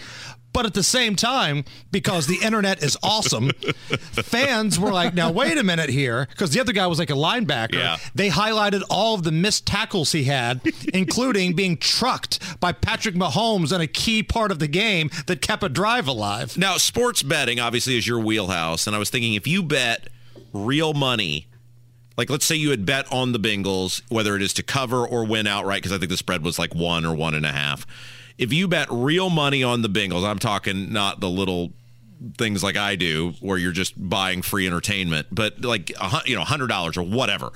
But 0.53 0.67
at 0.67 0.75
the 0.75 0.83
same 0.83 1.17
time, 1.17 1.65
because 1.91 2.27
the 2.27 2.39
internet 2.43 2.83
is 2.83 2.97
awesome, 3.03 3.51
fans 4.13 4.79
were 4.79 4.93
like, 4.93 5.15
now, 5.15 5.31
wait 5.31 5.57
a 5.57 5.63
minute 5.63 5.89
here. 5.89 6.27
Because 6.31 6.51
the 6.51 6.61
other 6.61 6.73
guy 6.73 6.87
was 6.87 6.99
like 6.99 7.11
a 7.11 7.15
linebacker. 7.15 7.75
Yeah. 7.75 7.97
They 8.15 8.29
highlighted 8.29 8.83
all 8.91 9.15
of 9.15 9.23
the 9.23 9.33
missed 9.33 9.67
tackles 9.67 10.13
he 10.13 10.25
had, 10.25 10.61
including 10.95 11.55
being 11.55 11.77
trucked 11.77 12.61
by 12.61 12.73
Patrick 12.73 13.15
Mahomes 13.15 13.75
in 13.75 13.81
a 13.81 13.87
key 13.87 14.23
part 14.23 14.51
of 14.51 14.59
the 14.59 14.69
game 14.69 15.11
that 15.27 15.41
kept 15.41 15.63
a 15.63 15.69
drive 15.69 16.07
alive. 16.07 16.59
Now, 16.59 16.77
sports 16.77 17.23
betting 17.23 17.59
obviously 17.59 17.97
is 17.97 18.07
your 18.07 18.21
wheelhouse, 18.21 18.87
and 18.87 18.95
I 18.95 18.99
was 18.99 19.11
thinking 19.11 19.35
if 19.35 19.47
you 19.47 19.63
bet 19.63 20.09
real 20.53 20.93
money 20.93 21.47
like 22.17 22.29
let's 22.29 22.45
say 22.45 22.55
you 22.55 22.71
had 22.71 22.85
bet 22.85 23.11
on 23.13 23.33
the 23.33 23.39
Bengals, 23.39 24.03
whether 24.11 24.37
it 24.37 24.43
is 24.43 24.53
to 24.55 24.63
cover 24.63 25.07
or 25.07 25.25
win 25.25 25.47
outright, 25.47 25.83
because 25.83 25.93
I 25.93 25.99
think 25.99 26.11
the 26.11 26.17
spread 26.17 26.45
was 26.45 26.59
like 26.59 26.75
one 26.75 27.05
or 27.05 27.15
one 27.15 27.35
and 27.35 27.47
a 27.47 27.53
half. 27.53 27.87
If 28.39 28.53
you 28.53 28.69
bet 28.69 28.89
real 28.91 29.31
money 29.31 29.63
on 29.63 29.83
the 29.83 29.89
Bengals, 29.89 30.25
I'm 30.29 30.39
talking 30.39 30.93
not 30.93 31.21
the 31.21 31.29
little 31.29 31.73
things 32.39 32.63
like 32.63 32.77
I 32.77 32.95
do, 32.97 33.35
where 33.41 33.59
you're 33.59 33.73
just 33.73 33.95
buying 34.09 34.43
free 34.43 34.67
entertainment, 34.67 35.27
but 35.33 35.61
like 35.65 35.91
you 36.27 36.37
know, 36.37 36.45
hundred 36.45 36.69
dollars 36.69 36.97
or 36.97 37.03
whatever, 37.03 37.51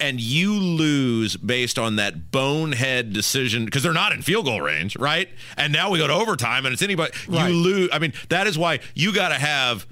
and 0.00 0.20
you 0.20 0.54
lose 0.54 1.36
based 1.36 1.78
on 1.78 1.96
that 1.96 2.30
bonehead 2.30 3.12
decision 3.12 3.64
because 3.64 3.82
they're 3.82 3.92
not 3.92 4.12
in 4.12 4.22
field 4.22 4.46
goal 4.46 4.60
range, 4.60 4.96
right? 4.96 5.28
And 5.56 5.72
now 5.72 5.90
we 5.90 5.98
go 5.98 6.06
to 6.06 6.12
overtime, 6.14 6.64
and 6.66 6.72
it's 6.72 6.82
anybody 6.82 7.12
Right. 7.28 7.48
you 7.50 7.54
lose. 7.56 7.88
I 7.92 7.98
mean, 7.98 8.12
that 8.30 8.46
is 8.46 8.56
why 8.56 8.80
you 8.94 9.12
got 9.14 9.28
to 9.28 9.34
have 9.34 9.86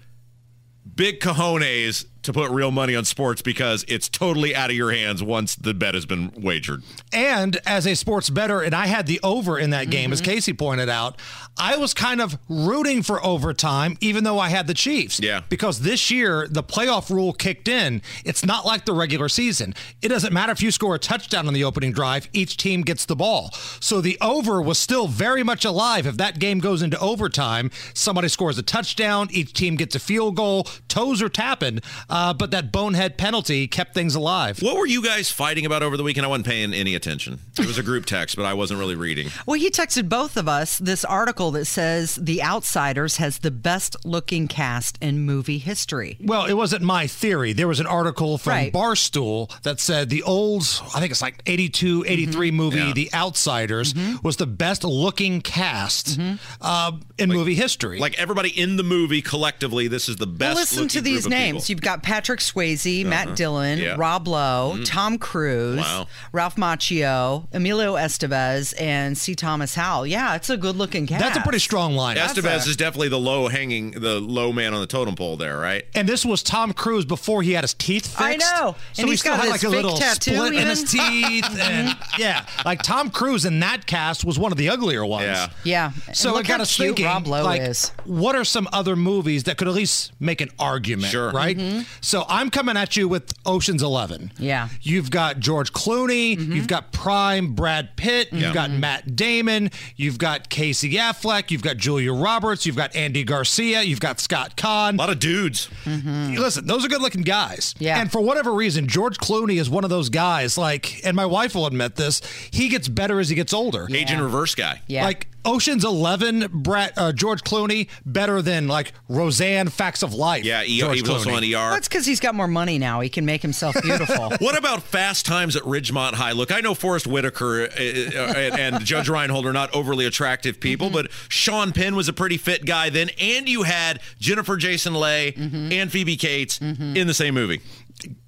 big 0.94 1.20
cojones 1.20 2.06
to 2.26 2.32
put 2.32 2.50
real 2.50 2.70
money 2.70 2.94
on 2.94 3.04
sports 3.04 3.42
because 3.42 3.84
it's 3.88 4.08
totally 4.08 4.54
out 4.54 4.70
of 4.70 4.76
your 4.76 4.92
hands 4.92 5.22
once 5.22 5.56
the 5.56 5.74
bet 5.74 5.94
has 5.94 6.06
been 6.06 6.32
wagered. 6.36 6.82
And 7.12 7.58
as 7.66 7.86
a 7.86 7.94
sports 7.94 8.30
bettor, 8.30 8.60
and 8.60 8.74
I 8.74 8.86
had 8.86 9.06
the 9.06 9.20
over 9.22 9.58
in 9.58 9.70
that 9.70 9.90
game, 9.90 10.12
as 10.12 10.20
mm-hmm. 10.20 10.32
Casey 10.32 10.52
pointed 10.52 10.88
out, 10.88 11.18
I 11.58 11.76
was 11.76 11.94
kind 11.94 12.20
of 12.20 12.38
rooting 12.48 13.02
for 13.02 13.24
overtime, 13.24 13.96
even 14.00 14.24
though 14.24 14.38
I 14.38 14.50
had 14.50 14.66
the 14.66 14.74
Chiefs. 14.74 15.20
Yeah. 15.20 15.42
Because 15.48 15.80
this 15.80 16.10
year, 16.10 16.46
the 16.48 16.62
playoff 16.62 17.08
rule 17.08 17.32
kicked 17.32 17.68
in. 17.68 18.02
It's 18.24 18.44
not 18.44 18.66
like 18.66 18.84
the 18.84 18.92
regular 18.92 19.28
season. 19.28 19.74
It 20.02 20.08
doesn't 20.08 20.32
matter 20.32 20.52
if 20.52 20.62
you 20.62 20.70
score 20.70 20.94
a 20.94 20.98
touchdown 20.98 21.46
on 21.48 21.54
the 21.54 21.64
opening 21.64 21.92
drive, 21.92 22.28
each 22.32 22.56
team 22.56 22.82
gets 22.82 23.06
the 23.06 23.16
ball. 23.16 23.50
So 23.80 24.00
the 24.00 24.18
over 24.20 24.60
was 24.60 24.78
still 24.78 25.08
very 25.08 25.42
much 25.42 25.64
alive. 25.64 26.06
If 26.06 26.18
that 26.18 26.38
game 26.38 26.58
goes 26.58 26.82
into 26.82 26.98
overtime, 26.98 27.70
somebody 27.94 28.28
scores 28.28 28.58
a 28.58 28.62
touchdown, 28.62 29.28
each 29.30 29.52
team 29.52 29.76
gets 29.76 29.94
a 29.94 30.00
field 30.00 30.36
goal, 30.36 30.66
toes 30.96 31.20
are 31.20 31.28
tapping, 31.28 31.80
uh, 32.08 32.32
but 32.32 32.50
that 32.52 32.72
bonehead 32.72 33.18
penalty 33.18 33.68
kept 33.68 33.92
things 33.92 34.14
alive. 34.14 34.58
What 34.62 34.76
were 34.76 34.86
you 34.86 35.02
guys 35.02 35.30
fighting 35.30 35.66
about 35.66 35.82
over 35.82 35.96
the 35.98 36.02
weekend? 36.02 36.24
I 36.24 36.28
wasn't 36.28 36.46
paying 36.46 36.72
any 36.72 36.94
attention. 36.94 37.40
It 37.58 37.66
was 37.66 37.76
a 37.76 37.82
group 37.82 38.06
text, 38.06 38.34
but 38.34 38.46
I 38.46 38.54
wasn't 38.54 38.80
really 38.80 38.94
reading. 38.94 39.28
Well, 39.44 39.60
he 39.60 39.70
texted 39.70 40.08
both 40.08 40.38
of 40.38 40.48
us 40.48 40.78
this 40.78 41.04
article 41.04 41.50
that 41.50 41.66
says 41.66 42.14
The 42.16 42.42
Outsiders 42.42 43.18
has 43.18 43.38
the 43.40 43.50
best 43.50 43.94
looking 44.06 44.48
cast 44.48 44.96
in 45.02 45.20
movie 45.20 45.58
history. 45.58 46.16
Well, 46.22 46.46
it 46.46 46.54
wasn't 46.54 46.82
my 46.82 47.06
theory. 47.06 47.52
There 47.52 47.68
was 47.68 47.78
an 47.80 47.86
article 47.86 48.38
from 48.38 48.52
Right. 48.52 48.72
Barstool 48.72 49.50
that 49.62 49.80
said 49.80 50.08
the 50.08 50.22
old, 50.22 50.62
I 50.94 51.00
think 51.00 51.10
it's 51.10 51.20
like 51.20 51.42
82, 51.46 52.04
83 52.06 52.50
movie, 52.52 52.78
Yeah. 52.78 52.92
The 52.94 53.12
Outsiders, 53.12 53.94
was 54.22 54.36
the 54.36 54.46
best 54.46 54.82
looking 54.82 55.42
cast 55.42 56.18
uh, 56.62 56.92
in 57.18 57.28
movie 57.28 57.54
history. 57.54 57.98
Like 57.98 58.18
everybody 58.18 58.48
in 58.48 58.76
the 58.76 58.82
movie 58.82 59.20
collectively, 59.20 59.88
this 59.88 60.08
is 60.08 60.16
the 60.16 60.26
best. 60.26 60.54
Well, 60.54 60.62
listen 60.62 60.85
to 60.88 61.00
these 61.00 61.26
names. 61.28 61.64
people. 61.66 61.72
You've 61.72 61.80
got 61.82 62.02
Patrick 62.02 62.40
Swayze, 62.40 63.04
Matt 63.04 63.26
Uh-huh. 63.26 63.34
Dillon, 63.36 63.78
Yeah. 63.78 63.94
Rob 63.98 64.28
Lowe, 64.28 64.78
Tom 64.84 65.18
Cruise, 65.18 65.78
Wow. 65.78 66.06
Ralph 66.32 66.56
Macchio, 66.56 67.46
Emilio 67.52 67.94
Estevez, 67.94 68.74
and 68.80 69.16
C. 69.16 69.34
Thomas 69.34 69.74
Howell. 69.74 70.06
Yeah, 70.06 70.34
it's 70.34 70.50
a 70.50 70.56
good 70.56 70.76
looking 70.76 71.06
cast. 71.06 71.20
That's 71.22 71.36
a 71.36 71.40
pretty 71.40 71.58
strong 71.58 71.94
line. 71.94 72.16
Estevez 72.16 72.66
is 72.68 72.76
definitely 72.76 73.08
the 73.08 73.18
low 73.18 73.48
hanging, 73.48 73.92
the 73.92 74.20
low 74.20 74.52
man 74.52 74.74
on 74.74 74.80
the 74.80 74.86
totem 74.86 75.14
pole 75.14 75.36
there, 75.36 75.58
right? 75.58 75.84
And 75.94 76.08
this 76.08 76.24
was 76.24 76.42
Tom 76.42 76.72
Cruise 76.72 77.04
before 77.04 77.42
he 77.42 77.52
had 77.52 77.64
his 77.64 77.74
teeth 77.74 78.06
fixed. 78.06 78.20
I 78.20 78.36
know. 78.36 78.76
So 78.92 79.02
And 79.02 79.08
he 79.08 79.12
he's 79.12 79.20
still 79.20 79.32
got 79.36 79.40
had 79.44 79.50
like 79.50 79.62
a 79.62 79.68
little 79.68 79.96
tattoo 79.96 80.34
split 80.34 80.54
in 80.54 80.66
his 80.66 80.84
teeth. 80.84 81.46
and 81.60 81.96
yeah, 82.18 82.44
like 82.64 82.82
Tom 82.82 83.10
Cruise 83.10 83.44
in 83.44 83.60
that 83.60 83.86
cast 83.86 84.24
was 84.24 84.38
one 84.38 84.52
of 84.52 84.58
the 84.58 84.68
uglier 84.68 85.04
ones. 85.04 85.24
Yeah. 85.26 85.48
Yeah. 85.64 85.90
So 86.12 86.28
And 86.30 86.34
it 86.36 86.38
look 86.38 86.46
got 86.48 86.60
us 86.60 86.76
thinking, 86.76 87.04
Rob 87.06 87.26
Lowe 87.26 87.44
like, 87.44 87.60
is. 87.62 87.90
what 88.04 88.36
are 88.36 88.44
some 88.44 88.68
other 88.72 88.96
movies 88.96 89.44
that 89.44 89.56
could 89.56 89.68
at 89.68 89.74
least 89.74 90.12
make 90.20 90.40
an 90.40 90.50
argument? 90.58 90.75
Sure. 91.08 91.30
Right. 91.30 91.56
Mm-hmm. 91.56 91.82
So 92.00 92.24
I'm 92.28 92.50
coming 92.50 92.76
at 92.76 92.96
you 92.96 93.08
with 93.08 93.32
Ocean's 93.44 93.82
Eleven. 93.82 94.32
Yeah. 94.38 94.68
You've 94.82 95.10
got 95.10 95.40
George 95.40 95.72
Clooney. 95.72 96.36
Mm-hmm. 96.36 96.52
You've 96.52 96.68
got 96.68 96.92
Prime 96.92 97.54
Brad 97.54 97.96
Pitt. 97.96 98.32
You've 98.32 98.54
got 98.54 98.70
mm-hmm. 98.70 98.80
Matt 98.80 99.16
Damon. 99.16 99.70
You've 99.96 100.18
got 100.18 100.48
Casey 100.48 100.92
Affleck. 100.92 101.50
You've 101.50 101.62
got 101.62 101.76
Julia 101.76 102.12
Roberts. 102.12 102.66
You've 102.66 102.76
got 102.76 102.94
Andy 102.94 103.24
Garcia. 103.24 103.82
You've 103.82 104.00
got 104.00 104.20
Scott 104.20 104.56
Caan. 104.56 104.94
A 104.94 104.96
lot 104.96 105.10
of 105.10 105.18
dudes. 105.18 105.68
Listen, 105.86 106.66
those 106.66 106.84
are 106.84 106.88
good 106.88 107.02
looking 107.02 107.22
guys. 107.22 107.74
Yeah. 107.78 108.00
And 108.00 108.10
for 108.10 108.20
whatever 108.20 108.52
reason, 108.52 108.88
George 108.88 109.18
Clooney 109.18 109.58
is 109.60 109.70
one 109.70 109.84
of 109.84 109.90
those 109.90 110.08
guys, 110.08 110.58
like, 110.58 111.04
and 111.04 111.16
my 111.16 111.26
wife 111.26 111.54
will 111.54 111.66
admit 111.66 111.96
this, 111.96 112.20
he 112.50 112.68
gets 112.68 112.88
better 112.88 113.20
as 113.20 113.28
he 113.28 113.34
gets 113.34 113.52
older. 113.52 113.86
Agent 113.90 114.20
reverse 114.20 114.54
guy. 114.54 114.82
Yeah. 114.86 115.04
Like 115.04 115.28
Ocean's 115.46 115.84
Eleven, 115.84 116.48
Brett, 116.52 116.92
uh, 116.96 117.12
George 117.12 117.42
Clooney, 117.42 117.88
better 118.04 118.42
than 118.42 118.68
like 118.68 118.92
Roseanne, 119.08 119.68
Facts 119.68 120.02
of 120.02 120.12
Life. 120.12 120.44
Yeah, 120.44 120.62
E- 120.64 120.80
George 120.80 120.96
he 120.96 121.02
was 121.02 121.10
also 121.10 121.30
Clooney. 121.30 121.56
on 121.58 121.68
ER. 121.68 121.74
That's 121.74 121.88
because 121.88 122.04
he's 122.04 122.20
got 122.20 122.34
more 122.34 122.48
money 122.48 122.78
now. 122.78 123.00
He 123.00 123.08
can 123.08 123.24
make 123.24 123.42
himself 123.42 123.76
beautiful. 123.82 124.30
What 124.40 124.58
about 124.58 124.82
Fast 124.82 125.24
Times 125.24 125.56
at 125.56 125.62
Ridgemont 125.62 126.14
High? 126.14 126.32
Look, 126.32 126.52
I 126.52 126.60
know 126.60 126.74
Forest 126.74 127.06
Whitaker 127.06 127.62
uh, 127.62 127.66
uh, 127.66 128.34
and, 128.36 128.74
and 128.76 128.84
Judge 128.84 129.08
Reinhold 129.08 129.46
are 129.46 129.52
not 129.52 129.74
overly 129.74 130.04
attractive 130.04 130.58
people, 130.60 130.90
but 130.90 131.10
Sean 131.28 131.72
Penn 131.72 131.94
was 131.96 132.08
a 132.08 132.12
pretty 132.12 132.36
fit 132.36 132.64
guy 132.66 132.90
then, 132.90 133.10
and 133.20 133.48
you 133.48 133.62
had 133.62 134.00
Jennifer 134.18 134.56
Jason 134.56 134.94
Leigh 134.94 135.32
and 135.36 135.90
Phoebe 135.92 136.16
Cates 136.16 136.60
in 136.60 137.06
the 137.06 137.14
same 137.14 137.34
movie. 137.34 137.60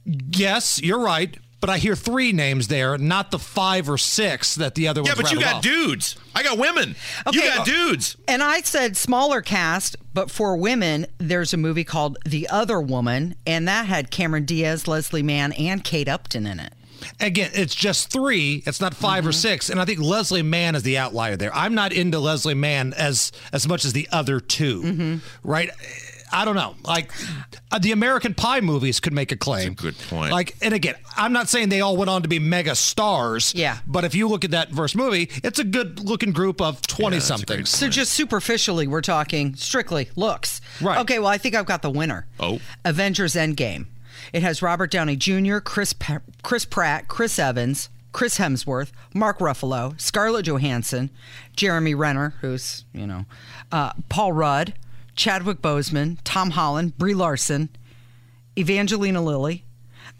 Yes, 0.05 0.81
you're 0.83 1.01
right. 1.01 1.37
But 1.61 1.71
I 1.71 1.79
hear 1.79 1.97
three 1.97 2.33
names 2.33 2.69
there, 2.69 2.97
not 2.99 3.33
the 3.33 3.39
five 3.39 3.91
or 3.91 3.99
six 3.99 4.55
that 4.57 4.77
the 4.77 4.87
other 4.87 5.03
ones. 5.03 5.09
Yeah, 5.09 5.15
ones 5.23 5.31
but 5.31 5.33
you 5.33 5.41
got 5.45 5.55
off. 5.57 5.63
dudes. 5.63 6.17
I 6.35 6.45
got 6.45 6.57
women. 6.57 6.95
You 7.33 7.41
Okay. 7.41 7.49
got 7.57 7.67
dudes. 7.67 8.17
And 8.29 8.45
I 8.45 8.61
said 8.61 8.97
smaller 8.97 9.41
cast, 9.43 9.97
but 10.15 10.31
for 10.31 10.57
women, 10.57 11.07
there's 11.19 11.53
a 11.53 11.57
movie 11.57 11.83
called 11.83 12.17
The 12.25 12.49
Other 12.49 12.81
Woman, 12.81 13.35
and 13.45 13.67
that 13.67 13.87
had 13.87 14.13
Cameron 14.13 14.45
Diaz, 14.45 14.87
Leslie 14.87 15.23
Mann, 15.25 15.51
and 15.55 15.83
Kate 15.83 16.09
Upton 16.09 16.47
in 16.47 16.61
it. 16.61 16.75
Again, 17.21 17.51
it's 17.55 17.75
just 17.77 18.11
three. 18.13 18.63
It's 18.67 18.81
not 18.81 18.95
5 18.95 19.21
Mm-hmm. 19.23 19.29
or 19.29 19.33
six. 19.33 19.69
And 19.71 19.81
I 19.81 19.85
think 19.85 19.99
Leslie 20.01 20.43
Mann 20.43 20.75
is 20.77 20.83
the 20.85 20.99
outlier 20.99 21.37
there. 21.37 21.55
I'm 21.55 21.75
not 21.75 21.93
into 21.93 22.19
Leslie 22.21 22.55
Mann 22.55 22.93
as 22.93 23.31
as 23.53 23.67
much 23.69 23.85
as 23.85 23.93
the 23.93 24.09
other 24.13 24.39
2 24.41 24.83
Mm-hmm. 24.83 25.17
Right? 25.45 25.71
I 26.33 26.45
don't 26.45 26.55
know. 26.57 26.75
Like 26.85 27.11
uh, 27.71 27.79
the 27.79 27.93
American 27.93 28.35
Pie 28.35 28.61
movies 28.61 29.01
could 29.01 29.13
make 29.13 29.33
a 29.33 29.37
claim. 29.37 29.71
That's 29.75 29.81
a 29.81 29.83
good 29.85 29.99
point. 30.09 30.33
Like, 30.33 30.57
and 30.63 30.75
again, 30.75 30.95
I'm 31.17 31.33
not 31.33 31.49
saying 31.49 31.69
they 31.69 31.81
all 31.81 31.97
went 31.97 32.11
on 32.11 32.23
to 32.23 32.29
be 32.29 32.39
mega 32.39 32.75
stars. 32.75 33.55
Yeah. 33.55 33.79
But 33.87 34.05
if 34.05 34.15
you 34.15 34.29
look 34.29 34.45
at 34.45 34.51
that 34.53 34.73
first 34.73 34.97
movie, 34.97 35.31
it's 35.43 35.59
a 35.59 35.65
good 35.65 36.01
looking 36.01 36.33
group 36.33 36.61
of 36.61 36.83
20 36.83 37.21
somethings. 37.21 37.71
So 37.71 37.89
just 37.89 38.13
superficially, 38.13 38.87
we're 38.87 39.01
talking 39.01 39.55
strictly 39.55 40.11
looks. 40.17 40.61
Right. 40.81 40.99
Okay, 40.99 41.19
well, 41.19 41.29
I 41.29 41.39
think 41.39 41.55
I've 41.55 41.67
got 41.67 41.83
the 41.83 41.91
winner. 41.91 42.27
Oh. 42.41 42.61
Avengers 42.85 43.35
Endgame. 43.35 43.87
It 44.33 44.43
has 44.43 44.63
Robert 44.63 44.91
Downey 44.91 45.17
Jr., 45.17 45.59
Chris, 45.59 45.93
Pa- 45.93 46.21
Chris 46.43 46.65
Pratt, 46.65 47.09
Chris 47.09 47.39
Evans, 47.39 47.89
Chris 48.13 48.39
Hemsworth, 48.39 48.91
Mark 49.15 49.39
Ruffalo, 49.39 49.99
Scarlett 50.01 50.47
Johansson, 50.47 51.11
Jeremy 51.57 51.95
Renner, 51.95 52.35
who's, 52.41 52.85
you 52.93 53.07
know, 53.07 53.27
uh, 53.73 53.93
Paul 54.09 54.33
Rudd, 54.33 54.75
Chadwick 55.19 55.61
Boseman, 55.61 56.17
Tom 56.23 56.51
Holland, 56.51 56.97
Brie 56.97 57.13
Larson, 57.13 57.71
Evangeline 58.57 59.17
Lilly, 59.17 59.65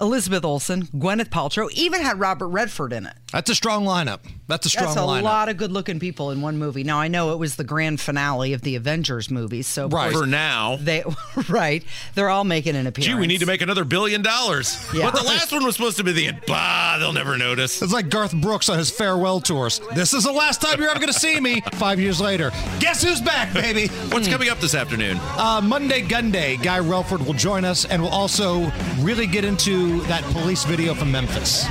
Elizabeth 0.01 0.45
Olsen, 0.45 0.85
Gwyneth 0.87 1.29
Paltrow, 1.31 1.69
even 1.73 2.01
had 2.03 2.21
Robert 2.21 2.49
Redford 2.49 2.93
in 2.93 3.05
it. 3.07 3.15
That's 3.33 3.51
a 3.51 3.55
strong 3.55 3.85
lineup. 3.85 4.21
That's 4.47 4.65
a 4.65 4.71
strong 4.71 4.87
lineup. 4.87 4.95
That's 4.95 4.97
a 4.97 5.07
lineup. 5.07 5.23
lot 5.23 5.49
of 5.51 5.57
good 5.59 5.71
looking 5.73 5.99
people 6.01 6.31
in 6.31 6.41
one 6.41 6.57
movie. 6.57 6.83
Now 6.85 6.99
I 6.99 7.09
know 7.09 7.33
it 7.33 7.39
was 7.39 7.57
the 7.57 7.65
grand 7.65 8.01
finale 8.01 8.53
of 8.55 8.63
the 8.63 8.77
Avengers 8.77 9.31
movies, 9.31 9.67
so 9.67 9.89
Right. 9.89 10.13
For 10.13 10.25
now. 10.25 10.77
they 10.81 11.03
right 11.49 11.85
they're 12.15 12.31
all 12.31 12.45
making 12.45 12.77
an 12.77 12.87
appearance. 12.87 13.13
Gee, 13.13 13.21
we 13.21 13.27
need 13.27 13.41
to 13.41 13.47
make 13.47 13.61
another 13.61 13.85
billion 13.85 14.23
dollars. 14.23 14.79
Yeah. 14.95 15.11
But 15.11 15.19
the 15.21 15.27
last 15.27 15.53
one 15.53 15.65
was 15.65 15.75
supposed 15.77 15.97
to 15.99 16.05
be 16.05 16.13
the 16.13 16.29
end. 16.29 16.41
Bah, 16.47 16.97
they'll 16.99 17.13
never 17.13 17.37
notice. 17.37 17.83
It's 17.83 17.93
like 17.93 18.09
Garth 18.09 18.35
Brooks 18.35 18.69
on 18.69 18.79
his 18.79 18.91
farewell 18.91 19.41
tours. 19.41 19.81
This 19.95 20.15
is 20.15 20.25
the 20.25 20.33
last 20.33 20.63
time 20.63 20.81
you're 20.81 20.91
ever 20.91 21.01
going 21.01 21.13
to 21.13 21.19
see 21.19 21.39
me. 21.41 21.61
Five 21.75 22.01
years 22.01 22.21
later, 22.21 22.51
guess 22.81 23.03
who's 23.03 23.21
back, 23.21 23.53
baby? 23.53 23.89
What's 24.11 24.29
coming 24.29 24.49
up 24.49 24.61
this 24.61 24.75
afternoon? 24.75 25.19
Uh, 25.37 25.61
Monday 25.63 26.01
Gun 26.03 26.31
Day. 26.31 26.57
Guy 26.57 26.79
Relford 26.79 27.27
will 27.27 27.35
join 27.35 27.65
us, 27.67 27.85
and 27.85 28.01
we'll 28.01 28.11
also 28.13 28.71
really 29.01 29.27
get 29.27 29.45
into 29.45 29.88
that 30.03 30.23
police 30.33 30.65
video 30.65 30.95
from 30.95 31.11
Memphis. 31.11 31.67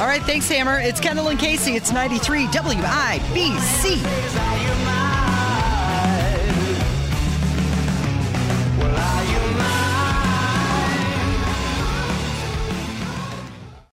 All 0.00 0.06
right, 0.06 0.22
thanks, 0.22 0.48
Hammer. 0.48 0.78
It's 0.80 1.00
Kendall 1.00 1.28
and 1.28 1.38
Casey. 1.38 1.76
It's 1.76 1.92
93 1.92 2.46
WIBC. 2.46 3.96